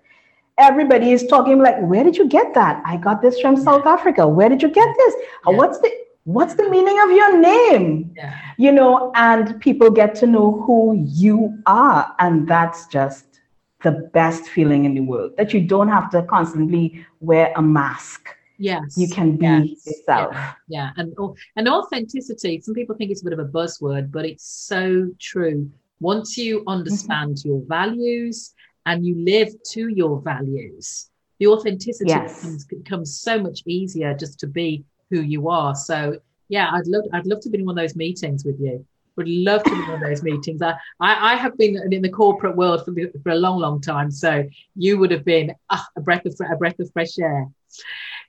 everybody 0.58 1.12
is 1.12 1.26
talking 1.26 1.58
like, 1.58 1.76
where 1.80 2.04
did 2.04 2.16
you 2.16 2.28
get 2.28 2.54
that? 2.54 2.82
I 2.84 2.96
got 2.96 3.22
this 3.22 3.40
from 3.40 3.56
South 3.56 3.86
Africa. 3.86 4.26
Where 4.26 4.48
did 4.48 4.62
you 4.62 4.68
get 4.70 4.88
this? 4.96 5.14
Yeah. 5.46 5.56
What's 5.56 5.78
the 5.78 5.90
what's 6.24 6.54
the 6.54 6.68
meaning 6.68 6.98
of 7.02 7.10
your 7.10 7.38
name? 7.38 8.12
Yeah. 8.16 8.36
You 8.58 8.72
know, 8.72 9.12
and 9.14 9.60
people 9.60 9.90
get 9.90 10.14
to 10.16 10.26
know 10.26 10.62
who 10.66 11.04
you 11.06 11.58
are. 11.66 12.14
And 12.18 12.48
that's 12.48 12.86
just 12.86 13.40
the 13.82 13.92
best 14.12 14.44
feeling 14.48 14.84
in 14.84 14.94
the 14.94 15.00
world 15.00 15.32
that 15.36 15.52
you 15.54 15.60
don't 15.60 15.88
have 15.88 16.10
to 16.10 16.22
constantly 16.24 17.06
wear 17.20 17.52
a 17.56 17.62
mask. 17.62 18.28
Yes. 18.58 18.96
You 18.96 19.08
can 19.08 19.36
be 19.36 19.44
yes. 19.44 19.86
yourself. 19.86 20.32
Yeah. 20.32 20.52
yeah. 20.68 20.90
And 20.96 21.14
and 21.56 21.68
authenticity, 21.68 22.60
some 22.60 22.74
people 22.74 22.96
think 22.96 23.10
it's 23.10 23.20
a 23.20 23.24
bit 23.24 23.34
of 23.34 23.38
a 23.38 23.44
buzzword, 23.44 24.10
but 24.10 24.24
it's 24.24 24.44
so 24.44 25.10
true. 25.20 25.70
Once 26.00 26.36
you 26.36 26.62
understand 26.66 27.36
mm-hmm. 27.36 27.48
your 27.48 27.62
values, 27.66 28.54
and 28.86 29.04
you 29.04 29.16
live 29.16 29.48
to 29.72 29.88
your 29.88 30.20
values, 30.22 31.10
the 31.38 31.48
authenticity 31.48 32.08
yes. 32.08 32.38
becomes, 32.38 32.64
becomes 32.64 33.20
so 33.20 33.38
much 33.38 33.62
easier 33.66 34.14
just 34.14 34.40
to 34.40 34.46
be 34.46 34.84
who 35.10 35.20
you 35.20 35.48
are. 35.48 35.74
So 35.74 36.18
yeah, 36.48 36.70
I'd 36.72 36.86
love 36.86 37.04
I'd 37.12 37.26
love 37.26 37.40
to 37.40 37.50
be 37.50 37.58
in 37.58 37.66
one 37.66 37.78
of 37.78 37.82
those 37.82 37.96
meetings 37.96 38.44
with 38.44 38.58
you. 38.60 38.86
Would 39.16 39.28
love 39.28 39.62
to 39.64 39.70
be 39.70 39.76
in 39.76 39.82
one 39.82 40.02
of 40.02 40.08
those 40.08 40.22
meetings. 40.22 40.60
I, 40.60 40.74
I, 41.00 41.32
I 41.32 41.36
have 41.36 41.56
been 41.56 41.92
in 41.92 42.02
the 42.02 42.08
corporate 42.08 42.54
world 42.54 42.84
for, 42.84 42.94
for 43.22 43.30
a 43.30 43.34
long, 43.34 43.58
long 43.58 43.80
time. 43.80 44.10
So 44.10 44.44
you 44.74 44.98
would 44.98 45.10
have 45.10 45.24
been 45.24 45.54
ah, 45.70 45.86
a 45.96 46.00
breath 46.02 46.26
of 46.26 46.38
a 46.50 46.56
breath 46.56 46.78
of 46.78 46.90
fresh 46.92 47.18
air. 47.18 47.46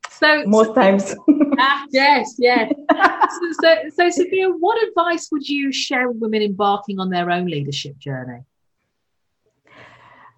So 0.10 0.44
most 0.46 0.74
times. 0.76 1.14
ah, 1.60 1.86
yes, 1.92 2.36
yes. 2.40 2.72
so, 2.90 3.52
so, 3.62 3.76
so, 3.94 4.10
Sophia, 4.10 4.50
what 4.50 4.82
advice 4.88 5.28
would 5.32 5.48
you 5.48 5.72
share 5.72 6.10
with 6.10 6.22
women 6.22 6.42
embarking 6.42 7.00
on 7.00 7.10
their 7.10 7.30
own 7.30 7.46
leadership 7.46 7.98
journey? 7.98 8.40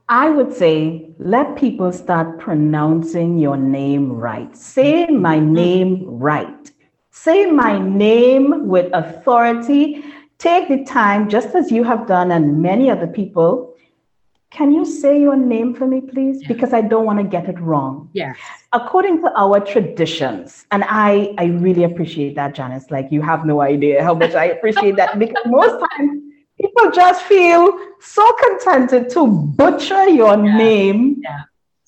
I 0.09 0.31
would 0.31 0.51
say 0.51 1.11
let 1.19 1.55
people 1.55 1.91
start 1.91 2.39
pronouncing 2.39 3.37
your 3.37 3.55
name 3.55 4.11
right. 4.11 4.55
Say 4.57 5.05
my 5.05 5.37
name 5.37 6.03
right. 6.03 6.71
Say 7.11 7.45
my 7.45 7.77
name 7.77 8.67
with 8.67 8.89
authority. 8.93 10.03
Take 10.39 10.67
the 10.67 10.83
time, 10.83 11.29
just 11.29 11.53
as 11.53 11.71
you 11.71 11.83
have 11.83 12.07
done 12.07 12.31
and 12.31 12.59
many 12.59 12.89
other 12.89 13.05
people. 13.05 13.75
Can 14.49 14.71
you 14.71 14.83
say 14.83 15.21
your 15.21 15.35
name 15.35 15.75
for 15.75 15.85
me, 15.85 16.01
please? 16.01 16.43
Because 16.47 16.73
I 16.73 16.81
don't 16.81 17.05
want 17.05 17.19
to 17.19 17.25
get 17.25 17.47
it 17.47 17.59
wrong. 17.59 18.09
Yes. 18.13 18.35
According 18.73 19.21
to 19.21 19.31
our 19.37 19.59
traditions, 19.59 20.65
and 20.71 20.83
I, 20.87 21.35
I 21.37 21.45
really 21.45 21.83
appreciate 21.83 22.33
that, 22.33 22.55
Janice. 22.55 22.89
Like 22.89 23.09
you 23.11 23.21
have 23.21 23.45
no 23.45 23.61
idea 23.61 24.03
how 24.03 24.15
much 24.15 24.33
I 24.33 24.45
appreciate 24.45 24.95
that 24.95 25.19
because 25.19 25.43
most 25.45 25.85
times 25.91 26.28
people 26.59 26.91
just 26.91 27.23
feel 27.23 27.77
so 27.99 28.31
contented 28.33 29.09
to 29.11 29.27
butcher 29.27 30.09
your 30.09 30.43
yeah. 30.45 30.57
name. 30.57 31.21
Yeah. 31.21 31.41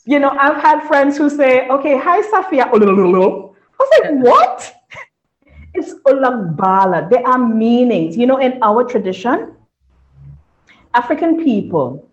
You 0.06 0.20
know, 0.20 0.30
I've 0.30 0.62
had 0.62 0.88
friends 0.88 1.18
who 1.18 1.30
say, 1.30 1.68
okay, 1.70 1.98
hi, 1.98 2.22
Safia. 2.22 2.64
I 2.64 2.72
was 2.72 3.90
like, 4.00 4.12
what? 4.24 4.74
It's 5.74 5.94
Ulagbala. 6.06 7.10
There 7.10 7.26
are 7.26 7.38
meanings. 7.38 8.18
You 8.18 8.26
know, 8.26 8.38
in 8.38 8.58
our 8.62 8.84
tradition, 8.84 9.56
African 10.94 11.44
people, 11.44 12.10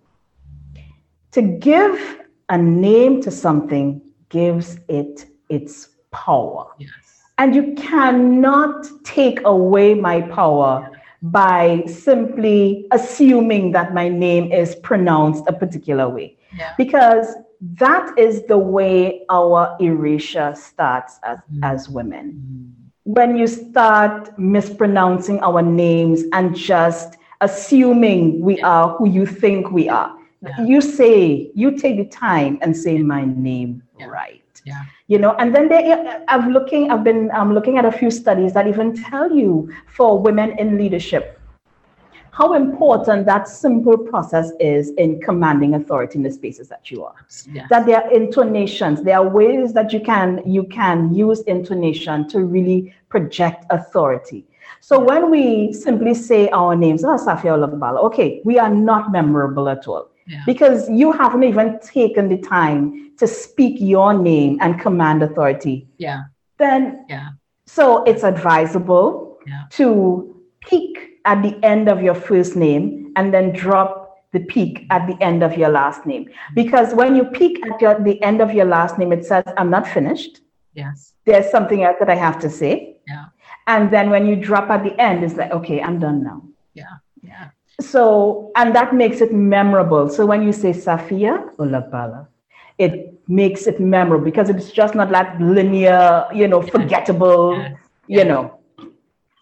to 1.33 1.43
give 1.43 2.21
a 2.49 2.59
name 2.59 3.21
to 3.23 3.31
something 3.31 4.01
gives 4.29 4.79
it 4.89 5.27
its 5.49 5.89
power. 6.11 6.67
Yes. 6.79 6.91
And 7.39 7.55
you 7.55 7.75
cannot 7.75 8.87
take 9.05 9.41
away 9.45 9.95
my 9.95 10.21
power 10.21 10.91
by 11.23 11.83
simply 11.87 12.87
assuming 12.93 13.73
that 13.73 13.95
my 13.95 14.09
name 14.09 14.53
is 14.53 14.77
pronounced 14.77 15.45
a 15.47 15.53
particular 15.53 16.09
way. 16.09 16.37
Yeah. 16.57 16.75
Because 16.79 17.35
that 17.61 18.17
is 18.19 18.45
the 18.45 18.59
way 18.59 19.25
our 19.29 19.77
erasure 19.81 20.55
starts 20.55 21.19
as, 21.25 21.39
mm. 21.53 21.61
as 21.63 21.89
women. 21.89 22.33
Mm. 22.33 23.15
When 23.15 23.37
you 23.37 23.47
start 23.47 24.39
mispronouncing 24.39 25.41
our 25.41 25.63
names 25.63 26.23
and 26.33 26.55
just 26.55 27.17
assuming 27.41 28.41
we 28.41 28.61
are 28.61 28.97
who 28.97 29.09
you 29.09 29.27
think 29.27 29.71
we 29.71 29.89
are, 29.89 30.15
yeah. 30.43 30.65
you 30.65 30.81
say, 30.81 31.51
you 31.55 31.77
take 31.77 31.97
the 31.97 32.05
time 32.05 32.59
and 32.61 32.77
say 32.77 32.99
my 32.99 33.25
name 33.25 33.83
yeah. 33.99 34.07
right. 34.07 34.43
Yeah. 34.69 34.85
You 35.13 35.19
know, 35.19 35.33
and 35.41 35.55
then 35.55 35.69
they, 35.69 35.83
I've 36.29 36.49
looking, 36.49 36.91
I've 36.91 37.05
been 37.05 37.31
um, 37.33 37.55
looking 37.55 37.79
at 37.79 37.85
a 37.85 37.93
few 37.93 38.11
studies 38.11 38.53
that 38.55 38.67
even 38.67 38.95
tell 38.95 39.29
you 39.33 39.73
for 39.97 40.19
women 40.19 40.49
in 40.59 40.79
leadership 40.79 41.39
how 42.39 42.55
important 42.55 43.27
that 43.27 43.49
simple 43.49 43.99
process 43.99 44.53
is 44.61 44.91
in 44.91 45.21
commanding 45.21 45.75
authority 45.75 46.19
in 46.19 46.23
the 46.23 46.31
spaces 46.31 46.69
that 46.69 46.89
you 46.89 47.05
are. 47.05 47.17
Yes. 47.53 47.67
That 47.69 47.85
there 47.85 48.01
are 48.01 48.13
intonations, 48.13 49.03
there 49.03 49.19
are 49.19 49.29
ways 49.29 49.73
that 49.73 49.93
you 49.93 50.01
can 50.01 50.29
you 50.47 50.63
can 50.63 51.13
use 51.13 51.41
intonation 51.57 52.29
to 52.29 52.45
really 52.45 52.95
project 53.09 53.65
authority. 53.71 54.47
So 54.81 55.01
when 55.01 55.33
we 55.33 55.73
simply 55.73 56.15
say 56.15 56.49
our 56.51 56.77
names, 56.77 57.03
oh, 57.03 57.17
Safia 57.17 57.53
Olagbala, 57.57 57.99
okay, 58.05 58.41
we 58.45 58.57
are 58.61 58.73
not 58.73 59.11
memorable 59.11 59.69
at 59.69 59.89
all. 59.89 60.09
Yeah. 60.29 60.43
because 60.47 60.89
you 60.91 61.11
haven't 61.13 61.43
even 61.45 61.79
taken 61.81 62.29
the 62.29 62.39
time 62.39 63.13
to 63.19 63.27
speak 63.27 63.77
your 63.81 64.13
name 64.13 64.59
and 64.61 64.79
command 64.81 65.23
authority. 65.23 65.89
Yeah. 65.97 66.21
Then, 66.59 67.07
Yeah. 67.09 67.29
so 67.67 68.05
it's 68.05 68.25
advisable 68.25 69.39
Yeah. 69.47 69.63
to 69.71 70.35
peak 70.61 71.21
at 71.25 71.43
the 71.43 71.59
end 71.63 71.89
of 71.89 72.03
your 72.03 72.15
first 72.15 72.57
name 72.57 73.13
and 73.17 73.33
then 73.33 73.53
drop 73.53 73.91
the 74.33 74.41
peak 74.41 74.87
at 74.91 75.07
the 75.07 75.17
end 75.23 75.43
of 75.43 75.57
your 75.57 75.71
last 75.71 76.05
name. 76.05 76.25
Mm-hmm. 76.25 76.55
Because 76.55 76.95
when 76.95 77.17
you 77.17 77.25
peak 77.25 77.65
at 77.67 77.81
your, 77.81 77.99
the 77.99 78.23
end 78.23 78.41
of 78.43 78.53
your 78.53 78.67
last 78.67 78.99
name, 78.99 79.13
it 79.13 79.25
says, 79.25 79.45
I'm 79.57 79.71
not 79.71 79.87
finished. 79.89 80.41
Yes. 80.75 81.15
There's 81.25 81.51
something 81.51 81.83
else 81.83 81.97
that 82.01 82.11
I 82.11 82.15
have 82.15 82.39
to 82.41 82.51
say. 82.51 82.99
Yeah. 83.07 83.27
And 83.67 83.91
then 83.91 84.11
when 84.11 84.27
you 84.27 84.37
drop 84.37 84.69
at 84.71 84.85
the 84.85 84.95
end, 85.01 85.25
it's 85.25 85.35
like, 85.37 85.51
okay, 85.53 85.81
I'm 85.81 85.99
done 85.99 86.23
now. 86.23 86.43
Yeah. 86.75 86.97
Yeah. 87.23 87.49
So, 87.81 88.51
and 88.57 88.75
that 88.75 88.95
makes 88.95 89.21
it 89.21 89.33
memorable. 89.33 90.09
So 90.09 90.27
when 90.27 90.43
you 90.43 90.53
say 90.53 90.71
Safia 90.71 91.55
Olabala, 91.57 92.27
it 92.77 93.15
makes 93.29 93.67
it 93.67 93.79
memorable 93.79 94.25
because 94.25 94.49
it's 94.51 94.71
just 94.71 94.95
not 94.95 95.11
that 95.11 95.41
linear, 95.41 96.27
you 96.35 96.49
know, 96.49 96.63
forgettable, 96.63 97.57
Yeah. 98.09 98.23
you 98.23 98.25
know. 98.25 98.59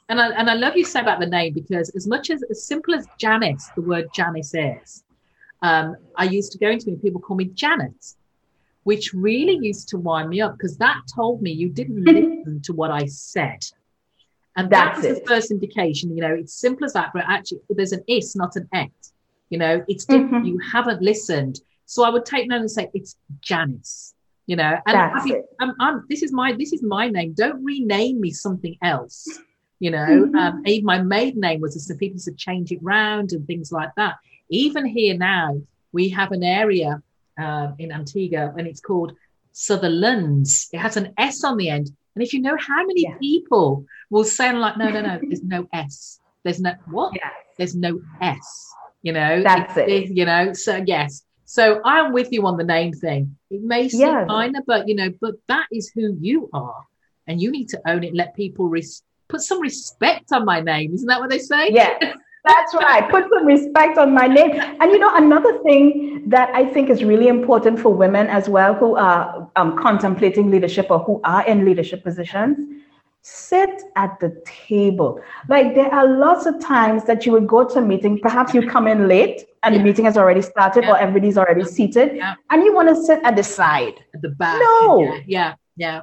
And 0.08 0.20
I, 0.20 0.30
and 0.30 0.50
I 0.50 0.54
love 0.54 0.76
you 0.76 0.84
say 0.84 1.00
about 1.00 1.20
the 1.20 1.26
name 1.26 1.54
because 1.54 1.90
as 1.96 2.06
much 2.06 2.30
as 2.30 2.42
as 2.50 2.66
simple 2.66 2.94
as 2.94 3.08
Janice, 3.18 3.70
the 3.74 3.82
word 3.82 4.08
Janice 4.12 4.54
is, 4.54 5.02
um, 5.62 5.96
I 6.16 6.24
used 6.24 6.52
to 6.52 6.58
go 6.58 6.68
into 6.68 6.90
me, 6.90 6.96
people 6.96 7.20
call 7.20 7.36
me 7.36 7.46
Janet, 7.46 8.04
which 8.84 9.12
really 9.14 9.58
used 9.60 9.88
to 9.88 9.98
wind 9.98 10.28
me 10.28 10.40
up 10.40 10.56
because 10.56 10.76
that 10.78 11.00
told 11.14 11.42
me 11.42 11.50
you 11.50 11.68
didn't 11.68 12.04
listen 12.12 12.60
to 12.64 12.72
what 12.72 12.90
I 12.90 13.06
said. 13.06 13.64
And 14.56 14.70
that 14.70 14.94
That's 14.94 15.06
was 15.06 15.18
the 15.20 15.26
first 15.26 15.50
indication, 15.50 16.16
you 16.16 16.22
know, 16.22 16.32
it's 16.34 16.54
simple 16.54 16.84
as 16.86 16.94
that, 16.94 17.10
but 17.12 17.24
actually 17.28 17.60
there's 17.70 17.92
an 17.92 18.02
is, 18.08 18.34
not 18.34 18.56
an 18.56 18.68
et. 18.72 18.90
You 19.50 19.58
know, 19.58 19.84
it's 19.86 20.04
different. 20.06 20.44
Mhm. 20.44 20.48
You 20.48 20.58
haven't 20.72 21.02
listened. 21.02 21.60
So 21.84 22.02
I 22.04 22.10
would 22.10 22.24
take 22.24 22.48
note 22.48 22.62
and 22.62 22.70
say, 22.70 22.88
it's 22.94 23.16
Janice, 23.40 24.14
you 24.46 24.56
know, 24.56 24.76
and 24.86 24.96
happy- 24.96 25.32
it. 25.34 25.44
I'm, 25.60 25.72
I'm, 25.78 26.04
this 26.08 26.22
is 26.22 26.32
my 26.32 26.52
this 26.52 26.72
is 26.72 26.82
my 26.82 27.08
name. 27.08 27.34
Don't 27.34 27.62
rename 27.62 28.20
me 28.20 28.30
something 28.32 28.76
else. 28.82 29.28
You 29.78 29.90
know, 29.90 30.06
Mhm. 30.32 30.34
um, 30.36 30.62
even 30.66 30.86
my 30.86 31.02
maiden 31.02 31.40
name 31.40 31.60
was 31.60 31.72
so 31.86 31.94
people 31.96 32.14
used 32.14 32.24
to 32.24 32.32
change 32.34 32.72
it 32.72 32.78
round 32.82 33.32
and 33.32 33.46
things 33.46 33.70
like 33.70 33.90
that. 33.96 34.14
Even 34.48 34.86
here 34.86 35.16
now, 35.18 35.60
we 35.92 36.08
have 36.08 36.32
an 36.32 36.42
area 36.42 37.02
um, 37.38 37.74
in 37.78 37.92
Antigua 37.92 38.54
and 38.56 38.66
it's 38.66 38.80
called 38.80 39.12
Sutherlands. 39.52 40.68
It 40.72 40.78
has 40.78 40.96
an 40.96 41.12
S 41.18 41.44
on 41.44 41.56
the 41.58 41.68
end. 41.68 41.90
And 42.16 42.22
if 42.22 42.32
you 42.32 42.40
know 42.40 42.56
how 42.58 42.84
many 42.86 43.02
Yeah. 43.02 43.16
people 43.18 43.84
will 44.10 44.24
say, 44.24 44.50
like, 44.52 44.78
no, 44.78 44.88
no, 44.88 45.02
no, 45.02 45.20
there's 45.22 45.42
no 45.42 45.68
S. 45.72 46.18
There's 46.44 46.60
no 46.60 46.72
what? 46.90 47.12
There's 47.58 47.76
no 47.76 48.00
S. 48.22 48.72
You 49.02 49.12
know, 49.12 49.42
That's 49.42 49.76
It's- 49.76 50.10
it. 50.10 50.16
You 50.16 50.24
know, 50.24 50.52
so 50.54 50.82
yes. 50.86 51.22
So 51.44 51.80
I'm 51.84 52.12
with 52.12 52.32
you 52.32 52.46
on 52.46 52.56
the 52.56 52.64
name 52.64 52.92
thing. 52.94 53.36
It 53.50 53.62
may 53.62 53.88
seem 53.90 54.00
Yeah. 54.00 54.24
minor, 54.24 54.60
but 54.66 54.88
you 54.88 54.94
know, 54.96 55.10
but 55.20 55.34
that 55.48 55.66
is 55.70 55.92
who 55.94 56.16
you 56.20 56.48
are, 56.54 56.84
and 57.26 57.40
you 57.40 57.50
need 57.52 57.68
to 57.68 57.80
own 57.86 58.02
it. 58.02 58.14
Let 58.14 58.34
people 58.34 58.68
res- 58.68 59.02
put 59.28 59.42
some 59.42 59.60
respect 59.60 60.32
on 60.32 60.44
my 60.46 60.60
name. 60.60 60.94
Isn't 60.94 61.06
that 61.08 61.20
what 61.20 61.28
they 61.30 61.38
say? 61.38 61.70
Yeah, 61.70 61.98
that's 62.46 62.74
right. 62.74 63.08
Put 63.10 63.24
some 63.32 63.46
respect 63.46 63.98
on 63.98 64.14
my 64.14 64.26
name. 64.26 64.52
And 64.80 64.90
you 64.92 64.98
know, 64.98 65.14
another 65.14 65.58
thing 65.62 66.22
that 66.28 66.50
I 66.54 66.64
think 66.64 66.90
is 66.90 67.04
really 67.04 67.28
important 67.28 67.78
for 67.78 67.90
women 67.92 68.26
as 68.28 68.48
well 68.48 68.74
who 68.74 68.96
are 68.96 69.50
um, 69.56 69.76
contemplating 69.78 70.50
leadership 70.50 70.86
or 70.90 71.00
who 71.00 71.20
are 71.24 71.44
in 71.46 71.64
leadership 71.64 72.02
positions 72.04 72.58
sit 73.28 73.82
at 73.96 74.20
the 74.20 74.40
table. 74.46 75.20
Like 75.48 75.74
there 75.74 75.92
are 75.92 76.06
lots 76.06 76.46
of 76.46 76.60
times 76.60 77.02
that 77.06 77.26
you 77.26 77.32
would 77.32 77.48
go 77.48 77.64
to 77.64 77.78
a 77.80 77.82
meeting, 77.82 78.20
perhaps 78.20 78.54
you 78.54 78.68
come 78.68 78.86
in 78.86 79.08
late 79.08 79.46
and 79.64 79.74
Yeah. 79.74 79.78
the 79.80 79.84
meeting 79.84 80.04
has 80.04 80.16
already 80.16 80.42
started 80.42 80.84
Yeah. 80.84 80.92
or 80.92 80.96
everybody's 80.96 81.36
already 81.36 81.64
seated 81.64 82.14
Yeah. 82.14 82.34
and 82.50 82.62
you 82.62 82.72
want 82.72 82.88
to 82.88 82.94
sit 82.94 83.18
at 83.24 83.34
the 83.34 83.42
side. 83.42 83.94
At 84.14 84.22
the 84.22 84.28
back. 84.28 84.60
No. 84.60 85.12
Yeah. 85.26 85.54
Yeah. 85.76 86.02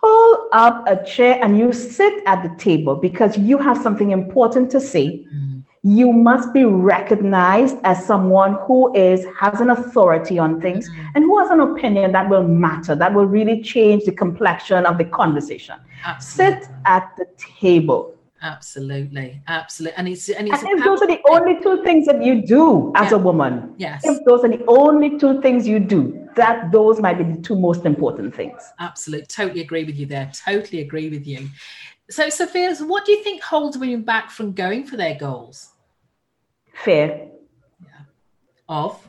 Pull 0.00 0.48
up 0.52 0.84
a 0.86 1.02
chair 1.04 1.38
and 1.42 1.58
you 1.58 1.72
sit 1.72 2.22
at 2.26 2.42
the 2.42 2.54
table 2.56 2.94
because 2.96 3.36
you 3.36 3.58
have 3.58 3.76
something 3.76 4.10
important 4.12 4.70
to 4.70 4.80
say 4.80 5.24
Mm. 5.34 5.62
you 5.82 6.12
must 6.12 6.52
be 6.52 6.64
recognized 6.64 7.76
as 7.84 8.04
someone 8.04 8.52
who 8.66 8.92
is 8.94 9.24
has 9.40 9.60
an 9.60 9.70
authority 9.70 10.36
on 10.38 10.60
things 10.60 10.88
Mhm. 10.90 10.94
and 11.14 11.24
who 11.24 11.38
has 11.38 11.50
an 11.50 11.60
opinion 11.60 12.12
that 12.12 12.28
will 12.28 12.42
matter 12.66 12.94
that 12.96 13.14
will 13.14 13.26
really 13.26 13.62
change 13.62 14.04
the 14.04 14.12
complexion 14.12 14.84
of 14.86 14.98
the 14.98 15.04
conversation 15.04 15.76
Absolutely. 16.04 16.62
sit 16.62 16.68
at 16.84 17.04
the 17.18 17.26
table 17.60 18.14
Absolutely. 18.40 19.42
Absolutely. 19.48 19.96
And 19.98 20.08
it's 20.08 20.28
and 20.28 20.48
it's 20.48 20.62
and 20.62 20.78
if 20.78 20.84
those 20.84 21.02
are 21.02 21.06
the 21.08 21.20
only 21.30 21.60
two 21.60 21.82
things 21.82 22.06
that 22.06 22.22
you 22.22 22.46
do 22.46 22.92
as 22.94 23.10
Yeah. 23.10 23.16
a 23.18 23.20
woman 23.20 23.74
yes. 23.76 24.02
if 24.04 24.24
those 24.24 24.44
are 24.44 24.48
the 24.48 24.64
only 24.66 25.18
two 25.18 25.40
things 25.40 25.66
you 25.66 25.80
do 25.80 26.28
that 26.36 26.70
those 26.70 27.00
might 27.00 27.18
be 27.18 27.24
the 27.24 27.40
two 27.42 27.56
most 27.58 27.84
important 27.84 28.34
things 28.34 28.62
Absolutely. 28.78 29.26
Totally 29.26 29.60
agree 29.60 29.84
with 29.84 29.96
you 29.96 30.06
there. 30.06 30.30
Totally 30.32 30.82
agree 30.82 31.08
with 31.10 31.26
you. 31.26 31.48
So, 32.10 32.28
Sophia, 32.30 32.74
what 32.76 33.04
do 33.04 33.12
you 33.12 33.22
think 33.22 33.42
holds 33.42 33.76
women 33.76 34.02
back 34.02 34.30
from 34.30 34.52
going 34.52 34.84
for 34.86 34.96
their 34.96 35.16
goals? 35.16 35.70
fear 36.84 37.28
Of 38.68 39.08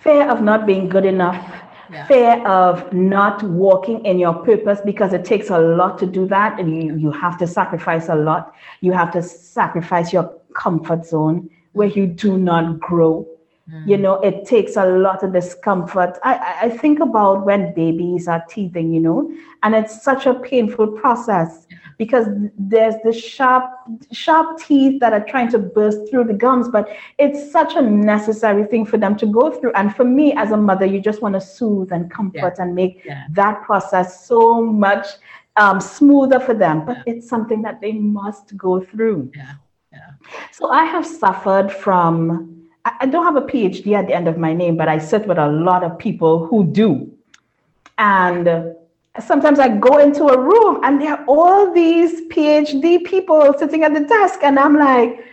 fear 0.00 0.28
of 0.28 0.42
not 0.42 0.66
being 0.66 0.88
good 0.88 1.04
enough 1.04 1.67
yeah. 1.90 2.06
fear 2.06 2.46
of 2.46 2.92
not 2.92 3.42
walking 3.42 4.04
in 4.04 4.18
your 4.18 4.34
purpose 4.34 4.80
because 4.84 5.12
it 5.12 5.24
takes 5.24 5.50
a 5.50 5.58
lot 5.58 5.98
to 5.98 6.06
do 6.06 6.26
that 6.26 6.58
and 6.60 6.82
you, 6.82 6.96
you 6.96 7.10
have 7.10 7.36
to 7.38 7.46
sacrifice 7.46 8.08
a 8.08 8.14
lot 8.14 8.52
you 8.80 8.92
have 8.92 9.10
to 9.12 9.22
sacrifice 9.22 10.12
your 10.12 10.30
comfort 10.54 11.04
zone 11.06 11.48
where 11.72 11.88
you 11.88 12.06
do 12.06 12.36
not 12.38 12.78
grow 12.80 13.26
you 13.84 13.96
Mm. 13.96 14.00
know 14.00 14.14
it 14.20 14.46
takes 14.46 14.76
a 14.76 14.84
lot 14.86 15.22
of 15.22 15.32
discomfort 15.32 16.18
I, 16.24 16.34
I- 16.34 16.56
I 16.66 16.68
think 16.70 17.00
about 17.00 17.44
when 17.44 17.74
babies 17.74 18.26
are 18.26 18.42
teething 18.48 18.92
you 18.92 19.00
know 19.00 19.30
and 19.62 19.74
it's 19.74 20.02
such 20.02 20.26
a 20.26 20.34
painful 20.34 20.88
process 21.02 21.66
because 21.98 22.26
there's 22.56 22.94
the 23.04 23.12
sharp 23.12 23.64
sharp 24.12 24.58
teeth 24.58 24.98
that 25.00 25.12
are 25.12 25.24
trying 25.24 25.50
to 25.50 25.58
burst 25.58 25.98
through 26.08 26.24
the 26.24 26.32
gums 26.32 26.68
but 26.68 26.88
it's 27.18 27.50
such 27.52 27.74
a 27.76 27.82
necessary 27.82 28.64
thing 28.64 28.86
for 28.86 28.96
them 28.98 29.16
to 29.16 29.26
go 29.26 29.50
through 29.50 29.72
and 29.72 29.94
for 29.94 30.04
me 30.04 30.32
as 30.34 30.50
a 30.52 30.56
mother 30.56 30.86
you 30.86 31.00
just 31.00 31.20
want 31.22 31.34
to 31.34 31.40
soothe 31.40 31.92
and 31.92 32.10
comfort 32.10 32.54
and 32.58 32.74
make 32.74 33.02
Yeah. 33.04 33.26
that 33.32 33.62
process 33.62 34.26
so 34.26 34.62
much 34.62 35.06
um, 35.56 35.80
smoother 35.80 36.38
for 36.40 36.54
them 36.54 36.84
but 36.86 36.98
it's 37.06 37.28
something 37.28 37.62
that 37.62 37.80
they 37.80 37.92
must 37.92 38.56
go 38.56 38.80
through 38.80 39.30
Yeah. 39.34 39.54
Yeah. 39.92 40.10
so 40.52 40.70
I 40.70 40.84
have 40.84 41.04
suffered 41.06 41.72
from, 41.72 42.54
I 42.84 43.06
don't 43.06 43.24
have 43.24 43.36
a 43.36 43.46
PhD 43.52 43.94
at 43.94 44.06
the 44.06 44.14
end 44.14 44.28
of 44.28 44.36
my 44.38 44.52
name, 44.52 44.76
but 44.76 44.88
I 44.88 44.98
sit 44.98 45.26
with 45.26 45.38
a 45.38 45.48
lot 45.48 45.82
of 45.82 45.98
people 45.98 46.46
who 46.46 46.64
do. 46.64 47.10
And 47.98 48.46
sometimes 49.20 49.58
I 49.58 49.68
go 49.68 49.98
into 49.98 50.24
a 50.26 50.38
room 50.38 50.80
and 50.84 51.00
there 51.00 51.12
are 51.16 51.24
all 51.26 51.72
these 51.72 52.22
PhD 52.28 53.04
people 53.04 53.54
sitting 53.58 53.84
at 53.84 53.94
the 53.94 54.00
desk, 54.00 54.40
and 54.42 54.58
I'm 54.58 54.76
like, 54.78 55.24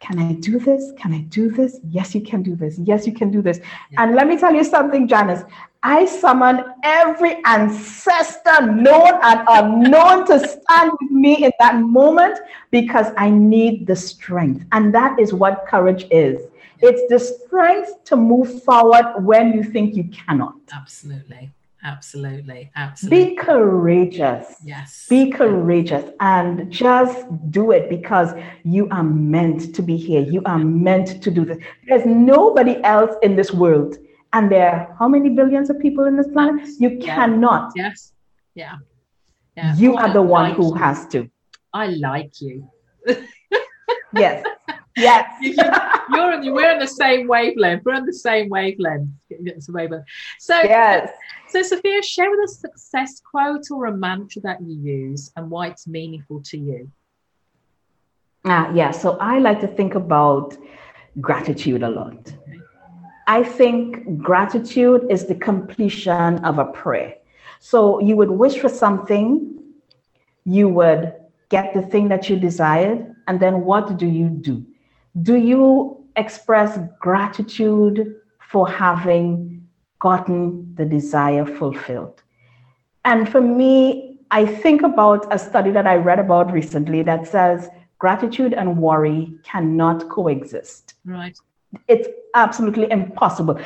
can 0.00 0.18
I 0.18 0.32
do 0.32 0.58
this? 0.58 0.92
Can 0.98 1.12
I 1.12 1.20
do 1.20 1.48
this? 1.48 1.78
Yes, 1.84 2.12
you 2.12 2.22
can 2.22 2.42
do 2.42 2.56
this. 2.56 2.76
Yes, 2.78 3.06
you 3.06 3.12
can 3.12 3.30
do 3.30 3.40
this. 3.40 3.60
And 3.96 4.16
let 4.16 4.26
me 4.26 4.36
tell 4.36 4.52
you 4.52 4.64
something, 4.64 5.06
Janice. 5.06 5.44
I 5.84 6.06
summon 6.06 6.64
every 6.82 7.40
ancestor 7.44 8.66
known 8.66 9.18
and 9.22 9.40
unknown 9.48 10.26
to 10.26 10.38
stand 10.40 10.92
with 11.00 11.10
me 11.10 11.44
in 11.44 11.52
that 11.60 11.76
moment 11.76 12.38
because 12.70 13.12
I 13.16 13.30
need 13.30 13.86
the 13.86 13.94
strength. 13.94 14.64
And 14.72 14.92
that 14.94 15.18
is 15.20 15.32
what 15.32 15.66
courage 15.68 16.06
is. 16.10 16.40
It's 16.80 17.02
the 17.08 17.18
strength 17.18 18.02
to 18.04 18.16
move 18.16 18.64
forward 18.64 19.24
when 19.24 19.52
you 19.52 19.62
think 19.62 19.94
you 19.94 20.04
cannot. 20.04 20.54
Absolutely. 20.72 21.52
Absolutely. 21.84 22.70
Absolutely. 22.76 23.30
Be 23.30 23.36
courageous. 23.36 24.54
yes. 24.64 25.06
Be 25.08 25.30
courageous 25.30 26.10
and 26.20 26.70
just 26.70 27.26
do 27.50 27.72
it 27.72 27.90
because 27.90 28.34
you 28.64 28.88
are 28.90 29.02
meant 29.02 29.74
to 29.74 29.82
be 29.82 29.96
here. 29.96 30.20
You 30.22 30.42
are 30.46 30.58
meant 30.58 31.22
to 31.22 31.30
do 31.30 31.44
this. 31.44 31.58
There's 31.88 32.06
nobody 32.06 32.82
else 32.84 33.14
in 33.22 33.34
this 33.36 33.52
world. 33.52 33.96
And 34.32 34.50
there 34.50 34.70
are 34.70 34.96
how 34.98 35.08
many 35.08 35.30
billions 35.30 35.68
of 35.70 35.78
people 35.80 36.04
in 36.04 36.16
this 36.16 36.28
planet? 36.28 36.66
You 36.78 36.90
Yeah. 37.00 37.14
cannot. 37.16 37.72
Yes. 37.76 38.12
Yeah. 38.54 38.76
Yeah. 39.56 39.74
You 39.76 39.94
Oh, 39.94 39.98
are 39.98 40.12
the 40.12 40.22
one 40.22 40.50
like 40.50 40.56
who 40.56 40.68
you. 40.68 40.74
has 40.74 41.06
to. 41.08 41.28
I 41.74 41.86
like 41.88 42.40
you. 42.40 42.70
Yes. 44.14 44.44
Yes. 44.96 45.26
You- 45.40 45.54
You're 46.14 46.32
on, 46.34 46.52
we're 46.52 46.70
on 46.70 46.78
the 46.78 46.86
same 46.86 47.26
wavelength. 47.28 47.84
We're 47.84 47.94
on 47.94 48.04
the 48.04 48.12
same 48.12 48.48
wavelength. 48.50 49.08
It's 49.30 49.68
a 49.68 49.72
wavelength. 49.72 50.04
So, 50.38 50.54
Yes. 50.62 51.10
so 51.48 51.62
Sophia, 51.62 52.02
share 52.02 52.30
with 52.30 52.40
us 52.40 52.56
a 52.56 52.60
success 52.68 53.20
quote 53.20 53.70
or 53.70 53.86
a 53.86 53.96
mantra 53.96 54.42
that 54.42 54.60
you 54.60 54.74
use 54.74 55.32
and 55.36 55.48
why 55.50 55.68
it's 55.68 55.86
meaningful 55.86 56.42
to 56.46 56.58
you. 56.58 56.90
Ah, 58.44 58.70
yeah. 58.74 58.90
So 58.90 59.16
I 59.20 59.38
like 59.38 59.60
to 59.60 59.68
think 59.68 59.94
about 59.94 60.56
gratitude 61.20 61.82
a 61.82 61.88
lot. 61.88 62.32
I 63.28 63.44
think 63.44 64.18
gratitude 64.18 65.06
is 65.08 65.26
the 65.26 65.36
completion 65.36 66.44
of 66.44 66.58
a 66.58 66.64
prayer. 66.66 67.14
So 67.60 68.00
you 68.00 68.16
would 68.16 68.30
wish 68.30 68.58
for 68.58 68.68
something, 68.68 69.62
you 70.44 70.68
would 70.68 71.14
get 71.48 71.72
the 71.72 71.82
thing 71.82 72.08
that 72.08 72.28
you 72.28 72.36
desired, 72.36 73.14
and 73.28 73.38
then 73.38 73.60
what 73.64 73.96
do 73.96 74.06
you 74.06 74.28
do? 74.28 74.66
Do 75.20 75.36
you 75.36 76.04
express 76.16 76.78
gratitude 77.00 78.16
for 78.50 78.68
having 78.68 79.52
gotten 80.02 80.74
the 80.74 80.84
desire 80.84 81.46
fulfilled. 81.46 82.22
And 83.04 83.28
for 83.28 83.40
me, 83.40 84.18
I 84.32 84.44
think 84.44 84.82
about 84.82 85.32
a 85.32 85.38
study 85.38 85.70
that 85.70 85.86
I 85.86 85.94
read 85.94 86.18
about 86.18 86.52
recently 86.52 87.02
that 87.04 87.26
says 87.26 87.68
gratitude 87.98 88.52
and 88.52 88.78
worry 88.78 89.32
cannot 89.44 90.08
coexist. 90.08 90.94
Right. 91.04 91.38
It's 91.86 92.08
absolutely 92.34 92.90
impossible. 92.90 93.60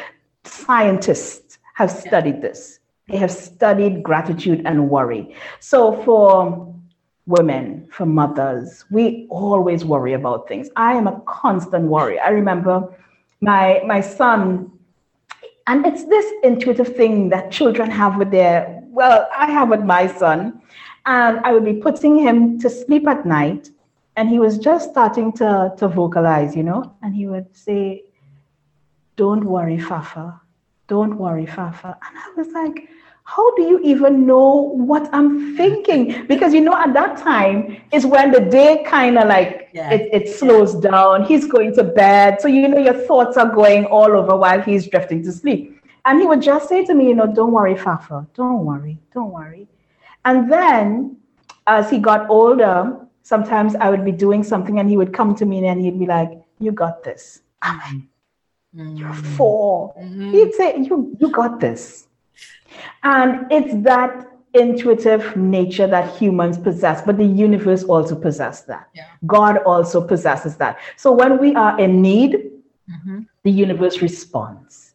Scientists 0.45 1.59
have 1.75 1.91
studied 1.91 2.43
this. 2.43 2.81
They 3.09 3.17
have 3.17 3.31
studied 3.31 4.03
gratitude 4.03 4.63
and 4.67 4.91
worry. 4.91 5.35
So 5.61 6.03
for 6.03 6.75
women, 7.27 7.89
for 7.91 8.07
mothers, 8.07 8.85
we 8.91 9.27
always 9.31 9.85
worry 9.85 10.13
about 10.13 10.49
things. 10.49 10.69
I 10.77 10.95
am 10.95 11.07
a 11.07 11.21
constant 11.27 11.87
worry. 11.87 12.19
I 12.19 12.29
remember 12.29 12.95
my 13.41 13.83
my 13.87 14.01
son, 14.01 14.71
and 15.67 15.85
it's 15.87 16.05
this 16.05 16.27
intuitive 16.43 16.95
thing 16.97 17.29
that 17.31 17.51
children 17.51 17.91
have 17.91 18.17
with 18.17 18.31
their, 18.31 18.83
well, 18.89 19.29
I 19.37 19.51
have 19.51 19.69
with 19.69 19.83
my 19.83 20.07
son. 20.07 20.63
And 21.07 21.39
I 21.41 21.53
would 21.53 21.65
be 21.65 21.75
putting 21.75 22.19
him 22.19 22.59
to 22.59 22.69
sleep 22.69 23.07
at 23.07 23.25
night, 23.25 23.71
and 24.17 24.29
he 24.29 24.41
was 24.41 24.59
just 24.59 24.91
starting 24.91 25.33
to, 25.35 25.73
to 25.77 25.87
vocalize, 25.87 26.57
you 26.57 26.65
know, 26.65 26.97
and 27.03 27.15
he 27.15 27.29
would 27.29 27.55
say, 27.57 28.05
Don't 29.15 29.45
worry, 29.45 29.79
Fafa. 29.79 30.41
Don't 30.89 31.17
worry, 31.17 31.47
Fafa. 31.47 31.97
And 32.03 32.19
I 32.19 32.33
was 32.37 32.49
like, 32.49 32.89
how 33.27 33.53
do 33.57 33.63
you 33.63 33.81
even 33.81 34.25
know 34.25 34.71
what 34.73 35.13
I'm 35.13 35.57
thinking? 35.57 36.27
Because 36.29 36.55
you 36.55 36.61
know, 36.61 36.77
at 36.77 36.95
that 36.95 37.17
time 37.17 37.77
is 37.93 38.07
when 38.07 38.31
the 38.31 38.41
day 38.41 38.85
kind 38.87 39.19
of 39.19 39.27
like 39.27 39.69
yeah. 39.75 39.91
it, 39.91 40.09
it 40.13 40.29
slows 40.29 40.77
down. 40.77 41.25
He's 41.25 41.45
going 41.45 41.75
to 41.75 41.83
bed. 41.83 42.41
So 42.41 42.47
you 42.47 42.69
know 42.69 42.79
your 42.79 42.95
thoughts 42.95 43.37
are 43.37 43.53
going 43.53 43.85
all 43.87 44.13
over 44.13 44.37
while 44.37 44.63
he's 44.63 44.87
drifting 44.87 45.25
to 45.25 45.33
sleep. 45.33 45.83
And 46.05 46.21
he 46.21 46.27
would 46.27 46.41
just 46.41 46.69
say 46.69 46.85
to 46.85 46.95
me, 46.95 47.09
you 47.09 47.17
know, 47.17 47.27
don't 47.27 47.51
worry, 47.51 47.77
Fafa, 47.77 48.29
don't 48.33 48.65
worry, 48.65 49.01
don't 49.13 49.33
worry. 49.33 49.67
And 50.25 50.51
then 50.51 51.17
as 51.67 51.91
he 51.91 51.99
got 51.99 52.31
older, 52.31 52.97
sometimes 53.25 53.75
I 53.75 53.91
would 53.91 54.05
be 54.05 54.13
doing 54.13 54.45
something 54.45 54.79
and 54.79 54.89
he 54.89 54.97
would 54.97 55.13
come 55.13 55.35
to 55.35 55.45
me 55.45 55.67
and 55.67 55.81
he'd 55.81 55.99
be 55.99 56.07
like, 56.07 56.31
You 56.61 56.71
got 56.71 57.03
this. 57.03 57.41
Mm-hmm. 57.65 58.97
You're 58.97 59.15
4 59.15 59.95
mm-hmm. 59.99 60.31
He'd 60.31 60.55
say, 60.55 60.77
You 60.79 61.17
you 61.19 61.33
got 61.33 61.59
this 61.59 62.07
and 63.03 63.47
it's 63.51 63.75
that 63.85 64.27
intuitive 64.55 65.37
nature 65.37 65.87
that 65.87 66.17
humans 66.17 66.59
possess, 66.59 67.03
but 67.03 67.19
the 67.19 67.25
universe 67.25 67.85
also 67.85 68.15
possesses 68.17 68.65
that. 68.67 68.89
Yeah. 68.95 69.07
God 69.27 69.59
also 69.59 70.01
possesses 70.07 70.57
that. 70.57 70.79
So 70.97 71.13
when 71.13 71.39
we 71.39 71.55
are 71.55 71.79
in 71.79 72.03
need, 72.03 72.51
mm-hmm. 72.91 73.21
the 73.43 73.51
universe 73.51 74.01
responds. 74.03 74.95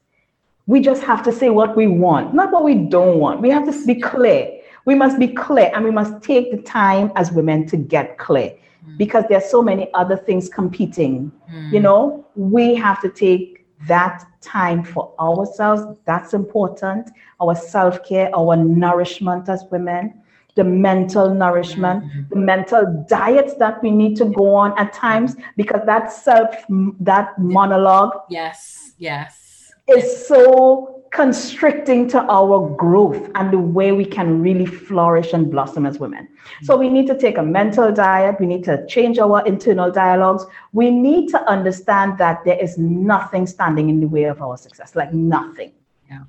We 0.68 0.80
just 0.80 1.04
have 1.04 1.24
to 1.24 1.32
say 1.32 1.50
what 1.50 1.76
we 1.76 1.88
want, 1.88 2.34
not 2.34 2.52
what 2.52 2.64
we 2.64 2.76
don't 2.76 3.20
want. 3.20 3.42
We 3.42 3.50
have 3.50 3.66
to 3.66 3.86
be 3.86 3.96
clear. 3.96 4.60
We 4.86 4.96
must 4.96 5.20
be 5.20 5.28
clear 5.28 5.72
and 5.74 5.84
we 5.84 5.92
must 5.92 6.24
take 6.24 6.52
the 6.52 6.62
time 6.62 7.12
as 7.16 7.32
women 7.32 7.68
to 7.68 7.78
get 7.78 8.18
clear 8.18 8.56
mm. 8.88 8.98
because 8.98 9.26
there's 9.30 9.50
so 9.50 9.62
many 9.62 9.94
other 9.94 10.18
things 10.18 10.50
competing. 10.50 11.32
Mm. 11.52 11.74
You 11.74 11.80
know, 11.82 12.26
we 12.36 12.76
have 12.76 13.02
to 13.02 13.10
take 13.10 13.61
that 13.88 14.26
time 14.42 14.84
for 14.84 15.14
ourselves. 15.20 15.98
That's 16.06 16.34
important. 16.34 17.10
Our 17.40 17.56
self 17.56 18.04
care, 18.04 18.30
our 18.36 18.56
nourishment 18.56 19.50
as 19.50 19.64
women, 19.72 20.22
the 20.56 20.64
mental 20.64 21.34
nourishment, 21.34 22.04
mm-hmm. 22.04 22.22
the 22.30 22.36
mental 22.36 23.06
diets 23.10 23.56
that 23.56 23.82
we 23.82 23.92
need 23.92 24.18
to 24.18 24.26
go 24.26 24.56
on 24.56 24.78
at 24.78 24.94
times 24.94 25.36
because 25.58 25.82
that 25.86 26.12
self, 26.12 26.56
that 27.00 27.38
monologue. 27.40 28.12
Yes, 28.30 28.94
yes. 28.98 29.51
Is 29.98 30.28
so 30.28 30.92
constricting 31.12 32.08
to 32.08 32.20
our 32.32 32.74
growth 32.78 33.30
and 33.36 33.52
the 33.52 33.60
way 33.60 33.92
we 33.92 34.06
can 34.06 34.42
really 34.42 34.66
flourish 34.66 35.34
and 35.34 35.52
blossom 35.52 35.86
as 35.86 36.00
women. 36.00 36.28
So 36.64 36.78
we 36.78 36.88
need 36.88 37.06
to 37.08 37.18
take 37.18 37.38
a 37.38 37.44
mental 37.44 37.92
diet, 37.92 38.39
we 38.39 38.46
need 38.46 38.64
to 38.64 38.86
change 38.88 39.20
our 39.20 39.46
internal 39.46 39.92
dialogues. 39.92 40.46
We 40.72 40.89
need 40.89 41.30
to 41.32 41.50
understand 41.50 42.18
that 42.20 42.46
there 42.46 42.58
is 42.58 42.78
nothing 42.78 43.46
standing 43.46 43.89
in 43.89 44.00
the 44.00 44.08
way 44.08 44.24
of 44.24 44.42
our 44.42 44.56
success, 44.56 44.96
like 44.96 45.14
nothing. 45.14 45.74
Yeah. 46.10 46.24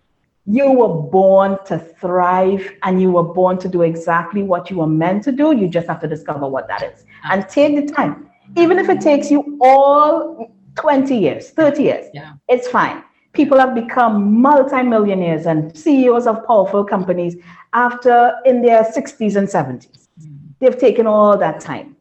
You 0.47 0.73
were 0.73 0.95
born 1.11 1.59
to 1.67 1.79
thrive 1.79 2.69
and 2.83 3.01
you 3.01 3.13
were 3.13 3.23
born 3.23 3.59
to 3.59 3.69
do 3.69 3.83
exactly 3.83 4.43
what 4.43 4.69
you 4.69 4.79
were 4.79 4.89
meant 4.89 5.23
to 5.25 5.33
do. 5.33 5.55
You 5.57 5.69
just 5.69 5.87
have 5.87 6.01
to 6.01 6.09
discover 6.09 6.49
what 6.49 6.67
that 6.67 6.83
is 6.83 7.05
and 7.31 7.49
take 7.49 7.87
the 7.87 7.93
time. 7.93 8.29
Even 8.57 8.81
if 8.81 8.89
it 8.89 9.01
takes 9.01 9.31
you 9.31 9.59
all 9.61 10.53
20 10.75 11.17
years, 11.17 11.51
30 11.51 11.83
years, 11.83 12.07
yeah. 12.13 12.33
it's 12.49 12.67
fine 12.67 13.05
people 13.33 13.59
have 13.59 13.75
become 13.75 14.41
multimillionaires 14.41 15.47
and 15.47 15.77
CEOs 15.77 16.27
of 16.27 16.47
powerful 16.47 16.85
companies 16.85 17.37
after 17.73 18.35
in 18.45 18.63
their 18.63 18.83
60s 18.83 19.37
and 19.37 19.49
70s. 19.49 20.09
Mm. 20.21 20.39
They've 20.59 20.79
taken 20.79 21.07
all 21.07 21.37
that 21.39 21.61
time. 21.61 21.97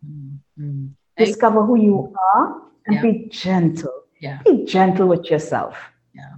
Mm. 0.60 0.90
Discover 1.18 1.66
who 1.66 1.80
you 1.80 2.16
are 2.36 2.62
and 2.88 2.96
yeah. 2.96 3.02
be 3.02 3.28
gentle. 3.30 4.04
Yeah. 4.20 4.40
Be 4.46 4.66
gentle 4.66 5.08
with 5.08 5.30
yourself. 5.30 5.78
Yeah. 6.14 6.36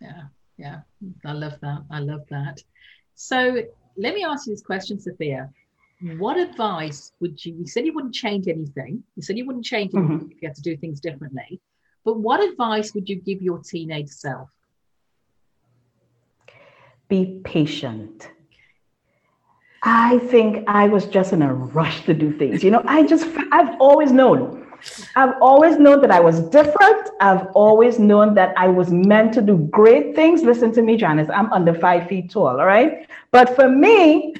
Yeah. 0.00 0.22
Yeah. 0.56 0.80
I 1.24 1.32
love 1.32 1.58
that. 1.60 1.84
I 1.90 2.00
love 2.00 2.22
that. 2.30 2.62
So 3.14 3.62
let 3.96 4.14
me 4.14 4.24
ask 4.24 4.46
you 4.46 4.52
this 4.52 4.62
question, 4.62 5.00
Sophia. 5.00 5.50
What 6.18 6.38
advice 6.38 7.12
would 7.20 7.44
you? 7.44 7.54
You 7.54 7.66
said 7.66 7.84
you 7.84 7.92
wouldn't 7.92 8.14
change 8.14 8.46
anything. 8.46 9.02
You 9.16 9.22
said 9.22 9.36
you 9.36 9.44
wouldn't 9.46 9.64
change 9.64 9.94
anything 9.94 10.18
mm-hmm. 10.18 10.30
if 10.30 10.42
you 10.42 10.48
had 10.48 10.54
to 10.54 10.62
do 10.62 10.76
things 10.76 11.00
differently. 11.00 11.60
But 12.08 12.20
what 12.20 12.42
advice 12.42 12.94
would 12.94 13.06
you 13.06 13.16
give 13.16 13.42
your 13.42 13.58
teenage 13.58 14.08
self? 14.08 14.48
Be 17.06 17.42
patient. 17.44 18.30
I 19.82 20.18
think 20.30 20.64
I 20.66 20.88
was 20.88 21.04
just 21.04 21.34
in 21.34 21.42
a 21.42 21.52
rush 21.52 22.06
to 22.06 22.14
do 22.14 22.32
things. 22.32 22.64
You 22.64 22.70
know, 22.70 22.82
I 22.86 23.02
just, 23.02 23.26
I've 23.52 23.78
always 23.78 24.10
known. 24.10 24.66
I've 25.16 25.34
always 25.42 25.76
known 25.76 26.00
that 26.00 26.10
I 26.10 26.20
was 26.20 26.40
different. 26.48 27.10
I've 27.20 27.48
always 27.48 27.98
known 27.98 28.32
that 28.36 28.54
I 28.56 28.68
was 28.68 28.90
meant 28.90 29.34
to 29.34 29.42
do 29.42 29.58
great 29.70 30.16
things. 30.16 30.40
Listen 30.42 30.72
to 30.72 30.80
me, 30.80 30.96
Janice, 30.96 31.28
I'm 31.28 31.52
under 31.52 31.74
five 31.74 32.08
feet 32.08 32.30
tall, 32.30 32.58
all 32.58 32.64
right? 32.64 33.06
But 33.32 33.54
for 33.54 33.68
me, 33.68 34.32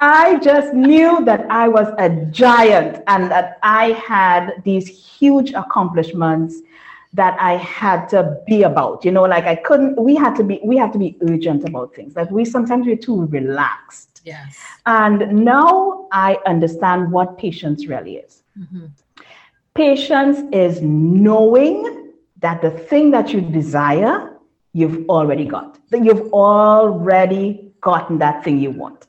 I 0.00 0.38
just 0.38 0.72
knew 0.72 1.22
that 1.26 1.46
I 1.50 1.68
was 1.68 1.88
a 1.98 2.08
giant 2.30 3.02
and 3.06 3.30
that 3.30 3.58
I 3.62 3.92
had 3.92 4.62
these 4.64 4.88
huge 4.88 5.52
accomplishments 5.52 6.62
that 7.12 7.36
I 7.38 7.56
had 7.56 8.06
to 8.10 8.38
be 8.46 8.62
about. 8.62 9.04
You 9.04 9.10
know, 9.12 9.24
like 9.24 9.44
I 9.44 9.56
couldn't, 9.56 10.00
we 10.00 10.16
had 10.16 10.34
to 10.36 10.44
be, 10.44 10.58
we 10.64 10.78
had 10.78 10.92
to 10.94 10.98
be 10.98 11.18
urgent 11.28 11.68
about 11.68 11.94
things. 11.94 12.16
Like 12.16 12.30
we 12.30 12.46
sometimes 12.46 12.86
we're 12.86 12.96
too 12.96 13.26
relaxed. 13.26 14.22
Yes. 14.24 14.58
And 14.86 15.44
now 15.44 16.08
I 16.12 16.38
understand 16.46 17.12
what 17.12 17.36
patience 17.36 17.86
really 17.86 18.16
is. 18.16 18.42
Mm-hmm. 18.58 18.86
Patience 19.74 20.48
is 20.50 20.80
knowing 20.80 22.12
that 22.38 22.62
the 22.62 22.70
thing 22.70 23.10
that 23.10 23.34
you 23.34 23.42
desire, 23.42 24.38
you've 24.72 25.06
already 25.10 25.44
got. 25.44 25.78
That 25.90 26.04
you've 26.04 26.32
already 26.32 27.72
gotten 27.82 28.18
that 28.18 28.44
thing 28.44 28.58
you 28.58 28.70
want 28.70 29.06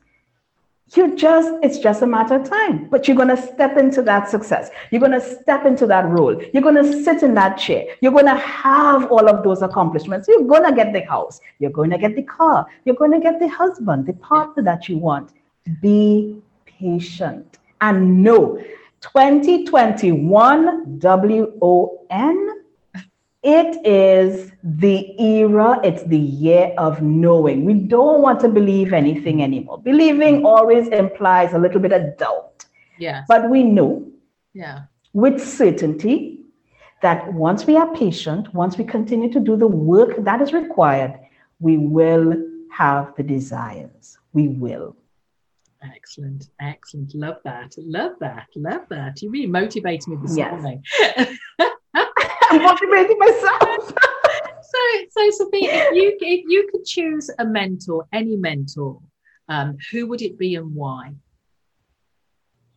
you 0.98 1.16
just 1.16 1.54
it's 1.64 1.80
just 1.80 2.02
a 2.02 2.08
matter 2.08 2.36
of 2.36 2.50
time 2.50 2.90
but 2.90 3.08
you're 3.08 3.16
going 3.16 3.30
to 3.30 3.42
step 3.42 3.78
into 3.78 4.02
that 4.02 4.30
success. 4.30 4.70
You're 4.92 5.00
going 5.00 5.14
to 5.14 5.22
step 5.22 5.66
into 5.66 5.86
that 5.88 6.06
role. 6.06 6.42
You're 6.54 6.64
going 6.64 6.76
to 6.76 7.04
sit 7.04 7.24
in 7.24 7.34
that 7.36 7.58
chair. 7.58 7.86
You're 8.02 8.12
going 8.12 8.26
to 8.26 8.36
have 8.36 9.10
all 9.12 9.30
of 9.30 9.44
those 9.44 9.62
accomplishments. 9.62 10.28
You're 10.28 10.44
going 10.44 10.66
to 10.66 10.74
get 10.76 10.94
the 10.94 11.02
house. 11.02 11.40
You're 11.60 11.72
going 11.72 11.92
to 11.92 11.98
get 11.98 12.16
the 12.16 12.24
car. 12.24 12.66
You're 12.86 12.96
going 12.96 13.12
to 13.12 13.20
get 13.20 13.40
the 13.40 13.48
husband 13.48 14.06
the 14.06 14.14
partner 14.14 14.64
that 14.64 14.90
you 14.90 14.98
want. 14.98 15.32
Be 15.82 16.42
patient 16.66 17.60
and 17.80 18.24
know. 18.24 18.62
2021 19.02 21.00
w-o-n 21.00 22.61
it 23.44 23.86
is 23.86 24.52
the 24.64 25.20
era, 25.20 25.80
it's 25.84 26.04
the 26.04 26.18
year 26.18 26.74
of 26.78 27.02
knowing. 27.02 27.66
We 27.66 27.74
don't 27.74 28.22
want 28.22 28.40
to 28.42 28.50
believe 28.50 28.94
anything 28.94 29.42
anymore. 29.42 29.82
Believing 29.82 30.46
always 30.46 30.88
implies 30.90 31.54
a 31.54 31.58
little 31.58 31.80
bit 31.80 31.92
of 31.92 32.18
doubt. 32.18 32.66
Yeah. 33.00 33.24
But 33.28 33.50
we 33.50 33.64
know 33.64 34.08
yeah. 34.54 34.82
with 35.14 35.44
certainty 35.44 36.42
that 37.02 37.34
once 37.34 37.66
we 37.66 37.76
are 37.78 37.92
patient, 37.96 38.54
once 38.54 38.78
we 38.78 38.84
continue 38.84 39.32
to 39.34 39.40
do 39.40 39.58
the 39.58 39.68
work 39.68 40.24
that 40.24 40.40
is 40.40 40.54
required, 40.54 41.20
we 41.60 41.78
will 41.78 42.36
have 42.72 43.16
the 43.18 43.24
desires. 43.24 44.20
We 44.34 44.50
will. 44.50 44.96
Excellent, 45.84 46.50
excellent. 46.60 47.16
Love 47.16 47.38
that. 47.44 47.74
Love 47.80 48.12
that. 48.20 48.50
Love 48.56 48.82
that. 48.90 49.20
You 49.24 49.32
really 49.32 49.48
motivated 49.48 50.08
me 50.10 50.18
this 50.22 50.38
yes. 50.38 50.52
morning. 50.52 50.84
I'm 52.52 52.64
motivating 52.64 53.18
myself. 53.18 53.88
so, 54.62 54.80
so 55.10 55.32
Sophie, 55.32 55.66
if 55.66 55.96
you 55.96 56.18
if 56.20 56.44
you 56.48 56.68
could 56.72 56.86
choose 56.86 57.30
a 57.40 57.46
mentor, 57.46 58.08
any 58.12 58.36
mentor, 58.36 59.02
um, 59.48 59.78
who 59.92 60.08
would 60.08 60.22
it 60.22 60.38
be 60.38 60.56
and 60.56 60.76
why? 60.76 61.14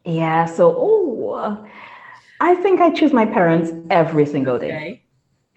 Yeah. 0.05 0.45
So, 0.45 0.75
oh, 0.77 1.67
I 2.41 2.55
think 2.57 2.81
I 2.81 2.91
choose 2.91 3.13
my 3.13 3.27
parents 3.27 3.73
every 3.91 4.27
single 4.27 4.59
day. 4.59 4.77
Okay. 4.77 5.03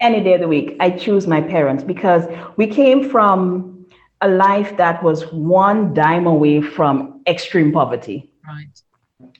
Any 0.00 0.22
day 0.22 0.34
of 0.34 0.40
the 0.40 0.48
week, 0.48 0.76
I 0.80 0.90
choose 0.90 1.26
my 1.26 1.40
parents 1.40 1.82
because 1.84 2.24
we 2.56 2.66
came 2.66 3.08
from 3.08 3.86
a 4.20 4.28
life 4.28 4.76
that 4.76 5.02
was 5.02 5.24
one 5.32 5.94
dime 5.94 6.26
away 6.26 6.60
from 6.60 7.22
extreme 7.26 7.72
poverty. 7.72 8.32
Right. 8.46 8.82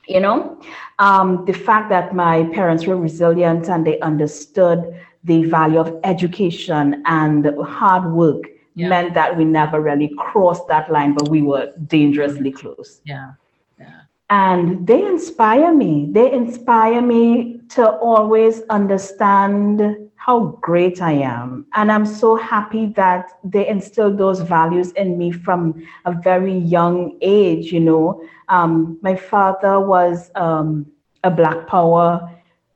You 0.08 0.20
know, 0.20 0.58
um, 0.98 1.44
the 1.44 1.52
fact 1.52 1.88
that 1.90 2.14
my 2.14 2.44
parents 2.52 2.86
were 2.86 2.96
resilient 2.96 3.68
and 3.68 3.86
they 3.86 3.98
understood 4.00 4.82
the 5.22 5.44
value 5.44 5.78
of 5.78 5.94
education 6.04 7.02
and 7.06 7.46
hard 7.62 8.12
work 8.12 8.42
Yeah. 8.74 8.88
meant 8.88 9.14
that 9.14 9.36
we 9.36 9.44
never 9.44 9.80
really 9.80 10.10
crossed 10.18 10.66
that 10.68 10.90
line, 10.90 11.12
but 11.14 11.28
we 11.28 11.42
were 11.42 11.72
dangerously 11.86 12.50
close. 12.50 13.00
Yeah. 13.04 13.32
And 14.30 14.86
they 14.86 15.06
inspire 15.06 15.72
me. 15.74 16.08
They 16.10 16.30
inspire 16.32 17.00
me 17.00 17.60
to 17.70 17.88
always 17.88 18.62
understand 18.68 20.08
how 20.16 20.58
great 20.60 21.00
I 21.00 21.12
am. 21.12 21.64
And 21.74 21.90
I'm 21.90 22.04
so 22.04 22.36
happy 22.36 22.86
that 22.96 23.30
they 23.42 23.66
instilled 23.66 24.18
those 24.18 24.40
values 24.40 24.92
in 24.92 25.16
me 25.16 25.32
from 25.32 25.86
a 26.04 26.12
very 26.12 26.56
young 26.56 27.16
age. 27.22 27.72
You 27.72 27.80
know, 27.80 28.22
um, 28.48 28.98
my 29.00 29.16
father 29.16 29.80
was 29.80 30.30
um, 30.34 30.86
a 31.24 31.30
Black 31.30 31.66
Power 31.66 32.30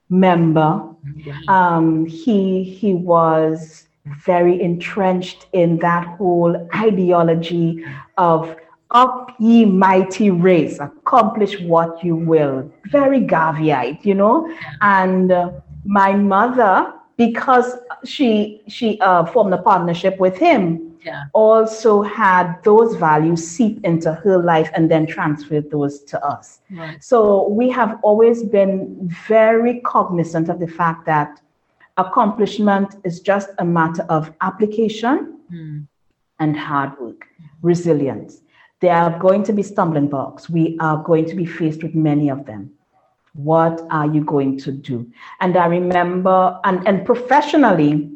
member. 0.08 0.82
Um, 1.48 2.06
he 2.06 2.62
he 2.62 2.94
was 2.94 3.86
very 4.24 4.60
entrenched 4.60 5.46
in 5.52 5.78
that 5.78 6.06
whole 6.16 6.68
ideology 6.74 7.84
of 8.16 8.56
up 8.92 9.32
ye 9.38 9.64
mighty 9.64 10.30
race, 10.30 10.78
accomplish 10.78 11.58
what 11.60 12.02
you 12.04 12.14
will. 12.16 12.70
Very 12.86 13.20
Garveyite, 13.20 14.04
you 14.04 14.14
know. 14.14 14.48
And 14.80 15.32
uh, 15.32 15.50
my 15.84 16.14
mother, 16.14 16.92
because 17.16 17.76
she 18.04 18.62
she 18.68 18.98
uh, 19.00 19.24
formed 19.26 19.52
a 19.54 19.62
partnership 19.62 20.18
with 20.20 20.36
him, 20.38 20.62
Yeah. 21.04 21.24
also 21.34 22.02
had 22.02 22.46
those 22.62 22.94
values 23.08 23.40
seep 23.56 23.74
into 23.90 24.10
her 24.24 24.38
life 24.52 24.70
and 24.76 24.88
then 24.88 25.04
transferred 25.06 25.66
those 25.70 25.94
to 26.10 26.16
us. 26.34 26.60
Right. 26.70 27.02
So 27.02 27.48
we 27.58 27.66
have 27.70 27.98
always 28.08 28.38
been 28.58 28.72
very 29.28 29.80
cognizant 29.80 30.48
of 30.48 30.56
the 30.60 30.68
fact 30.80 31.00
that 31.06 31.40
accomplishment 31.96 32.96
is 33.04 33.20
just 33.20 33.48
a 33.58 33.64
matter 33.64 34.04
of 34.08 34.32
application 34.40 35.16
Mm. 35.52 35.86
and 36.38 36.56
hard 36.56 36.92
work, 37.00 37.26
resilience. 37.62 38.41
There 38.82 38.94
are 38.94 39.16
going 39.26 39.42
to 39.44 39.52
be 39.52 39.62
stumbling 39.62 40.08
blocks. 40.08 40.50
We 40.50 40.76
are 40.80 40.98
going 41.02 41.26
to 41.26 41.36
be 41.36 41.46
faced 41.46 41.82
with 41.84 41.94
many 41.94 42.28
of 42.28 42.44
them. 42.46 42.72
What 43.34 43.80
are 43.90 44.06
you 44.14 44.22
going 44.24 44.58
to 44.64 44.72
do? 44.72 45.10
And 45.40 45.56
I 45.56 45.66
remember, 45.66 46.58
and, 46.64 46.86
and 46.88 47.06
professionally, 47.06 48.10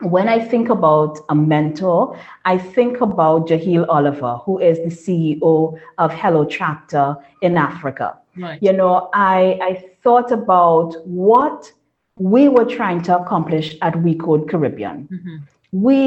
when 0.00 0.28
I 0.28 0.38
think 0.52 0.68
about 0.70 1.18
a 1.28 1.34
mentor, 1.34 2.18
I 2.44 2.56
think 2.56 3.00
about 3.00 3.48
Jehiel 3.48 3.84
Oliver, 3.88 4.36
who 4.44 4.58
is 4.60 4.78
the 4.78 4.94
CEO 5.04 5.78
of 5.98 6.12
Hello 6.12 6.44
Tractor 6.44 7.16
in 7.42 7.56
Africa 7.58 8.08
Right. 8.38 8.62
you 8.62 8.74
know 8.74 9.08
i 9.14 9.58
i 9.62 9.72
thought 10.02 10.30
about 10.30 10.90
what 11.06 11.72
we 12.18 12.48
were 12.48 12.66
trying 12.66 13.00
to 13.08 13.16
accomplish 13.18 13.74
at 13.80 13.94
we 14.04 14.14
code 14.14 14.44
caribbean 14.50 15.08
Mhm. 15.10 15.36
we 15.72 15.98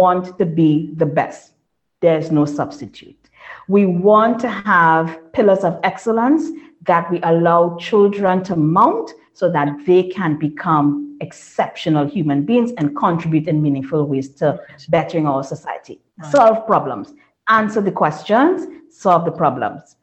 want 0.00 0.38
to 0.38 0.46
be 0.46 0.70
the 0.96 1.04
best 1.04 1.52
there's 2.00 2.30
no 2.38 2.46
substitute 2.46 3.23
we 3.68 3.86
want 3.86 4.40
to 4.40 4.48
have 4.48 5.32
pillars 5.32 5.64
of 5.64 5.78
excellence 5.82 6.50
that 6.86 7.10
we 7.10 7.20
allow 7.22 7.76
children 7.76 8.42
to 8.44 8.56
mount 8.56 9.12
so 9.32 9.50
that 9.50 9.68
they 9.86 10.04
can 10.04 10.38
become 10.38 11.16
exceptional 11.20 12.06
human 12.06 12.44
beings 12.44 12.72
and 12.78 12.96
contribute 12.96 13.48
in 13.48 13.62
meaningful 13.62 14.04
ways 14.04 14.28
to 14.28 14.60
bettering 14.88 15.26
our 15.26 15.42
society. 15.42 16.00
Right. 16.18 16.30
solve 16.30 16.66
problems. 16.66 17.12
Answer 17.48 17.80
the 17.80 17.92
questions. 17.92 18.66
Solve 18.90 19.24
the 19.24 19.32
problems. 19.32 19.96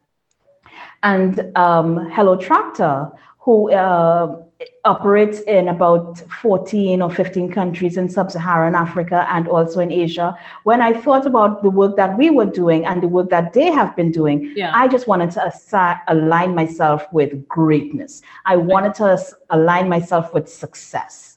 And 1.02 1.56
um, 1.56 2.10
Hello 2.10 2.36
Tractor, 2.36 3.10
who 3.38 3.72
uh, 3.72 4.42
operates 4.84 5.40
in 5.42 5.68
about 5.68 6.18
14 6.40 7.02
or 7.02 7.10
15 7.10 7.50
countries 7.52 7.96
in 7.96 8.08
sub 8.08 8.30
Saharan 8.30 8.74
Africa 8.74 9.26
and 9.30 9.46
also 9.48 9.80
in 9.80 9.92
Asia. 9.92 10.36
When 10.64 10.80
I 10.80 10.92
thought 10.92 11.26
about 11.26 11.62
the 11.62 11.70
work 11.70 11.96
that 11.96 12.18
we 12.18 12.30
were 12.30 12.46
doing 12.46 12.84
and 12.84 13.02
the 13.02 13.08
work 13.08 13.30
that 13.30 13.52
they 13.52 13.70
have 13.70 13.94
been 13.96 14.10
doing, 14.10 14.52
Yeah. 14.56 14.72
I 14.74 14.88
just 14.88 15.06
wanted 15.06 15.30
to 15.32 15.40
assi- 15.40 16.00
align 16.08 16.54
myself 16.54 17.06
with 17.12 17.46
greatness. 17.48 18.22
I 18.44 18.56
wanted 18.56 18.94
to 18.94 19.18
align 19.50 19.88
myself 19.88 20.34
with 20.34 20.48
success. 20.48 21.31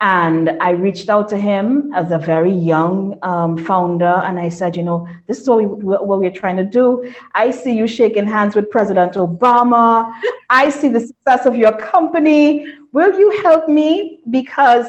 And 0.00 0.50
I 0.60 0.70
reached 0.70 1.08
out 1.08 1.28
to 1.30 1.36
him 1.36 1.92
as 1.92 2.12
a 2.12 2.18
very 2.18 2.52
young 2.52 3.18
um, 3.22 3.58
founder, 3.58 4.22
and 4.26 4.38
I 4.38 4.48
said, 4.48 4.76
you 4.76 4.84
know, 4.84 5.08
this 5.26 5.40
is 5.40 5.48
what, 5.48 5.58
we, 5.58 5.64
what 5.66 6.20
we're 6.20 6.30
trying 6.30 6.56
to 6.56 6.64
do. 6.64 7.12
I 7.34 7.50
see 7.50 7.76
you 7.76 7.88
shaking 7.88 8.24
hands 8.26 8.54
with 8.54 8.70
President 8.70 9.14
Obama. 9.14 10.12
I 10.50 10.70
see 10.70 10.88
the 10.88 11.00
success 11.00 11.46
of 11.46 11.56
your 11.56 11.76
company. 11.76 12.64
Will 12.92 13.18
you 13.18 13.42
help 13.42 13.68
me? 13.68 14.20
Because 14.30 14.86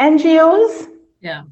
NGOs 0.00 0.88
Yeah. 1.20 1.42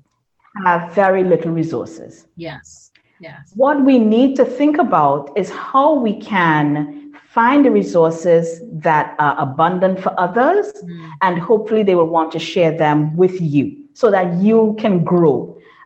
have 0.65 0.95
very 0.95 1.25
little 1.25 1.51
resources. 1.51 2.29
Yes. 2.37 2.93
Yes. 3.21 3.53
What 3.57 3.85
we 3.85 3.99
need 3.99 4.37
to 4.37 4.45
think 4.45 4.79
about 4.79 5.37
is 5.37 5.51
how 5.51 5.95
we 5.95 6.21
can 6.21 6.98
find 7.35 7.65
the 7.67 7.71
resources 7.71 8.63
that 8.73 9.15
are 9.19 9.37
abundant 9.39 10.01
for 10.05 10.13
others 10.19 10.67
Mm. 10.73 11.11
and 11.27 11.39
hopefully 11.39 11.83
they 11.89 11.95
will 11.95 12.13
want 12.17 12.33
to 12.33 12.39
share 12.53 12.73
them 12.85 12.99
with 13.23 13.37
you 13.55 13.65
so 13.93 14.11
that 14.11 14.27
you 14.47 14.75
can 14.83 15.05
grow 15.05 15.35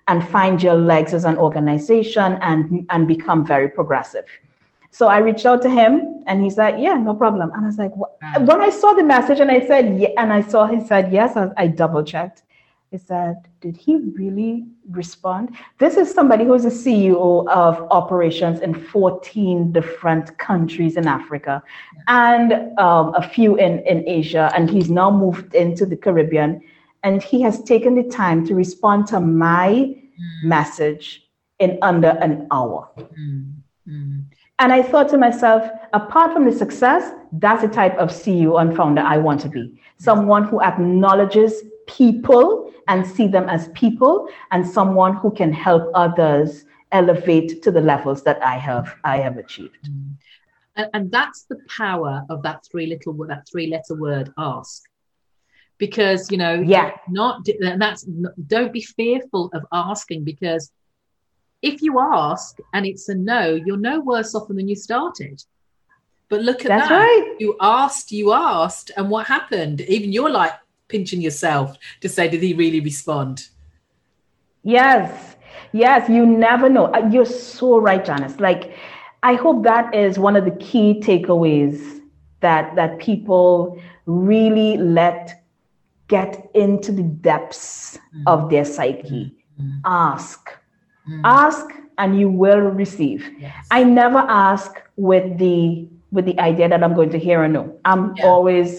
and 0.08 0.18
find 0.36 0.62
your 0.62 0.74
legs 0.92 1.12
as 1.14 1.24
an 1.24 1.36
organization 1.38 2.28
and, 2.42 2.86
and 2.90 3.08
become 3.08 3.44
very 3.54 3.68
progressive. 3.68 4.24
So 4.90 5.08
I 5.08 5.18
reached 5.18 5.46
out 5.46 5.62
to 5.62 5.70
him 5.70 6.22
and 6.28 6.42
he's 6.44 6.58
like, 6.58 6.76
Yeah, 6.78 6.94
no 7.08 7.14
problem. 7.14 7.50
And 7.54 7.64
I 7.64 7.66
was 7.66 7.78
like, 7.78 7.94
what? 7.96 8.10
Wow. 8.22 8.44
When 8.48 8.60
I 8.60 8.70
saw 8.70 8.92
the 8.92 9.02
message 9.14 9.40
and 9.40 9.50
I 9.50 9.60
said, 9.66 9.84
Yeah, 9.98 10.10
and 10.18 10.32
I 10.32 10.42
saw 10.42 10.66
he 10.66 10.80
said 10.90 11.12
yes, 11.12 11.36
I, 11.36 11.48
I 11.56 11.66
double 11.66 12.04
checked. 12.04 12.42
I 12.92 12.98
said, 12.98 13.48
Did 13.60 13.76
he 13.76 13.96
really 13.96 14.66
respond? 14.90 15.56
This 15.78 15.96
is 15.96 16.12
somebody 16.12 16.44
who's 16.44 16.64
a 16.64 16.68
CEO 16.68 17.48
of 17.48 17.80
operations 17.90 18.60
in 18.60 18.74
14 18.74 19.72
different 19.72 20.36
countries 20.38 20.96
in 20.96 21.06
Africa 21.06 21.62
and 22.08 22.52
um, 22.78 23.14
a 23.14 23.26
few 23.26 23.56
in, 23.56 23.78
in 23.86 24.06
Asia. 24.06 24.52
And 24.54 24.68
he's 24.68 24.90
now 24.90 25.10
moved 25.10 25.54
into 25.54 25.86
the 25.86 25.96
Caribbean. 25.96 26.60
And 27.02 27.22
he 27.22 27.40
has 27.42 27.62
taken 27.62 27.94
the 27.94 28.04
time 28.04 28.46
to 28.46 28.54
respond 28.54 29.06
to 29.08 29.20
my 29.20 29.94
message 30.44 31.26
in 31.58 31.78
under 31.82 32.10
an 32.20 32.46
hour. 32.50 32.88
Mm. 32.98 33.54
Mm. 33.88 34.24
And 34.58 34.72
I 34.72 34.82
thought 34.82 35.08
to 35.08 35.18
myself, 35.18 35.68
apart 35.92 36.32
from 36.32 36.44
the 36.44 36.52
success, 36.52 37.12
that's 37.32 37.62
the 37.62 37.68
type 37.68 37.96
of 37.96 38.10
CEO 38.10 38.60
and 38.60 38.76
founder 38.76 39.00
I 39.00 39.16
want 39.16 39.40
to 39.40 39.48
be. 39.48 39.80
Someone 39.98 40.44
who 40.44 40.60
acknowledges 40.60 41.62
people 41.88 42.71
and 42.88 43.06
see 43.06 43.26
them 43.26 43.48
as 43.48 43.68
people, 43.68 44.28
and 44.50 44.66
someone 44.66 45.14
who 45.16 45.30
can 45.30 45.52
help 45.52 45.90
others 45.94 46.64
elevate 46.92 47.62
to 47.62 47.70
the 47.70 47.80
levels 47.80 48.22
that 48.24 48.42
I 48.42 48.56
have 48.56 48.94
I 49.04 49.18
have 49.18 49.36
achieved. 49.38 49.88
Mm. 49.88 50.14
And, 50.76 50.90
and 50.94 51.10
that's 51.10 51.44
the 51.44 51.58
power 51.68 52.24
of 52.30 52.42
that 52.42 52.64
three 52.70 52.86
little 52.86 53.12
that 53.26 53.46
three 53.50 53.66
letter 53.68 53.94
word 53.94 54.32
ask 54.38 54.82
because 55.78 56.30
you 56.30 56.38
know 56.38 56.54
Yeah. 56.54 56.92
not 57.08 57.46
and 57.48 57.80
that's 57.80 58.02
don't 58.02 58.72
be 58.72 58.82
fearful 58.82 59.50
of 59.54 59.64
asking 59.72 60.24
because 60.24 60.70
if 61.62 61.82
you 61.82 61.98
ask 62.00 62.56
and 62.74 62.86
it's 62.86 63.08
a 63.08 63.14
no 63.14 63.54
you're 63.66 63.76
no 63.76 64.00
worse 64.00 64.34
off 64.34 64.48
than 64.48 64.68
you 64.68 64.76
started 64.76 65.42
but 66.28 66.40
look 66.42 66.60
at 66.64 66.68
That's 66.68 66.88
that 66.88 66.94
right. 66.94 67.36
you 67.38 67.56
asked 67.60 68.12
you 68.12 68.32
asked 68.32 68.90
and 68.96 69.10
what 69.10 69.26
happened 69.26 69.80
even 69.82 70.12
you're 70.12 70.30
like 70.30 70.52
pinching 70.92 71.20
yourself 71.26 71.76
to 72.02 72.08
say 72.08 72.28
did 72.28 72.42
he 72.42 72.52
really 72.64 72.80
respond 72.90 73.48
Yes, 74.64 75.36
yes, 75.72 76.08
you 76.08 76.24
never 76.24 76.68
know. 76.68 76.86
Uh, 76.94 77.08
You're 77.10 77.24
so 77.26 77.78
right, 77.78 78.04
Janice. 78.04 78.38
Like, 78.38 78.72
I 79.24 79.34
hope 79.34 79.64
that 79.64 79.92
is 79.94 80.18
one 80.18 80.36
of 80.36 80.44
the 80.44 80.52
key 80.52 81.00
takeaways 81.00 82.00
that 82.40 82.74
that 82.76 82.98
people 82.98 83.80
really 84.06 84.76
let 84.76 85.42
get 86.08 86.48
into 86.54 86.92
the 86.92 87.02
depths 87.02 87.98
of 88.26 88.50
their 88.50 88.64
psyche. 88.64 89.34
Mm. 89.60 89.80
Ask, 89.84 90.50
Mm. 91.08 91.20
ask, 91.24 91.66
and 91.98 92.18
you 92.20 92.28
will 92.28 92.60
receive. 92.82 93.28
Yes. 93.40 93.66
I 93.72 93.82
never 93.82 94.18
ask 94.18 94.70
with 94.96 95.38
the 95.38 95.88
with 96.12 96.24
the 96.26 96.38
idea 96.38 96.68
that 96.68 96.82
I'm 96.84 96.94
going 96.94 97.10
to 97.10 97.18
hear 97.18 97.42
a 97.42 97.48
no. 97.48 97.64
I'm 97.84 98.14
Yeah. 98.16 98.26
always 98.26 98.78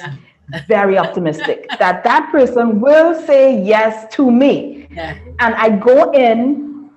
very 0.67 0.97
optimistic 0.97 1.67
that 1.79 2.03
that 2.03 2.31
person 2.31 2.79
will 2.79 3.13
say 3.25 3.61
yes 3.61 4.13
to 4.15 4.29
me 4.31 4.87
yeah 4.91 5.17
and 5.39 5.55
I 5.55 5.69
go 5.69 6.11
in 6.11 6.89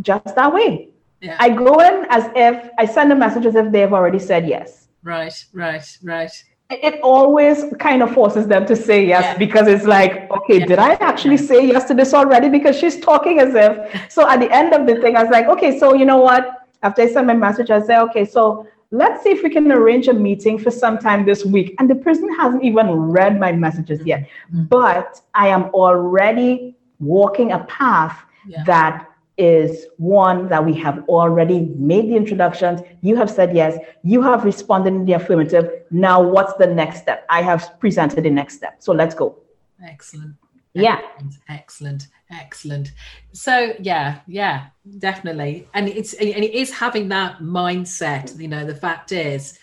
just 0.00 0.34
that 0.36 0.52
way. 0.52 0.88
yeah 1.20 1.36
I 1.38 1.48
go 1.50 1.80
in 1.80 2.06
as 2.10 2.30
if 2.34 2.70
I 2.78 2.84
send 2.86 3.12
a 3.12 3.16
message 3.16 3.46
as 3.46 3.54
if 3.54 3.72
they've 3.72 3.92
already 3.92 4.18
said 4.18 4.46
yes. 4.46 4.88
right 5.02 5.36
right 5.52 5.86
right 6.02 6.32
it 6.68 7.00
always 7.02 7.64
kind 7.78 8.02
of 8.02 8.12
forces 8.12 8.46
them 8.48 8.66
to 8.66 8.74
say 8.74 9.06
yes 9.06 9.22
Yeah. 9.22 9.38
because 9.38 9.68
it's 9.68 9.84
like, 9.84 10.28
okay, 10.32 10.58
did 10.58 10.80
I 10.80 10.94
actually 10.94 11.36
say 11.36 11.64
yes 11.64 11.84
to 11.88 11.94
this 11.94 12.12
already? 12.12 12.48
Because 12.48 12.76
she's 12.76 12.98
talking 12.98 13.38
as 13.38 13.54
if. 13.54 13.72
So 14.10 14.28
at 14.28 14.40
the 14.40 14.50
end 14.50 14.74
of 14.74 14.84
the 14.84 14.96
thing, 15.00 15.16
I 15.16 15.22
was 15.22 15.30
like, 15.30 15.46
okay, 15.46 15.78
so 15.78 15.94
you 15.94 16.04
know 16.04 16.18
what? 16.18 16.42
After 16.82 17.02
I 17.02 17.06
send 17.08 17.28
my 17.28 17.34
message, 17.34 17.70
I 17.70 17.80
say, 17.82 17.98
okay, 17.98 18.24
so 18.24 18.66
let's 18.90 19.22
see 19.22 19.30
if 19.30 19.42
we 19.42 19.50
can 19.50 19.70
arrange 19.72 20.08
a 20.08 20.12
meeting 20.12 20.58
for 20.58 20.70
sometime 20.70 21.24
this 21.26 21.44
week. 21.44 21.74
And 21.78 21.90
the 21.90 21.94
person 21.94 22.32
hasn't 22.36 22.62
even 22.64 22.88
read 22.90 23.38
my 23.40 23.52
messages 23.52 24.00
yet, 24.04 24.28
Mhm. 24.52 24.68
but 24.68 25.20
I 25.34 25.48
am 25.48 25.64
already 25.74 26.76
walking 27.00 27.52
a 27.52 27.60
path 27.64 28.24
Yeah. 28.46 28.62
that 28.66 29.08
is 29.38 29.86
one 29.98 30.48
that 30.48 30.64
we 30.64 30.72
have 30.74 31.04
already 31.08 31.60
made 31.76 32.08
the 32.10 32.16
introductions. 32.16 32.80
You 33.02 33.16
have 33.16 33.28
said 33.28 33.54
yes. 33.54 33.76
You 34.02 34.22
have 34.22 34.44
responded 34.44 34.94
in 34.94 35.04
the 35.04 35.12
affirmative. 35.12 35.70
Now, 35.90 36.22
what's 36.22 36.54
the 36.54 36.66
next 36.66 37.00
step? 37.02 37.26
I 37.28 37.42
have 37.42 37.78
presented 37.78 38.24
the 38.24 38.30
next 38.30 38.54
step. 38.56 38.76
So 38.78 38.92
let's 38.94 39.14
go. 39.14 39.36
Excellent. 39.84 40.36
Yeah. 40.72 41.00
Excellent, 41.16 41.34
excellent, 41.48 42.08
excellent. 42.30 42.92
So 43.32 43.74
yeah, 43.78 44.20
yeah, 44.26 44.66
definitely. 44.98 45.68
And 45.74 45.88
it's 45.88 46.14
and 46.14 46.28
it 46.28 46.54
is 46.54 46.70
having 46.72 47.08
that 47.08 47.38
mindset. 47.38 48.38
You 48.38 48.48
know, 48.48 48.64
the 48.64 48.74
fact 48.74 49.12
is, 49.12 49.58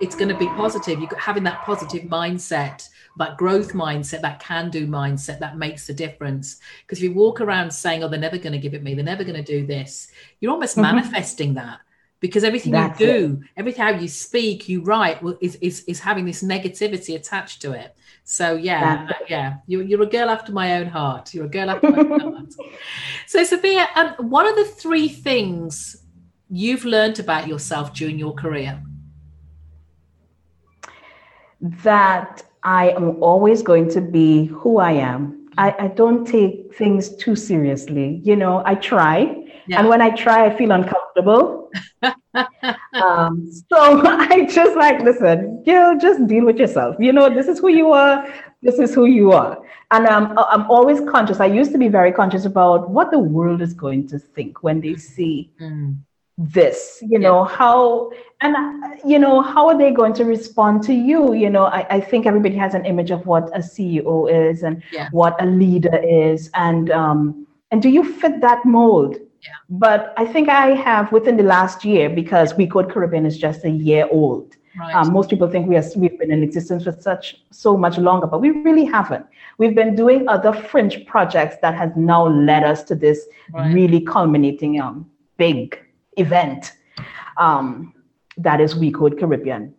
it's 0.00 0.16
going 0.16 0.28
to 0.28 0.36
be 0.36 0.46
positive. 0.48 1.00
You 1.00 1.08
having 1.18 1.44
that 1.44 1.62
positive 1.62 2.02
mindset, 2.02 2.88
that 3.16 3.36
growth 3.36 3.72
mindset, 3.72 4.20
that 4.22 4.40
can-do 4.40 4.86
mindset, 4.86 5.38
that 5.38 5.56
makes 5.56 5.88
a 5.88 5.94
difference. 5.94 6.58
Because 6.82 6.98
if 6.98 7.04
you 7.04 7.14
walk 7.14 7.40
around 7.40 7.70
saying, 7.70 8.02
"Oh, 8.02 8.08
they're 8.08 8.18
never 8.20 8.38
going 8.38 8.52
to 8.52 8.58
give 8.58 8.74
it 8.74 8.82
me. 8.82 8.94
They're 8.94 9.04
never 9.04 9.24
going 9.24 9.42
to 9.42 9.58
do 9.58 9.66
this," 9.66 10.10
you're 10.40 10.52
almost 10.52 10.76
Mhm. 10.76 10.82
manifesting 10.82 11.54
that. 11.54 11.80
Because 12.20 12.42
everything 12.42 12.72
That's 12.72 12.98
you 12.98 13.06
do, 13.06 13.42
everything 13.56 13.82
how 13.82 13.90
you 13.90 14.08
speak, 14.08 14.66
you 14.66 14.82
write, 14.82 15.22
will- 15.22 15.36
is, 15.42 15.56
is 15.56 15.84
is 15.86 16.00
having 16.00 16.24
this 16.24 16.42
negativity 16.42 17.14
attached 17.16 17.60
to 17.62 17.72
it. 17.72 17.94
So 18.24 18.56
yeah, 18.56 19.06
uh, 19.10 19.24
yeah, 19.28 19.56
you're, 19.66 19.82
you're 19.82 20.02
a 20.02 20.06
girl 20.06 20.30
after 20.30 20.50
my 20.50 20.78
own 20.78 20.86
heart. 20.86 21.34
You're 21.34 21.44
a 21.44 21.48
girl 21.48 21.70
after 21.70 21.90
my 21.90 21.98
own 21.98 22.20
heart. 22.34 22.54
So 23.26 23.44
Sophia, 23.44 23.86
um, 23.94 24.14
what 24.30 24.46
are 24.46 24.56
the 24.56 24.64
three 24.64 25.08
things 25.08 26.04
you've 26.48 26.86
learned 26.86 27.20
about 27.20 27.46
yourself 27.46 27.92
during 27.92 28.18
your 28.18 28.32
career? 28.32 28.82
That 31.60 32.42
I 32.62 32.90
am 32.90 33.22
always 33.22 33.62
going 33.62 33.90
to 33.90 34.00
be 34.00 34.46
who 34.46 34.78
I 34.78 34.92
am. 34.92 35.48
I, 35.58 35.74
I 35.78 35.88
don't 35.88 36.26
take 36.26 36.74
things 36.74 37.14
too 37.16 37.36
seriously. 37.36 38.22
You 38.24 38.36
know, 38.36 38.62
I 38.64 38.74
try. 38.74 39.44
Yeah. 39.66 39.80
And 39.80 39.88
when 39.88 40.00
I 40.00 40.10
try, 40.10 40.46
I 40.46 40.56
feel 40.56 40.72
uncomfortable. 40.72 41.70
um, 43.00 43.50
so 43.70 44.02
I 44.06 44.46
just 44.46 44.76
like, 44.76 45.00
listen, 45.00 45.62
you 45.66 45.98
just 46.00 46.26
deal 46.26 46.44
with 46.44 46.56
yourself. 46.56 46.96
You 46.98 47.12
know, 47.12 47.28
this 47.32 47.48
is 47.48 47.58
who 47.58 47.68
you 47.68 47.92
are. 47.92 48.26
This 48.62 48.78
is 48.78 48.94
who 48.94 49.06
you 49.06 49.32
are. 49.32 49.62
And 49.90 50.06
um, 50.06 50.34
I'm 50.50 50.70
always 50.70 51.00
conscious. 51.00 51.40
I 51.40 51.46
used 51.46 51.72
to 51.72 51.78
be 51.78 51.88
very 51.88 52.12
conscious 52.12 52.44
about 52.44 52.90
what 52.90 53.10
the 53.10 53.18
world 53.18 53.60
is 53.62 53.74
going 53.74 54.08
to 54.08 54.18
think 54.18 54.62
when 54.62 54.80
they 54.80 54.96
see 54.96 55.50
Mm, 55.60 55.98
this 56.36 56.98
you 57.08 57.16
know 57.20 57.44
how 57.44 58.10
and 58.40 58.56
you 59.06 59.20
know 59.20 59.40
how 59.40 59.68
are 59.68 59.78
they 59.78 59.92
going 59.92 60.12
to 60.12 60.24
respond 60.24 60.82
to 60.82 60.92
you 60.92 61.32
you 61.32 61.48
know 61.48 61.66
I, 61.66 61.86
I 61.88 62.00
think 62.00 62.26
everybody 62.26 62.56
has 62.56 62.74
an 62.74 62.84
image 62.84 63.12
of 63.12 63.24
what 63.24 63.44
a 63.54 63.60
ceo 63.60 64.50
is 64.50 64.64
and 64.64 64.82
Yeah. 64.90 65.08
what 65.12 65.40
a 65.40 65.46
leader 65.46 65.96
is 65.96 66.50
and 66.54 66.90
um 66.90 67.46
and 67.70 67.80
do 67.80 67.88
you 67.88 68.02
fit 68.02 68.40
that 68.40 68.64
mold 68.64 69.16
Yeah. 69.44 69.52
but 69.68 70.14
i 70.16 70.24
think 70.24 70.48
i 70.48 70.68
have 70.88 71.12
within 71.12 71.36
the 71.36 71.42
last 71.42 71.84
year 71.84 72.08
because 72.08 72.54
we 72.54 72.66
code 72.66 72.90
caribbean 72.90 73.26
is 73.26 73.36
just 73.36 73.64
a 73.64 73.70
year 73.70 74.08
old 74.10 74.56
right. 74.78 74.94
um, 74.94 75.12
most 75.12 75.30
people 75.30 75.48
think 75.48 75.68
we 75.68 75.76
are, 75.76 75.84
we've 75.96 76.18
been 76.18 76.30
in 76.30 76.42
existence 76.42 76.84
for 76.84 76.92
such 76.92 77.36
so 77.50 77.76
much 77.76 77.98
longer, 77.98 78.26
but 78.26 78.40
we 78.40 78.50
really 78.50 78.84
haven't. 78.84 79.26
We've 79.58 79.74
been 79.74 79.94
doing 79.94 80.28
other 80.28 80.52
fringe 80.52 81.06
projects 81.06 81.56
that 81.62 81.74
has 81.74 81.90
now 81.96 82.26
led 82.26 82.64
us 82.64 82.82
to 82.84 82.94
this 82.94 83.26
Right. 83.52 83.74
really 83.74 84.00
culminating 84.00 84.80
um, 84.80 85.08
big 85.36 85.78
event 86.16 86.72
um, 87.36 87.92
that 88.38 88.60
is 88.60 88.74
We 88.74 88.90
Code 88.90 89.18
Caribbean. 89.18 89.74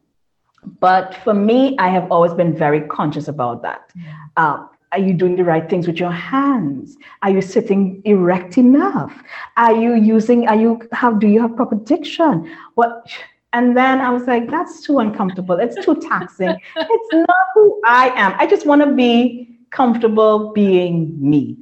But 0.80 1.16
for 1.24 1.34
me, 1.34 1.76
I 1.78 1.90
have 1.90 2.12
always 2.12 2.34
been 2.34 2.56
very 2.56 2.82
conscious 2.82 3.28
about 3.28 3.62
that. 3.64 3.92
Uh, 4.38 4.68
are 4.96 5.00
you 5.00 5.14
doing 5.14 5.36
the 5.36 5.44
right 5.44 5.70
things 5.70 5.88
with 5.88 5.98
your 5.98 6.12
hands? 6.12 6.96
Are 7.22 7.30
you 7.30 7.42
sitting 7.42 8.02
erect 8.06 8.58
enough? 8.58 9.14
Are 9.58 9.76
you 9.76 9.96
using, 9.96 10.48
are 10.48 10.56
you, 10.56 10.82
how 10.94 11.12
do 11.12 11.28
you 11.28 11.42
have 11.42 11.54
proper 11.56 11.76
diction? 11.76 12.50
What? 12.76 13.06
And 13.52 13.76
then 13.76 14.00
I 14.00 14.10
was 14.10 14.24
like, 14.26 14.50
that's 14.50 14.82
too 14.82 15.00
uncomfortable. 15.00 15.58
It's 15.60 15.84
too 15.86 15.96
taxing. 16.00 16.56
it's 16.78 17.14
not 17.14 17.46
who 17.54 17.82
I 17.86 18.08
am. 18.16 18.36
I 18.40 18.48
just 18.48 18.66
want 18.66 18.82
to 18.84 18.94
be 18.94 19.60
comfortable 19.70 20.54
being 20.54 21.18
me. 21.20 21.58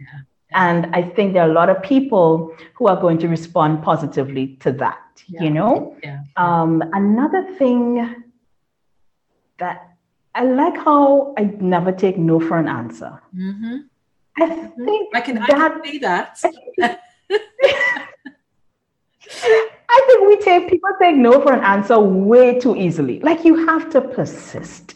And 0.52 0.96
I 0.96 1.02
think 1.02 1.34
there 1.34 1.42
are 1.42 1.50
a 1.50 1.54
lot 1.54 1.70
of 1.70 1.82
people 1.82 2.56
who 2.76 2.86
are 2.88 3.00
going 3.02 3.18
to 3.20 3.28
respond 3.28 3.82
positively 3.82 4.58
to 4.58 4.72
that, 4.74 5.24
Yeah. 5.28 5.42
you 5.42 5.50
know? 5.50 5.98
yeah. 6.04 6.22
Um, 6.38 6.84
another 6.94 7.56
thing 7.58 8.16
that 9.58 9.93
I 10.36 10.44
like 10.44 10.78
how 10.78 11.34
I 11.38 11.44
never 11.60 11.92
take 11.92 12.18
no 12.18 12.40
for 12.40 12.58
an 12.58 12.68
answer. 12.68 13.22
hmm 13.34 13.78
I 14.36 14.50
think 14.50 15.16
I 15.16 15.22
can 15.22 15.38
I 15.38 15.46
that 15.46 15.74
can 15.74 15.84
see 15.86 16.00
that. 16.00 16.40
I 19.96 20.06
think 20.08 20.28
we 20.28 20.38
take 20.38 20.70
people 20.70 20.90
take 21.00 21.16
no 21.16 21.40
for 21.40 21.54
an 21.54 21.64
answer 21.64 22.00
way 22.00 22.60
too 22.60 22.76
easily. 22.76 23.20
Like 23.20 23.46
you 23.46 23.68
have 23.68 23.92
to 23.92 24.02
persist. 24.02 24.96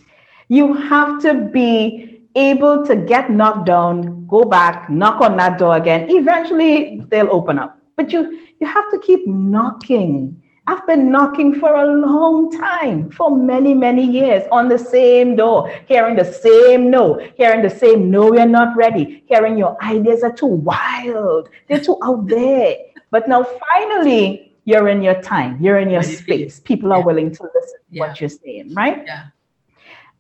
You 0.49 0.73
have 0.73 1.21
to 1.21 1.35
be 1.35 2.23
able 2.35 2.85
to 2.85 2.95
get 2.95 3.29
knocked 3.29 3.65
down, 3.67 4.25
go 4.27 4.43
back, 4.43 4.89
knock 4.89 5.21
on 5.21 5.37
that 5.37 5.59
door 5.59 5.75
again. 5.75 6.07
Eventually 6.09 7.03
they'll 7.09 7.31
open 7.31 7.59
up. 7.59 7.77
But 7.95 8.11
you 8.11 8.39
you 8.59 8.65
have 8.65 8.89
to 8.91 8.99
keep 8.99 9.27
knocking. 9.27 10.41
I've 10.69 10.85
been 10.85 11.09
knocking 11.09 11.55
for 11.61 11.73
a 11.75 11.85
long 11.85 12.51
time, 12.51 13.09
for 13.09 13.35
many, 13.35 13.73
many 13.73 14.05
years, 14.05 14.43
on 14.51 14.67
the 14.67 14.77
same 14.77 15.37
door, 15.37 15.69
hearing 15.87 16.15
the 16.17 16.25
same 16.25 16.89
no, 16.91 17.19
hearing 17.37 17.61
the 17.61 17.69
same 17.69 18.11
no, 18.11 18.33
you're 18.33 18.45
not 18.45 18.75
ready, 18.75 19.23
hearing 19.27 19.57
your 19.57 19.81
ideas 19.81 20.23
are 20.23 20.33
too 20.33 20.45
wild, 20.71 21.47
they're 21.67 21.79
too 21.79 21.97
out 22.03 22.27
there. 22.27 22.75
But 23.11 23.29
now 23.29 23.45
finally, 23.73 24.53
you're 24.65 24.89
in 24.89 25.01
your 25.01 25.21
time, 25.21 25.57
you're 25.61 25.79
in 25.79 25.89
your 25.89 26.03
you. 26.03 26.15
space. 26.21 26.59
People 26.59 26.91
are 26.91 26.99
Yeah. 26.99 27.05
willing 27.05 27.31
to 27.31 27.43
listen 27.55 27.79
to 27.89 27.95
Yeah. 27.95 28.01
what 28.01 28.19
you're 28.19 28.29
saying, 28.29 28.73
right? 28.75 29.03
Yeah. 29.05 29.23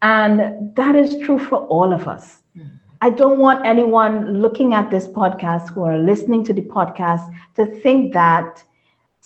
And 0.01 0.73
that 0.75 0.95
is 0.95 1.17
true 1.19 1.39
for 1.39 1.57
all 1.67 1.91
of 1.91 2.07
us. 2.07 2.43
Mm. 2.57 2.69
I 3.01 3.09
don't 3.09 3.39
want 3.39 3.65
anyone 3.65 4.41
looking 4.41 4.73
at 4.73 4.89
this 4.89 5.07
podcast 5.07 5.69
who 5.73 5.83
are 5.83 5.97
listening 5.97 6.43
to 6.45 6.53
the 6.53 6.61
podcast 6.61 7.23
to 7.55 7.65
think 7.65 8.13
that 8.13 8.63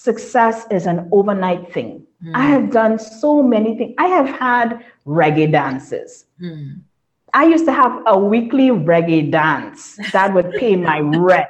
success 0.02 0.66
is 0.72 0.88
an 0.88 1.08
overnight 1.12 1.72
thing. 1.72 2.04
Mm. 2.26 2.36
I 2.36 2.45
have 2.45 2.72
done 2.72 2.97
so 2.97 3.43
many 3.43 3.78
things. 3.78 3.93
I 3.99 4.08
have 4.08 4.28
had 4.28 4.84
reggae 5.06 5.52
dances. 5.52 6.26
Mm. 6.41 6.82
I 7.34 7.45
used 7.45 7.66
to 7.66 7.72
have 7.72 8.02
a 8.08 8.18
weekly 8.18 8.70
reggae 8.70 9.30
dance 9.30 9.99
that 10.12 10.34
would 10.34 10.54
pay 10.54 10.76
my 10.76 10.99
rent. 11.30 11.49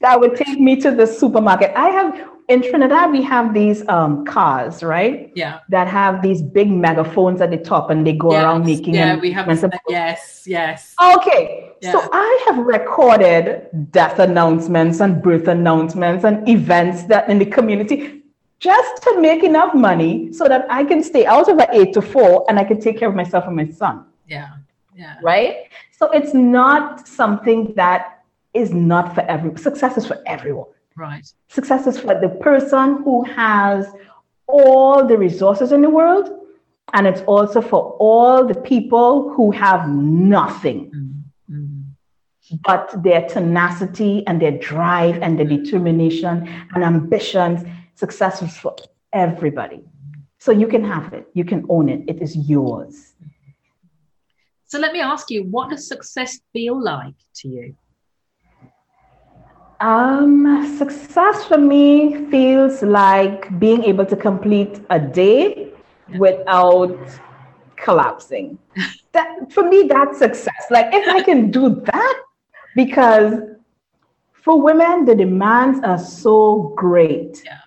That 0.00 0.18
would 0.18 0.36
take 0.36 0.58
me 0.58 0.80
to 0.80 0.90
the 0.90 1.06
supermarket. 1.06 1.72
I 1.76 1.90
have 1.90 2.29
in 2.50 2.62
Trinidad, 2.62 3.12
we 3.12 3.22
have 3.22 3.54
these 3.54 3.86
um, 3.88 4.24
cars, 4.26 4.82
right? 4.82 5.30
Yeah. 5.36 5.60
That 5.68 5.86
have 5.86 6.20
these 6.20 6.42
big 6.42 6.68
megaphones 6.68 7.40
at 7.40 7.50
the 7.52 7.56
top 7.56 7.90
and 7.90 8.04
they 8.04 8.12
go 8.12 8.32
around 8.32 8.66
making 8.66 8.94
Yeah, 8.94 9.16
we 9.16 9.30
have 9.30 9.46
yes, 9.88 10.42
yes. 10.46 10.94
Okay, 11.16 11.70
Yeah. 11.80 11.92
so 11.92 12.08
I 12.12 12.44
have 12.46 12.58
recorded 12.58 13.68
death 13.92 14.18
announcements 14.18 15.00
and 15.00 15.22
birth 15.22 15.46
announcements 15.46 16.24
and 16.24 16.46
events 16.48 17.04
that 17.04 17.30
in 17.30 17.38
the 17.38 17.46
community 17.46 18.24
just 18.58 19.02
to 19.04 19.20
make 19.20 19.44
enough 19.44 19.72
money 19.72 20.32
so 20.32 20.48
that 20.48 20.66
I 20.68 20.84
can 20.84 21.02
stay 21.04 21.24
out 21.26 21.48
of 21.48 21.56
an 21.58 21.68
eight 21.72 21.94
to 21.94 22.02
four 22.02 22.44
and 22.48 22.58
I 22.58 22.64
can 22.64 22.80
take 22.80 22.98
care 22.98 23.08
of 23.08 23.14
myself 23.14 23.44
and 23.46 23.54
my 23.56 23.68
son, 23.68 24.04
Yeah. 24.26 24.48
Yeah. 24.94 25.14
right? 25.22 25.68
So 25.92 26.10
it's 26.10 26.34
not 26.34 27.06
something 27.06 27.74
that 27.76 28.24
is 28.52 28.74
not 28.74 29.14
for 29.14 29.20
every 29.34 29.56
success 29.56 29.96
is 29.96 30.04
for 30.04 30.18
everyone. 30.26 30.66
Right. 31.00 31.26
Success 31.48 31.86
is 31.86 31.98
for 31.98 32.20
the 32.20 32.28
person 32.28 33.02
who 33.04 33.24
has 33.24 33.86
all 34.46 35.06
the 35.06 35.16
resources 35.16 35.72
in 35.72 35.80
the 35.80 35.88
world, 35.88 36.28
and 36.92 37.06
it's 37.06 37.22
also 37.22 37.62
for 37.62 37.96
all 37.98 38.46
the 38.46 38.60
people 38.72 39.32
who 39.32 39.50
have 39.50 39.88
nothing 39.88 40.80
Mm. 40.90 41.22
Mm. 41.50 41.84
but 42.64 43.02
their 43.02 43.22
tenacity 43.26 44.24
and 44.26 44.42
their 44.42 44.56
drive 44.58 45.16
and 45.22 45.38
their 45.38 45.46
determination 45.46 46.46
and 46.74 46.84
ambitions, 46.84 47.58
success 47.94 48.42
is 48.42 48.54
for 48.58 48.76
everybody. 49.12 49.82
So 50.38 50.52
you 50.52 50.66
can 50.66 50.84
have 50.84 51.14
it, 51.14 51.24
you 51.32 51.44
can 51.46 51.64
own 51.70 51.88
it, 51.88 52.00
it 52.12 52.20
is 52.20 52.36
yours. 52.36 53.14
So 54.66 54.78
let 54.78 54.92
me 54.92 55.00
ask 55.00 55.30
you, 55.30 55.44
what 55.44 55.70
does 55.70 55.88
success 55.88 56.40
feel 56.52 56.76
like 56.92 57.14
to 57.36 57.48
you? 57.48 57.74
Um, 59.80 60.76
success 60.76 61.44
for 61.44 61.56
me 61.56 62.26
feels 62.30 62.82
like 62.82 63.58
being 63.58 63.82
able 63.84 64.04
to 64.04 64.14
complete 64.14 64.78
a 64.90 65.00
day 65.00 65.72
without 66.18 66.98
collapsing. 67.76 68.58
that 69.12 69.50
for 69.50 69.66
me, 69.66 69.84
that's 69.88 70.18
success. 70.18 70.66
Like 70.70 70.92
if 70.92 71.08
I 71.08 71.22
can 71.22 71.50
do 71.50 71.80
that, 71.86 72.22
because 72.76 73.40
for 74.32 74.60
women, 74.60 75.06
the 75.06 75.14
demands 75.14 75.80
are 75.82 75.98
so 75.98 76.74
great. 76.76 77.40
Yeah. 77.44 77.58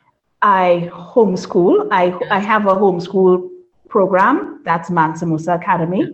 I 0.44 0.92
homeschool. 0.94 1.88
I. 1.92 2.14
I 2.30 2.40
have 2.40 2.68
a 2.68 2.76
homeschool 2.76 3.50
program. 3.90 4.62
That's 4.66 4.92
Mansa 4.92 5.26
Musa 5.26 5.56
Academy. 5.56 6.14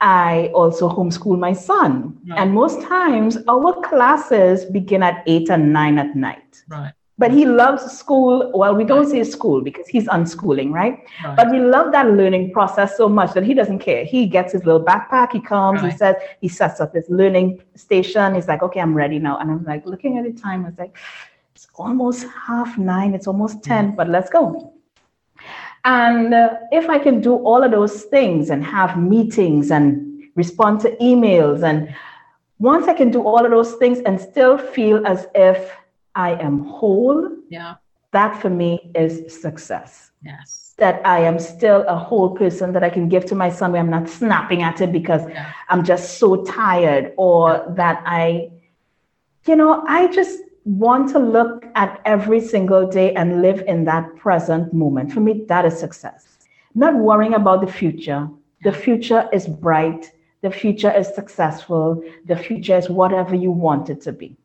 I 0.00 0.50
also 0.54 0.88
homeschool 0.88 1.38
my 1.38 1.52
son. 1.52 2.18
Right. 2.28 2.38
And 2.38 2.52
most 2.52 2.82
times 2.82 3.38
our 3.48 3.80
classes 3.82 4.64
begin 4.64 5.02
at 5.02 5.22
eight 5.26 5.48
and 5.50 5.72
nine 5.72 5.98
at 5.98 6.14
night. 6.14 6.62
Right. 6.68 6.92
But 7.18 7.30
he 7.30 7.46
loves 7.46 7.82
school. 7.98 8.50
Well, 8.54 8.74
we 8.74 8.84
don't 8.84 9.08
say 9.08 9.24
school 9.24 9.62
because 9.62 9.86
he's 9.88 10.06
unschooling, 10.08 10.70
right? 10.70 10.98
right? 11.24 11.34
But 11.34 11.50
we 11.50 11.60
love 11.60 11.92
that 11.92 12.10
learning 12.10 12.52
process 12.52 12.94
so 12.94 13.08
much 13.08 13.32
that 13.32 13.42
he 13.42 13.54
doesn't 13.54 13.78
care. 13.78 14.04
He 14.04 14.26
gets 14.26 14.52
his 14.52 14.66
little 14.66 14.84
backpack, 14.84 15.32
he 15.32 15.40
comes, 15.40 15.80
he 15.80 15.90
says, 15.90 16.16
he 16.42 16.48
sets 16.48 16.78
up 16.78 16.94
his 16.94 17.08
learning 17.08 17.62
station. 17.74 18.34
He's 18.34 18.48
like, 18.48 18.62
okay, 18.62 18.80
I'm 18.80 18.94
ready 18.94 19.18
now. 19.18 19.38
And 19.38 19.50
I'm 19.50 19.64
like, 19.64 19.86
looking 19.86 20.18
at 20.18 20.24
the 20.24 20.38
time, 20.38 20.66
I 20.66 20.68
was 20.68 20.78
like, 20.78 20.94
it's 21.54 21.68
almost 21.74 22.26
half 22.46 22.76
nine, 22.76 23.14
it's 23.14 23.26
almost 23.26 23.62
10, 23.62 23.92
mm. 23.92 23.96
but 23.96 24.10
let's 24.10 24.28
go. 24.28 24.74
And 25.86 26.34
uh, 26.34 26.56
if 26.72 26.90
I 26.90 26.98
can 26.98 27.20
do 27.20 27.36
all 27.36 27.62
of 27.62 27.70
those 27.70 28.02
things 28.02 28.50
and 28.50 28.62
have 28.64 28.98
meetings 28.98 29.70
and 29.70 30.20
respond 30.34 30.80
to 30.80 30.90
emails, 30.96 31.62
and 31.62 31.94
once 32.58 32.88
I 32.88 32.92
can 32.92 33.12
do 33.12 33.22
all 33.22 33.44
of 33.44 33.52
those 33.52 33.74
things 33.74 34.00
and 34.00 34.20
still 34.20 34.58
feel 34.58 35.06
as 35.06 35.28
if 35.36 35.72
I 36.16 36.32
am 36.42 36.64
whole, 36.64 37.30
yeah, 37.48 37.76
that 38.10 38.42
for 38.42 38.50
me 38.50 38.90
is 38.96 39.40
success. 39.40 40.10
Yes. 40.24 40.74
That 40.78 41.06
I 41.06 41.20
am 41.20 41.38
still 41.38 41.84
a 41.86 41.96
whole 41.96 42.30
person 42.36 42.72
that 42.72 42.82
I 42.82 42.90
can 42.90 43.08
give 43.08 43.24
to 43.26 43.36
my 43.36 43.48
son 43.48 43.70
where 43.70 43.80
I'm 43.80 43.88
not 43.88 44.08
snapping 44.08 44.62
at 44.62 44.80
him 44.80 44.90
because 44.90 45.22
yeah. 45.28 45.52
I'm 45.68 45.84
just 45.84 46.18
so 46.18 46.44
tired, 46.44 47.14
or 47.16 47.64
that 47.76 48.02
I, 48.04 48.50
you 49.46 49.54
know, 49.54 49.84
I 49.86 50.08
just 50.08 50.40
want 50.66 51.08
to 51.12 51.20
look 51.20 51.64
at 51.76 52.00
every 52.04 52.40
single 52.40 52.86
day 52.88 53.14
and 53.14 53.40
live 53.40 53.62
in 53.68 53.84
that 53.84 54.16
present 54.16 54.72
moment. 54.74 55.12
For 55.12 55.20
me, 55.20 55.44
that 55.48 55.64
is 55.64 55.78
success. 55.78 56.38
Not 56.74 56.96
worrying 56.96 57.34
about 57.34 57.60
the 57.64 57.72
future. 57.72 58.28
The 58.64 58.72
future 58.72 59.28
is 59.32 59.46
bright. 59.46 60.10
The 60.42 60.50
future 60.50 60.90
is 60.90 61.14
successful. 61.14 62.02
The 62.26 62.36
future 62.36 62.76
is 62.76 62.90
whatever 62.90 63.36
you 63.36 63.52
want 63.52 63.90
it 63.90 64.00
to 64.02 64.12
be. 64.12 64.36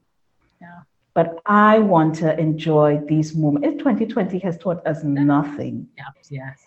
Yeah. 0.61 0.81
But 1.15 1.39
I 1.47 1.79
want 1.79 2.15
to 2.17 2.39
enjoy 2.39 3.01
these 3.07 3.35
moments. 3.35 3.79
2020 3.79 4.37
has 4.39 4.59
taught 4.59 4.85
us 4.85 5.03
nothing. 5.03 5.87
Yes, 5.97 6.29
yes. 6.29 6.59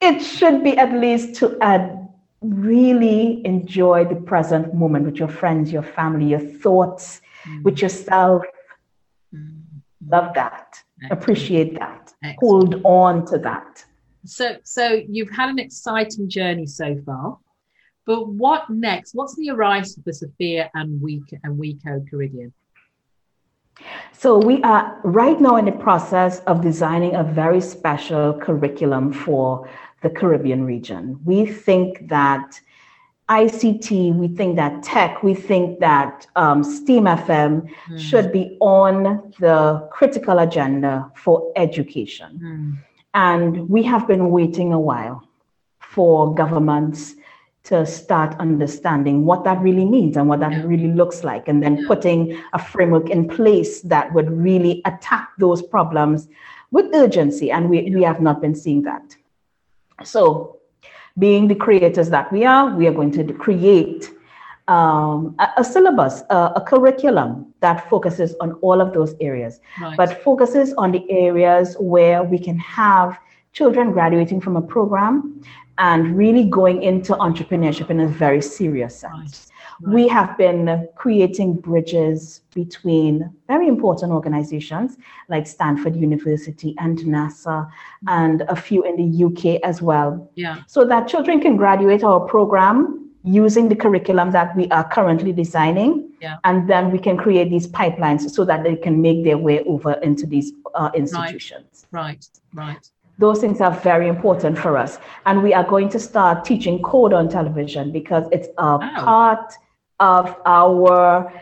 It 0.00 0.20
should 0.20 0.64
be 0.64 0.76
at 0.78 0.98
least 0.98 1.36
to 1.36 1.58
add, 1.60 2.08
really 2.40 3.44
enjoy 3.46 4.06
the 4.06 4.16
present 4.16 4.74
moment 4.74 5.04
with 5.04 5.16
your 5.16 5.28
friends, 5.28 5.70
your 5.70 5.82
family, 5.82 6.30
your 6.30 6.40
thoughts, 6.40 7.20
mm. 7.44 7.62
with 7.62 7.80
yourself, 7.82 8.42
Love 10.08 10.34
that. 10.34 10.78
Excellent. 11.02 11.22
Appreciate 11.22 11.78
that. 11.78 12.12
Excellent. 12.24 12.74
Hold 12.74 12.84
on 12.84 13.26
to 13.26 13.38
that. 13.38 13.84
So, 14.24 14.56
so 14.62 15.02
you've 15.08 15.30
had 15.30 15.48
an 15.48 15.58
exciting 15.58 16.28
journey 16.28 16.66
so 16.66 16.96
far, 17.04 17.38
but 18.06 18.28
what 18.28 18.70
next? 18.70 19.14
What's 19.14 19.36
the 19.36 19.48
horizon 19.48 20.02
for 20.02 20.12
Sophia 20.12 20.70
and 20.74 21.00
We 21.00 21.22
and 21.42 21.58
WeCode 21.58 22.08
Caribbean? 22.08 22.52
So 24.12 24.38
we 24.38 24.62
are 24.62 25.00
right 25.02 25.40
now 25.40 25.56
in 25.56 25.64
the 25.64 25.72
process 25.72 26.40
of 26.40 26.60
designing 26.60 27.14
a 27.14 27.24
very 27.24 27.60
special 27.60 28.34
curriculum 28.34 29.12
for 29.12 29.68
the 30.02 30.10
Caribbean 30.10 30.64
region. 30.64 31.18
We 31.24 31.46
think 31.46 32.08
that 32.08 32.60
ICT, 33.32 34.14
we 34.14 34.28
think 34.28 34.56
that 34.56 34.82
tech, 34.82 35.22
we 35.22 35.34
think 35.34 35.80
that 35.80 36.26
um, 36.36 36.62
STEAM 36.62 37.04
FM 37.04 37.66
mm. 37.88 37.98
should 37.98 38.30
be 38.30 38.58
on 38.60 39.32
the 39.40 39.88
critical 39.90 40.40
agenda 40.40 41.10
for 41.16 41.50
education. 41.56 42.30
Mm. 42.42 42.78
And 43.14 43.70
we 43.70 43.82
have 43.84 44.06
been 44.06 44.30
waiting 44.30 44.74
a 44.74 44.78
while 44.78 45.26
for 45.80 46.34
governments 46.34 47.14
to 47.64 47.86
start 47.86 48.34
understanding 48.38 49.24
what 49.24 49.44
that 49.44 49.58
really 49.62 49.86
means 49.86 50.18
and 50.18 50.28
what 50.28 50.40
that 50.40 50.52
yeah. 50.52 50.64
really 50.64 50.92
looks 50.92 51.24
like, 51.24 51.48
and 51.48 51.62
then 51.62 51.78
yeah. 51.78 51.86
putting 51.86 52.38
a 52.52 52.58
framework 52.58 53.08
in 53.08 53.28
place 53.28 53.80
that 53.82 54.12
would 54.12 54.30
really 54.30 54.82
attack 54.84 55.30
those 55.38 55.62
problems 55.62 56.28
with 56.70 56.94
urgency. 56.94 57.50
And 57.50 57.70
we, 57.70 57.94
we 57.94 58.02
have 58.02 58.20
not 58.20 58.42
been 58.42 58.54
seeing 58.54 58.82
that. 58.82 59.16
So 60.04 60.58
being 61.18 61.48
the 61.48 61.54
creators 61.54 62.10
that 62.10 62.32
we 62.32 62.44
are, 62.44 62.74
we 62.74 62.86
are 62.86 62.92
going 62.92 63.12
to 63.12 63.32
create 63.32 64.10
um, 64.68 65.34
a, 65.38 65.48
a, 65.58 65.64
syllabus, 65.64 66.22
a, 66.30 66.52
a, 66.56 66.64
curriculum 66.66 67.52
that 67.60 67.88
focuses 67.90 68.34
on 68.40 68.52
all 68.62 68.80
of 68.80 68.92
those 68.94 69.14
areas, 69.20 69.60
right. 69.80 69.96
but 69.96 70.22
focuses 70.22 70.72
on 70.74 70.92
the 70.92 71.04
areas 71.10 71.76
where 71.80 72.22
we 72.22 72.38
can 72.38 72.58
have 72.58 73.18
children 73.52 73.92
graduating 73.92 74.40
from 74.40 74.56
a 74.56 74.62
program 74.62 75.42
and 75.78 76.16
really 76.16 76.44
going 76.44 76.82
into 76.82 77.12
entrepreneurship 77.14 77.90
in 77.90 78.00
a 78.00 78.06
very 78.06 78.40
serious 78.40 78.96
sense. 78.96 79.12
Right. 79.50 79.51
We 79.90 80.06
have 80.08 80.36
been 80.38 80.88
creating 80.94 81.56
bridges 81.56 82.42
between 82.54 83.32
very 83.48 83.66
important 83.68 84.12
organizations 84.12 84.96
like 85.28 85.46
Stanford 85.46 85.96
University 85.96 86.74
and 86.78 86.98
NASA 86.98 87.68
and 88.06 88.42
a 88.42 88.56
few 88.56 88.84
in 88.84 88.96
the 88.96 89.24
UK 89.24 89.60
as 89.64 89.82
well. 89.82 90.30
Yeah. 90.34 90.62
So 90.66 90.84
that 90.86 91.08
children 91.08 91.40
can 91.40 91.56
graduate 91.56 92.04
our 92.04 92.20
program 92.20 93.10
using 93.24 93.68
the 93.68 93.76
curriculum 93.76 94.30
that 94.32 94.56
we 94.56 94.68
are 94.68 94.88
currently 94.88 95.32
designing. 95.32 96.10
Yeah. 96.20 96.36
And 96.44 96.68
then 96.68 96.90
we 96.90 96.98
can 96.98 97.16
create 97.16 97.50
these 97.50 97.66
pipelines 97.66 98.30
so 98.30 98.44
that 98.44 98.64
they 98.64 98.76
can 98.76 99.00
make 99.00 99.24
their 99.24 99.38
way 99.38 99.60
over 99.64 99.94
into 99.94 100.26
these 100.26 100.52
uh, 100.74 100.90
institutions. 100.94 101.86
Right, 101.90 102.26
right. 102.52 102.66
right. 102.66 102.90
Those 103.18 103.40
things 103.40 103.60
are 103.60 103.70
very 103.70 104.08
important 104.08 104.58
for 104.58 104.76
us. 104.76 104.98
And 105.26 105.42
we 105.42 105.54
are 105.54 105.64
going 105.64 105.88
to 105.90 105.98
start 106.00 106.44
teaching 106.44 106.82
code 106.82 107.12
on 107.12 107.28
television 107.28 107.92
because 107.92 108.26
it's 108.32 108.48
a 108.58 108.78
part 108.78 109.52
of 110.02 110.36
our 110.44 111.32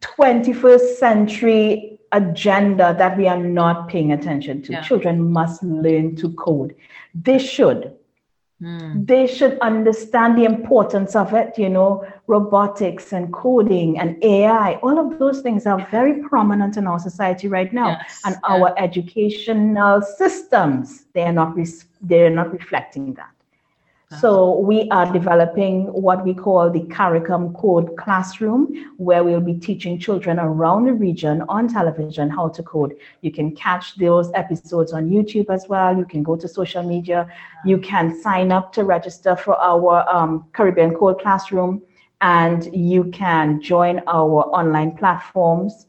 21st 0.00 0.96
century 0.96 2.00
agenda 2.12 2.94
that 2.98 3.16
we 3.18 3.28
are 3.28 3.38
not 3.38 3.88
paying 3.88 4.12
attention 4.12 4.62
to. 4.62 4.72
Yeah. 4.72 4.80
Children 4.82 5.30
must 5.30 5.62
learn 5.62 6.16
to 6.16 6.32
code. 6.32 6.74
They 7.14 7.38
should. 7.38 7.94
Mm. 8.62 9.06
They 9.06 9.26
should 9.26 9.58
understand 9.60 10.36
the 10.36 10.44
importance 10.44 11.14
of 11.14 11.32
it, 11.34 11.56
you 11.58 11.68
know, 11.68 12.04
robotics 12.26 13.12
and 13.12 13.32
coding 13.32 14.00
and 14.00 14.22
AI. 14.24 14.74
All 14.82 14.98
of 14.98 15.18
those 15.18 15.42
things 15.42 15.66
are 15.66 15.86
very 15.90 16.22
prominent 16.22 16.76
in 16.76 16.86
our 16.86 16.98
society 16.98 17.46
right 17.46 17.72
now. 17.72 17.90
Yes. 17.90 18.20
And 18.24 18.34
yeah. 18.34 18.54
our 18.54 18.74
educational 18.78 20.02
systems, 20.02 21.04
they 21.12 21.22
are 21.22 21.32
not 21.32 21.54
re- 21.54 21.84
they 22.00 22.26
are 22.26 22.30
not 22.30 22.50
reflecting 22.52 23.14
that. 23.14 23.37
So 24.16 24.58
we 24.60 24.88
are 24.88 25.12
developing 25.12 25.84
what 25.92 26.24
we 26.24 26.32
call 26.32 26.70
the 26.70 26.80
CARICOM 26.80 27.54
Code 27.54 27.94
Classroom, 27.98 28.94
where 28.96 29.22
we'll 29.22 29.42
be 29.42 29.52
teaching 29.52 29.98
children 29.98 30.38
around 30.38 30.86
the 30.86 30.94
region 30.94 31.42
on 31.46 31.68
television 31.68 32.30
how 32.30 32.48
to 32.48 32.62
code. 32.62 32.96
You 33.20 33.30
can 33.30 33.54
catch 33.54 33.96
those 33.96 34.32
episodes 34.34 34.94
on 34.94 35.10
YouTube 35.10 35.50
as 35.50 35.68
well. 35.68 35.94
You 35.94 36.06
can 36.06 36.22
go 36.22 36.36
to 36.36 36.48
social 36.48 36.82
media. 36.82 37.28
You 37.66 37.76
can 37.76 38.18
sign 38.22 38.50
up 38.50 38.72
to 38.74 38.84
register 38.84 39.36
for 39.36 39.58
our 39.58 40.08
um, 40.08 40.46
Caribbean 40.54 40.94
Code 40.94 41.20
Classroom, 41.20 41.82
and 42.22 42.74
you 42.74 43.04
can 43.10 43.60
join 43.60 44.00
our 44.06 44.44
online 44.54 44.96
platforms 44.96 45.86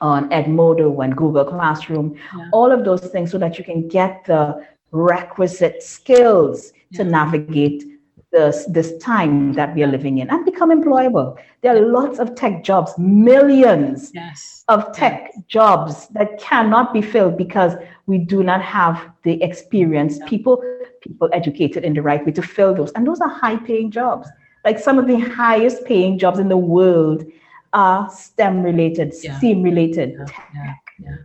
on 0.00 0.28
Edmodo 0.30 1.04
and 1.04 1.16
Google 1.16 1.44
Classroom, 1.44 2.16
yeah. 2.36 2.48
all 2.52 2.72
of 2.72 2.84
those 2.84 3.06
things 3.06 3.30
so 3.30 3.38
that 3.38 3.56
you 3.56 3.64
can 3.64 3.86
get 3.86 4.24
the 4.24 4.66
requisite 4.90 5.82
skills 5.82 6.72
to 6.94 7.04
navigate 7.04 7.84
this, 8.32 8.66
this 8.66 8.96
time 8.98 9.52
that 9.54 9.74
we 9.74 9.82
are 9.82 9.86
living 9.86 10.18
in 10.18 10.28
and 10.30 10.44
become 10.44 10.70
employable. 10.70 11.36
There 11.62 11.76
are 11.76 11.80
lots 11.80 12.18
of 12.18 12.34
tech 12.34 12.62
jobs, 12.62 12.92
millions 12.98 14.10
yes. 14.14 14.64
of 14.68 14.92
tech 14.92 15.30
yes. 15.34 15.44
jobs 15.48 16.08
that 16.08 16.38
cannot 16.38 16.92
be 16.92 17.00
filled 17.00 17.36
because 17.38 17.74
we 18.06 18.18
do 18.18 18.42
not 18.42 18.62
have 18.62 19.10
the 19.22 19.42
experience, 19.42 20.18
yeah. 20.18 20.26
people, 20.26 20.62
people 21.00 21.30
educated 21.32 21.84
in 21.84 21.94
the 21.94 22.02
right 22.02 22.24
way 22.24 22.32
to 22.32 22.42
fill 22.42 22.74
those. 22.74 22.92
And 22.92 23.06
those 23.06 23.20
are 23.20 23.28
high 23.28 23.56
paying 23.56 23.90
jobs. 23.90 24.28
Like 24.64 24.78
some 24.78 24.98
of 24.98 25.06
the 25.06 25.18
highest 25.18 25.84
paying 25.84 26.18
jobs 26.18 26.38
in 26.38 26.48
the 26.48 26.56
world 26.56 27.24
are 27.72 28.10
STEM 28.10 28.62
related, 28.62 29.14
yeah. 29.22 29.38
STEAM 29.38 29.62
related 29.62 30.14
yeah. 30.18 30.24
tech. 30.26 30.82
Yeah. 30.98 31.16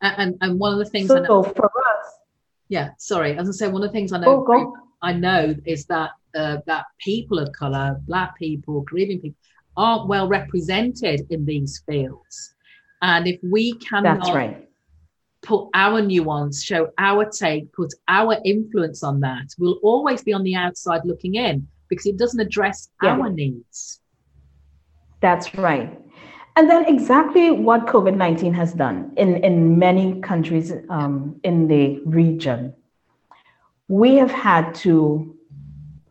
And, 0.00 0.38
and 0.40 0.58
one 0.58 0.72
of 0.72 0.78
the 0.78 0.84
things 0.84 1.08
so, 1.08 1.20
know, 1.20 1.42
for 1.42 1.66
us, 1.66 2.06
yeah, 2.68 2.90
sorry, 2.98 3.36
as 3.36 3.48
I 3.48 3.52
say, 3.52 3.68
one 3.68 3.82
of 3.82 3.88
the 3.88 3.92
things 3.92 4.12
I 4.12 4.18
know 4.18 4.44
oh, 4.46 4.76
I 5.06 5.12
know 5.12 5.54
is 5.64 5.86
that 5.86 6.10
uh, 6.34 6.58
that 6.66 6.84
people 6.98 7.38
of 7.38 7.52
color, 7.52 8.00
black 8.08 8.36
people, 8.36 8.84
Caribbean 8.88 9.20
people, 9.20 9.38
aren't 9.76 10.08
well 10.08 10.26
represented 10.26 11.26
in 11.30 11.44
these 11.44 11.82
fields. 11.88 12.54
And 13.02 13.28
if 13.28 13.38
we 13.42 13.74
cannot 13.74 14.34
right. 14.34 14.68
put 15.42 15.68
our 15.74 16.02
nuance, 16.02 16.64
show 16.64 16.90
our 16.98 17.24
take, 17.24 17.72
put 17.72 17.94
our 18.08 18.36
influence 18.44 19.04
on 19.04 19.20
that, 19.20 19.46
we'll 19.58 19.78
always 19.84 20.24
be 20.24 20.32
on 20.32 20.42
the 20.42 20.56
outside 20.56 21.02
looking 21.04 21.36
in 21.36 21.68
because 21.88 22.06
it 22.06 22.16
doesn't 22.16 22.40
address 22.40 22.88
yeah. 23.00 23.10
our 23.10 23.30
needs. 23.30 24.00
That's 25.20 25.54
right. 25.54 26.00
And 26.56 26.68
then 26.68 26.84
exactly 26.86 27.52
what 27.52 27.86
COVID 27.86 28.16
19 28.16 28.54
has 28.54 28.72
done 28.72 29.12
in, 29.16 29.36
in 29.44 29.78
many 29.78 30.20
countries 30.20 30.72
um, 30.90 31.38
in 31.44 31.68
the 31.68 32.00
region, 32.06 32.74
we 33.88 34.16
have 34.16 34.30
had 34.30 34.74
to 34.74 35.36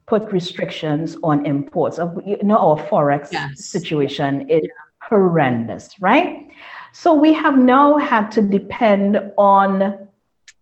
put 0.06 0.32
restrictions 0.32 1.18
on 1.24 1.46
imports. 1.46 2.00
Of, 2.00 2.22
you 2.26 2.38
know, 2.44 2.58
our 2.58 2.88
Forex 2.88 3.32
yes. 3.32 3.66
situation 3.66 4.50
is 4.50 4.64
yeah. 4.64 4.70
horrendous, 5.02 5.90
right? 6.00 6.48
So 6.92 7.14
we 7.14 7.34
have 7.34 7.58
now 7.58 7.98
had 7.98 8.32
to 8.32 8.42
depend 8.42 9.32
on 9.38 10.08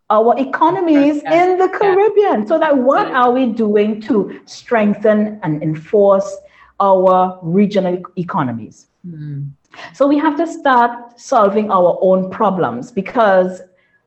our 0.09 0.37
economies 0.37 1.21
yes. 1.23 1.33
in 1.33 1.57
the 1.57 1.69
Caribbean. 1.69 2.39
Yes. 2.41 2.47
So 2.47 2.59
that 2.59 2.77
what 2.77 3.07
are 3.07 3.31
we 3.31 3.47
doing 3.47 4.01
to 4.01 4.39
strengthen 4.45 5.39
and 5.43 5.61
enforce 5.61 6.37
our 6.79 7.39
regional 7.41 8.01
economies? 8.17 8.87
Mm. 9.07 9.51
So 9.93 10.07
we 10.07 10.17
have 10.17 10.37
to 10.37 10.47
start 10.47 11.19
solving 11.19 11.71
our 11.71 11.97
own 12.01 12.29
problems 12.29 12.91
because 12.91 13.61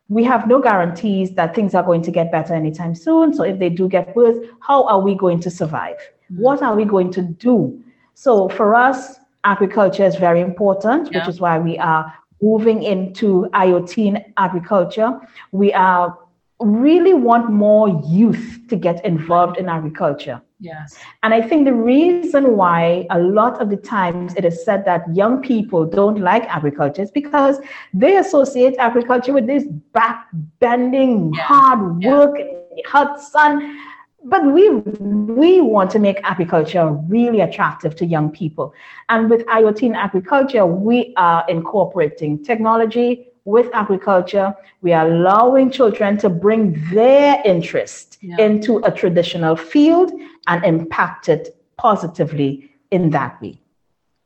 we 0.09 0.23
have 0.25 0.47
no 0.47 0.61
guarantees 0.61 1.33
that 1.33 1.55
things 1.55 1.75
are 1.75 1.83
going 1.83 2.03
to 2.03 2.11
get 2.11 2.31
better 2.31 2.55
anytime 2.55 2.95
soon. 2.95 3.35
So 3.35 3.43
if 3.43 3.59
they 3.59 3.69
do 3.69 3.89
get 3.89 4.15
worse, 4.15 4.37
how 4.61 4.85
are 4.85 5.01
we 5.01 5.15
going 5.15 5.41
to 5.41 5.51
survive? 5.51 5.97
Mm-hmm. 5.97 6.43
What 6.43 6.63
are 6.63 6.77
we 6.77 6.85
going 6.85 7.13
to 7.13 7.23
do? 7.23 7.83
So 8.15 8.49
for 8.49 8.75
us, 8.75 9.17
agriculture 9.45 10.05
is 10.05 10.17
very 10.17 10.41
important, 10.41 11.11
yeah. 11.11 11.19
which 11.19 11.29
is 11.29 11.41
why 11.41 11.59
we 11.59 11.79
are 11.79 12.13
moving 12.41 12.83
into 12.83 13.49
IoT 13.53 14.07
in 14.07 14.25
agriculture. 14.37 15.19
We 15.53 15.73
are 15.73 16.17
really 16.61 17.15
want 17.15 17.51
more 17.51 17.89
youth 18.07 18.61
to 18.69 18.77
get 18.77 19.05
involved 19.05 19.59
in 19.59 19.69
agriculture. 19.69 20.41
Yes. 20.59 20.97
And 21.23 21.35
I 21.35 21.43
think 21.43 21.67
the 21.67 21.75
reason 21.75 22.57
why 22.57 23.07
a 23.11 23.19
lot 23.19 23.61
of 23.61 23.69
the 23.69 23.77
times 23.77 24.35
it 24.37 24.45
is 24.45 24.65
said 24.65 24.87
that 24.87 25.03
young 25.15 25.43
people 25.43 25.85
don't 25.85 26.21
like 26.21 26.45
agriculture 26.45 27.03
is 27.03 27.11
because 27.11 27.59
they 27.93 28.17
associate 28.17 28.75
agriculture 28.79 29.35
with 29.35 29.47
this 29.47 29.65
back 29.93 30.29
bending, 30.59 31.35
yeah. 31.35 31.43
hard 31.43 32.03
work, 32.03 32.37
yeah. 32.39 32.83
hot 32.87 33.21
sun. 33.21 33.79
But 34.25 34.47
we 34.47 34.71
we 34.71 35.61
want 35.61 35.91
to 35.91 35.99
make 35.99 36.19
agriculture 36.25 36.91
really 37.07 37.43
attractive 37.43 37.95
to 37.97 38.07
young 38.07 38.31
people. 38.31 38.73
And 39.11 39.29
with 39.31 39.45
IoT 39.47 39.83
in 39.83 39.95
agriculture, 39.95 40.65
we 40.65 41.13
are 41.17 41.45
incorporating 41.49 42.43
technology, 42.43 43.29
with 43.47 43.71
agriculture, 43.73 44.55
we 44.83 44.93
are 44.93 45.09
allowing 45.09 45.71
children 45.71 46.19
to 46.19 46.29
bring 46.29 46.85
their 46.91 47.41
interest 47.45 48.19
yeah. 48.21 48.37
into 48.39 48.79
a 48.79 48.91
traditional 48.91 49.57
field 49.57 50.13
and 50.49 50.65
impact 50.65 51.29
it 51.29 51.57
positively 51.79 52.71
in 52.91 53.11
that 53.11 53.41
way. 53.41 53.61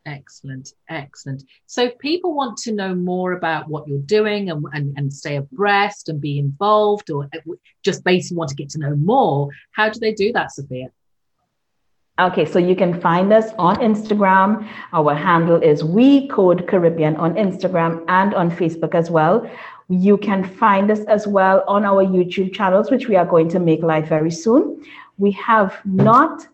Excellent, 0.06 0.72
excellent. 0.88 1.44
So, 1.66 1.84
if 1.84 1.98
people 1.98 2.34
want 2.34 2.56
to 2.58 2.72
know 2.72 2.94
more 2.94 3.32
about 3.32 3.68
what 3.68 3.86
you're 3.86 3.98
doing 3.98 4.50
and, 4.50 4.64
and, 4.72 4.96
and 4.96 5.12
stay 5.12 5.36
abreast 5.36 6.08
and 6.08 6.20
be 6.20 6.38
involved, 6.38 7.10
or 7.10 7.28
uh, 7.34 7.38
just 7.84 8.02
basically 8.02 8.38
want 8.38 8.48
to 8.48 8.56
get 8.56 8.70
to 8.70 8.78
know 8.78 8.96
more, 8.96 9.50
how 9.72 9.90
do 9.90 10.00
they 10.00 10.14
do 10.14 10.32
that, 10.32 10.52
Sophia? 10.52 10.88
Okay, 12.20 12.44
so 12.44 12.58
you 12.58 12.76
can 12.76 13.00
find 13.00 13.32
us 13.32 13.46
on 13.58 13.76
Instagram. 13.76 14.68
Our 14.92 15.14
handle 15.14 15.56
is 15.62 15.82
We 15.82 16.28
Code 16.28 16.68
Caribbean 16.68 17.16
on 17.16 17.34
Instagram 17.36 18.04
and 18.08 18.34
on 18.34 18.50
Facebook 18.50 18.94
as 18.94 19.10
well. 19.10 19.50
You 19.88 20.18
can 20.18 20.44
find 20.44 20.90
us 20.90 21.00
as 21.08 21.26
well 21.26 21.64
on 21.66 21.86
our 21.86 22.04
YouTube 22.04 22.52
channels, 22.52 22.90
which 22.90 23.08
we 23.08 23.16
are 23.16 23.24
going 23.24 23.48
to 23.48 23.58
make 23.58 23.82
live 23.82 24.06
very 24.06 24.30
soon. 24.30 24.84
We 25.16 25.30
have 25.32 25.80
not 25.86 26.46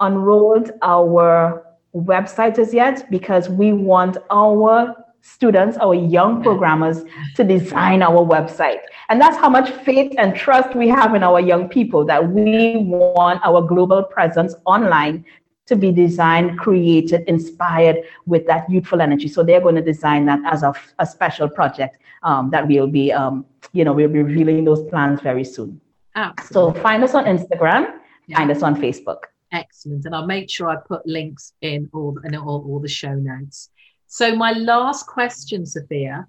unrolled 0.00 0.72
our 0.82 1.66
website 1.94 2.58
as 2.58 2.74
yet 2.74 3.08
because 3.08 3.48
we 3.48 3.72
want 3.72 4.16
our 4.28 4.96
students, 5.20 5.76
our 5.76 5.94
young 5.94 6.42
programmers, 6.46 7.04
to 7.36 7.44
design 7.44 8.02
our 8.02 8.26
website. 8.26 8.80
And 9.12 9.20
that's 9.20 9.36
how 9.36 9.50
much 9.50 9.70
faith 9.84 10.14
and 10.16 10.34
trust 10.34 10.74
we 10.74 10.88
have 10.88 11.14
in 11.14 11.22
our 11.22 11.38
young 11.38 11.68
people 11.68 12.02
that 12.06 12.30
we 12.30 12.78
want 12.78 13.44
our 13.44 13.60
global 13.60 14.02
presence 14.02 14.54
online 14.64 15.26
to 15.66 15.76
be 15.76 15.92
designed, 15.92 16.58
created, 16.58 17.22
inspired 17.28 17.98
with 18.24 18.46
that 18.46 18.64
youthful 18.70 19.02
energy. 19.02 19.28
So 19.28 19.42
they're 19.44 19.60
going 19.60 19.74
to 19.74 19.82
design 19.82 20.24
that 20.26 20.40
as 20.50 20.62
a, 20.62 20.72
a 20.98 21.04
special 21.04 21.46
project 21.46 21.98
um, 22.22 22.48
that 22.52 22.66
we'll 22.66 22.86
be, 22.86 23.12
um, 23.12 23.44
you 23.74 23.84
know, 23.84 23.92
we'll 23.92 24.08
be 24.08 24.22
revealing 24.22 24.64
those 24.64 24.82
plans 24.88 25.20
very 25.20 25.44
soon. 25.44 25.78
Absolutely. 26.14 26.78
So 26.78 26.82
find 26.82 27.04
us 27.04 27.14
on 27.14 27.26
Instagram, 27.26 27.92
yeah. 28.28 28.38
find 28.38 28.50
us 28.50 28.62
on 28.62 28.80
Facebook. 28.80 29.24
Excellent. 29.52 30.06
And 30.06 30.14
I'll 30.14 30.26
make 30.26 30.48
sure 30.48 30.70
I 30.70 30.76
put 30.76 31.06
links 31.06 31.52
in 31.60 31.90
all, 31.92 32.16
in 32.24 32.34
all, 32.34 32.64
all 32.66 32.80
the 32.80 32.88
show 32.88 33.12
notes. 33.12 33.68
So 34.06 34.34
my 34.34 34.52
last 34.52 35.06
question, 35.06 35.66
Sophia, 35.66 36.26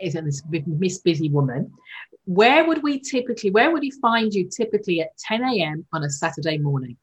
is 0.00 0.14
in 0.14 0.24
this 0.24 0.42
Miss 0.48 0.98
Busy 0.98 1.28
Woman. 1.28 1.70
Where 2.24 2.66
would 2.66 2.82
we 2.82 3.00
typically, 3.00 3.50
where 3.50 3.72
would 3.72 3.82
we 3.82 3.90
find 3.90 4.32
you 4.32 4.48
typically 4.48 5.00
at 5.00 5.16
10 5.18 5.42
a.m. 5.42 5.84
on 5.92 6.04
a 6.04 6.10
Saturday 6.10 6.58
morning? 6.58 6.96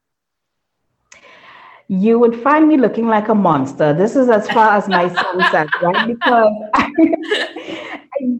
You 1.88 2.18
would 2.20 2.40
find 2.40 2.68
me 2.68 2.76
looking 2.76 3.08
like 3.08 3.28
a 3.28 3.34
monster. 3.34 3.92
This 3.92 4.14
is 4.14 4.28
as 4.28 4.48
far 4.50 4.76
as 4.76 4.88
my 4.88 5.12
sunset, 5.12 5.66
right? 5.82 6.06
Because 6.06 6.52
I, 6.74 6.90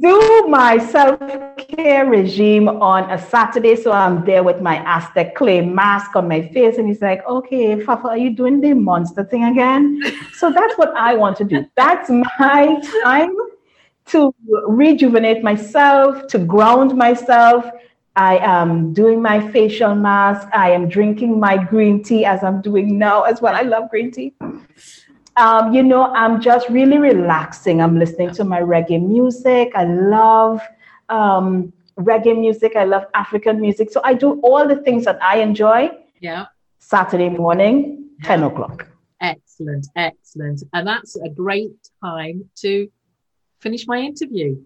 do 0.01 0.47
my 0.49 0.79
self 0.79 1.19
care 1.59 2.07
regime 2.07 2.69
on 2.69 3.11
a 3.11 3.19
Saturday. 3.19 3.77
So 3.77 3.93
I'm 3.93 4.25
there 4.25 4.43
with 4.43 4.61
my 4.61 4.77
Aztec 4.87 5.35
clay 5.35 5.61
mask 5.63 6.15
on 6.17 6.29
my 6.29 6.43
face. 6.49 6.79
And 6.79 6.87
he's 6.87 7.03
like, 7.03 7.27
okay, 7.27 7.81
Fafa, 7.81 8.09
are 8.09 8.17
you 8.17 8.31
doing 8.31 8.61
the 8.61 8.75
monster 8.75 9.25
thing 9.25 9.45
again? 9.45 10.01
so 10.35 10.53
that's 10.53 10.75
what 10.79 10.95
I 10.97 11.15
want 11.17 11.37
to 11.39 11.45
do. 11.45 11.67
That's 11.77 12.09
my 12.09 12.81
time 13.03 13.35
to 14.07 14.35
rejuvenate 14.67 15.43
myself, 15.43 16.27
to 16.29 16.39
ground 16.39 16.97
myself. 16.97 17.65
I 18.17 18.39
am 18.39 18.93
doing 18.93 19.23
my 19.23 19.47
facial 19.51 19.95
mask. 19.95 20.49
I 20.53 20.73
am 20.73 20.89
drinking 20.89 21.39
my 21.39 21.57
green 21.57 22.03
tea 22.03 22.25
as 22.25 22.43
I'm 22.43 22.61
doing 22.61 22.99
now 22.99 23.23
as 23.23 23.41
well. 23.41 23.55
I 23.55 23.63
love 23.63 23.89
green 23.89 24.11
tea 24.11 24.35
um, 25.37 25.73
you 25.73 25.83
know, 25.83 26.13
I'm 26.15 26.41
just 26.41 26.69
really 26.69 26.99
relaxing. 26.99 27.81
I'm 27.81 27.99
listening 27.99 28.31
to 28.33 28.45
my 28.45 28.61
reggae 28.61 29.05
music. 29.05 29.73
I 29.75 29.85
love 29.85 30.61
um, 31.09 31.73
reggae 31.99 32.39
music. 32.39 32.77
I 32.77 32.85
love 32.85 33.07
African 33.15 33.61
music. 33.61 33.91
So 33.91 34.01
I 34.05 34.15
do 34.15 34.41
all 34.41 34.69
the 34.69 34.77
things 34.77 35.05
that 35.05 35.23
I 35.23 35.39
enjoy. 35.39 35.91
Yeah. 36.21 36.47
Saturday 36.79 37.31
morning, 37.31 38.11
yeah. 38.23 38.29
10 38.29 38.43
o'clock. 38.45 38.87
Excellent, 39.21 39.87
excellent. 39.97 40.63
And 40.73 40.87
that's 40.87 41.17
a 41.17 41.29
great 41.29 41.73
time 42.03 42.49
to 42.57 42.89
finish 43.61 43.87
my 43.87 43.99
interview. 43.99 44.57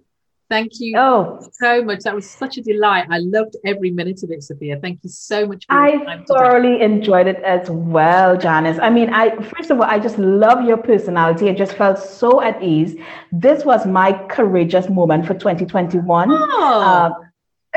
Thank 0.50 0.72
you 0.78 0.96
oh. 0.98 1.48
so 1.52 1.82
much. 1.82 2.00
That 2.00 2.14
was 2.14 2.28
such 2.28 2.58
a 2.58 2.62
delight. 2.62 3.06
I 3.10 3.18
loved 3.18 3.56
every 3.64 3.90
minute 3.90 4.22
of 4.22 4.30
it, 4.30 4.42
Sophia. 4.42 4.78
Thank 4.78 5.00
you 5.02 5.08
so 5.08 5.46
much. 5.46 5.64
I 5.70 6.22
thoroughly 6.28 6.74
today. 6.74 6.84
enjoyed 6.84 7.26
it 7.26 7.42
as 7.42 7.70
well, 7.70 8.36
Janice. 8.36 8.78
I 8.80 8.90
mean, 8.90 9.12
I 9.12 9.34
first 9.42 9.70
of 9.70 9.80
all, 9.80 9.86
I 9.86 9.98
just 9.98 10.18
love 10.18 10.62
your 10.64 10.76
personality. 10.76 11.48
I 11.48 11.54
just 11.54 11.72
felt 11.72 11.98
so 11.98 12.42
at 12.42 12.62
ease. 12.62 12.94
This 13.32 13.64
was 13.64 13.86
my 13.86 14.12
courageous 14.28 14.90
moment 14.90 15.26
for 15.26 15.32
2021. 15.32 16.28
Oh. 16.30 16.36
Uh, 16.36 17.10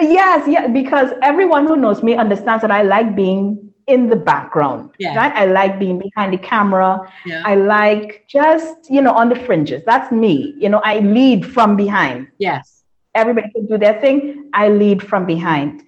yes, 0.01 0.45
yeah, 0.47 0.68
because 0.68 1.11
everyone 1.24 1.68
who 1.68 1.78
knows 1.78 2.03
me 2.03 2.15
understands 2.15 2.61
that 2.63 2.72
I 2.72 2.82
like 2.82 3.15
being 3.15 3.66
in 3.88 4.09
the 4.09 4.15
background. 4.15 4.91
Yeah. 4.99 5.15
Right? 5.15 5.33
I 5.33 5.45
like 5.45 5.79
being 5.79 5.97
behind 5.97 6.33
the 6.33 6.38
camera. 6.38 7.11
Yeah. 7.25 7.41
I 7.45 7.55
like 7.55 8.25
just, 8.27 8.89
you 8.89 9.01
know, 9.01 9.13
on 9.13 9.29
the 9.29 9.35
fringes. 9.35 9.83
That's 9.85 10.11
me. 10.11 10.53
You 10.57 10.69
know, 10.69 10.81
I 10.83 10.99
lead 10.99 11.45
from 11.45 11.75
behind. 11.75 12.27
Yes. 12.38 12.83
Everybody 13.15 13.49
can 13.51 13.65
do 13.65 13.77
their 13.77 13.99
thing. 13.99 14.49
I 14.53 14.67
lead 14.69 15.01
from 15.01 15.25
behind. 15.25 15.83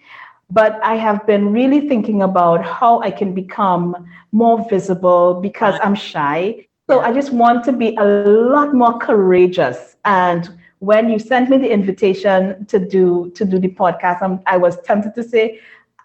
But 0.49 0.79
I 0.81 0.95
have 0.95 1.27
been 1.27 1.51
really 1.53 1.87
thinking 1.87 2.23
about 2.23 2.65
how 2.65 3.01
I 3.01 3.11
can 3.11 3.35
become 3.35 4.07
more 4.31 4.67
visible 4.67 5.35
because 5.35 5.79
I'm 5.83 5.93
shy. 5.93 6.65
So 6.89 7.01
I 7.01 7.13
just 7.13 7.31
want 7.31 7.63
to 7.65 7.71
be 7.71 7.95
a 7.97 8.03
lot 8.03 8.73
more 8.73 8.97
courageous. 8.97 9.97
And 10.05 10.49
when 10.79 11.09
you 11.09 11.19
sent 11.19 11.49
me 11.49 11.57
the 11.57 11.69
invitation 11.69 12.65
to 12.65 12.79
do 12.79 13.31
to 13.35 13.45
do 13.45 13.59
the 13.59 13.67
podcast, 13.67 14.23
I'm, 14.23 14.39
I 14.47 14.57
was 14.57 14.81
tempted 14.81 15.13
to 15.15 15.23
say, 15.23 15.59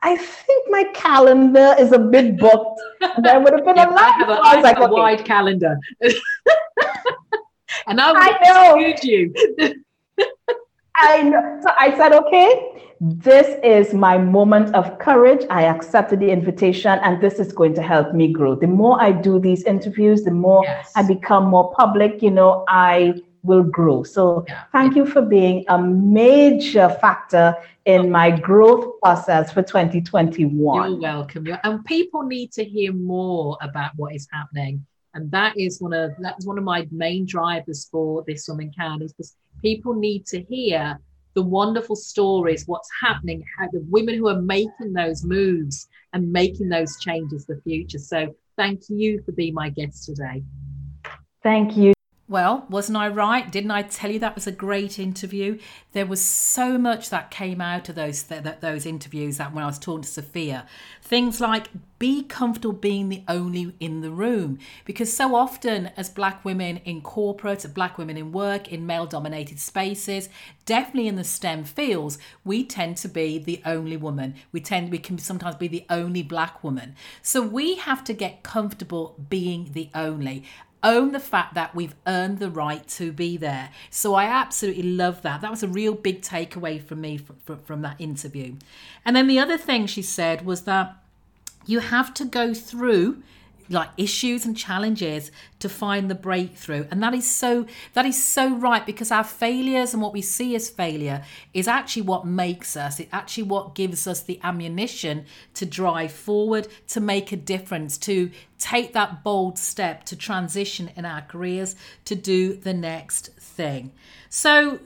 I 0.05 0.17
think 0.17 0.71
my 0.71 0.85
calendar 0.93 1.75
is 1.79 1.93
a 1.93 1.99
bit 1.99 2.37
booked. 2.45 2.81
There 3.23 3.41
would 3.41 3.55
have 3.55 3.65
been 3.65 3.77
yeah, 3.77 3.89
a 3.89 3.91
lot. 3.91 4.03
I 4.03 4.11
have 4.11 4.29
a, 4.29 4.33
I 4.33 4.61
like, 4.61 4.79
a 4.79 4.85
okay. 4.85 4.93
wide 4.93 5.25
calendar, 5.25 5.79
and 7.87 8.01
I 8.01 8.13
would 8.13 8.41
know. 8.45 8.95
you. 9.03 9.35
I 10.97 11.23
know. 11.23 11.59
So 11.63 11.71
I 11.77 11.97
said, 11.97 12.13
okay, 12.13 12.83
this 13.01 13.59
is 13.65 13.95
my 13.95 14.17
moment 14.17 14.75
of 14.75 14.99
courage. 14.99 15.45
I 15.51 15.65
accepted 15.65 16.21
the 16.21 16.31
invitation, 16.31 17.01
and 17.03 17.21
this 17.21 17.41
is 17.41 17.53
going 17.53 17.75
to 17.75 17.83
help 17.83 18.15
me 18.15 18.33
grow. 18.33 18.55
The 18.55 18.69
more 18.69 19.01
I 19.01 19.11
do 19.11 19.41
these 19.41 19.65
interviews, 19.65 20.23
the 20.23 20.31
more 20.31 20.63
yes. 20.65 20.93
I 20.95 21.03
become 21.03 21.47
more 21.47 21.73
public. 21.73 22.23
You 22.23 22.31
know, 22.31 22.65
I 22.69 23.15
will 23.43 23.63
grow. 23.63 24.03
So 24.03 24.45
yeah. 24.49 24.65
thank 24.73 24.97
you 24.97 25.07
for 25.07 25.23
being 25.23 25.65
a 25.69 25.81
major 25.81 26.89
factor 27.01 27.57
in 27.85 28.11
my 28.11 28.31
growth 28.31 29.01
process 29.03 29.53
for 29.53 29.63
2021. 29.63 30.91
You're 30.91 31.01
welcome. 31.01 31.47
And 31.63 31.85
people 31.85 32.23
need 32.23 32.53
to 32.53 32.65
hear 32.65 32.93
more 32.93 33.59
about 33.61 33.93
what 33.97 34.15
is 34.15 34.27
happening. 34.33 34.87
And 35.15 35.31
that 35.31 35.57
is 35.57 35.81
one 35.81 35.93
of 35.93 36.13
that's 36.19 36.47
one 36.47 36.59
of 36.59 36.65
my 36.65 36.89
main 36.91 37.25
drivers 37.25 37.89
for 37.91 38.25
this 38.27 38.49
woman 38.49 38.73
can 38.77 39.01
is 39.01 39.13
because 39.13 39.37
people 39.63 39.95
need 39.95 40.27
to 40.27 40.43
hear 40.43 40.99
the 41.35 41.43
wonderful 41.43 41.97
stories, 41.97 42.65
what's 42.67 42.89
happening, 43.01 43.45
how 43.59 43.69
the 43.73 43.85
women 43.89 44.17
who 44.17 44.29
are 44.29 44.41
making 44.41 44.93
those 44.93 45.25
moves 45.25 45.89
and 46.13 46.33
making 46.33 46.69
those 46.69 46.99
changes 47.01 47.45
for 47.45 47.57
the 47.57 47.63
future. 47.63 47.99
So 47.99 48.35
thank 48.57 48.83
you 48.89 49.23
for 49.25 49.33
being 49.33 49.55
my 49.55 49.71
guest 49.71 50.05
today. 50.05 50.43
Thank 51.43 51.77
you. 51.77 51.94
Well, 52.27 52.65
wasn't 52.71 52.97
I 52.97 53.09
right? 53.09 53.53
Didn't 53.53 53.71
I 53.71 53.83
tell 53.83 54.11
you 54.11 54.19
that 54.21 54.35
was 54.35 54.47
a 54.47 54.53
great 54.53 54.99
interview? 54.99 55.59
There 55.93 56.07
was 56.07 56.23
so 56.23 56.79
much 56.79 57.11
that 57.11 57.31
came 57.31 57.61
out 57.61 57.91
of 57.91 57.97
those 57.97 58.23
th- 58.23 58.61
those 58.61 58.87
interviews 58.87 59.37
that 59.37 59.53
when 59.53 59.63
I 59.63 59.67
was 59.67 59.79
talking 59.79 60.05
to 60.05 60.09
Sophia, 60.09 60.67
things 61.03 61.39
like 61.39 61.69
be 61.99 62.23
comfortable 62.23 62.73
being 62.73 63.11
the 63.11 63.25
only 63.29 63.75
in 63.79 64.01
the 64.01 64.11
room 64.11 64.59
because 64.87 65.15
so 65.15 65.35
often 65.35 65.91
as 65.99 66.09
black 66.09 66.43
women 66.47 66.79
in 66.79 67.03
corporate, 67.03 67.67
black 67.75 67.99
women 67.99 68.17
in 68.17 68.33
work, 68.33 68.73
in 68.73 68.87
male 68.87 69.07
dominated 69.07 69.61
spaces, 69.61 70.31
definitely 70.65 71.09
in 71.09 71.17
the 71.17 71.25
STEM 71.25 71.65
fields, 71.65 72.17
we 72.43 72.65
tend 72.65 72.97
to 72.97 73.09
be 73.09 73.39
the 73.39 73.61
only 73.67 73.99
woman. 73.99 74.35
We 74.51 74.61
tend 74.61 74.91
we 74.91 74.99
can 74.99 75.19
sometimes 75.19 75.57
be 75.57 75.69
the 75.69 75.85
only 75.91 76.23
black 76.23 76.65
woman. 76.65 76.97
So 77.21 77.43
we 77.43 77.77
have 77.77 78.03
to 78.05 78.15
get 78.15 78.43
comfortable 78.43 79.15
being 79.29 79.73
the 79.73 79.91
only 79.95 80.45
own 80.85 81.13
the 81.13 81.21
fact 81.21 81.55
that 81.55 81.75
we've 81.75 81.95
earned 82.07 82.39
the 82.39 82.51
right 82.51 82.87
to 82.89 83.11
be 83.11 83.37
there. 83.37 83.71
So 83.91 84.15
I 84.15 84.27
absolutely 84.27 84.83
love 84.85 85.23
that. 85.23 85.41
That 85.41 85.51
was 85.51 85.63
a 85.63 85.69
real 85.69 85.95
big 85.95 86.21
takeaway 86.21 86.81
from 86.81 87.01
me 87.01 87.17
from, 87.17 87.37
from, 87.45 87.59
from 87.61 87.83
that 87.83 88.01
interview. 88.01 88.57
And 89.05 89.17
then 89.17 89.27
the 89.27 89.39
other 89.39 89.57
thing 89.57 89.87
she 89.87 90.03
said 90.03 90.45
was 90.45 90.63
that 90.63 90.95
you 91.67 91.81
have 91.81 92.13
to 92.15 92.25
go 92.25 92.55
through 92.55 93.23
like 93.69 93.89
issues 93.97 94.45
and 94.45 94.57
challenges 94.57 95.31
to 95.59 95.69
find 95.69 96.11
the 96.11 96.15
breakthrough. 96.15 96.87
And 96.91 97.03
that 97.03 97.15
is 97.15 97.31
so 97.31 97.67
that 97.95 98.05
is 98.05 98.23
so 98.23 98.55
right 98.55 98.85
because 98.85 99.11
our 99.11 99.25
failures 99.25 99.95
and 99.95 100.03
what 100.03 100.13
we 100.13 100.23
see 100.23 100.55
as 100.55 100.69
failure 100.69 101.25
is 101.53 101.67
actually 101.69 102.03
what 102.03 102.27
makes 102.27 102.77
us. 102.77 103.01
It 103.01 103.09
actually 103.13 103.45
what 103.45 103.75
gives 103.75 104.07
us 104.07 104.21
the 104.23 104.41
ammunition 104.43 105.27
to 105.55 105.67
drive 105.67 106.13
forward 106.13 106.69
to 106.89 107.01
make 107.01 107.33
a 107.33 107.37
difference 107.37 107.99
to 107.99 108.31
take 108.59 108.93
that 108.93 109.23
bold 109.23 109.59
step 109.59 110.05
to 110.05 110.17
transition 110.17 110.91
in 110.97 111.05
our 111.05 111.23
careers 111.23 111.77
to 112.05 112.15
do 112.15 112.55
the 112.55 112.75
next 112.75 113.29
thing. 113.39 113.93
So 114.29 114.81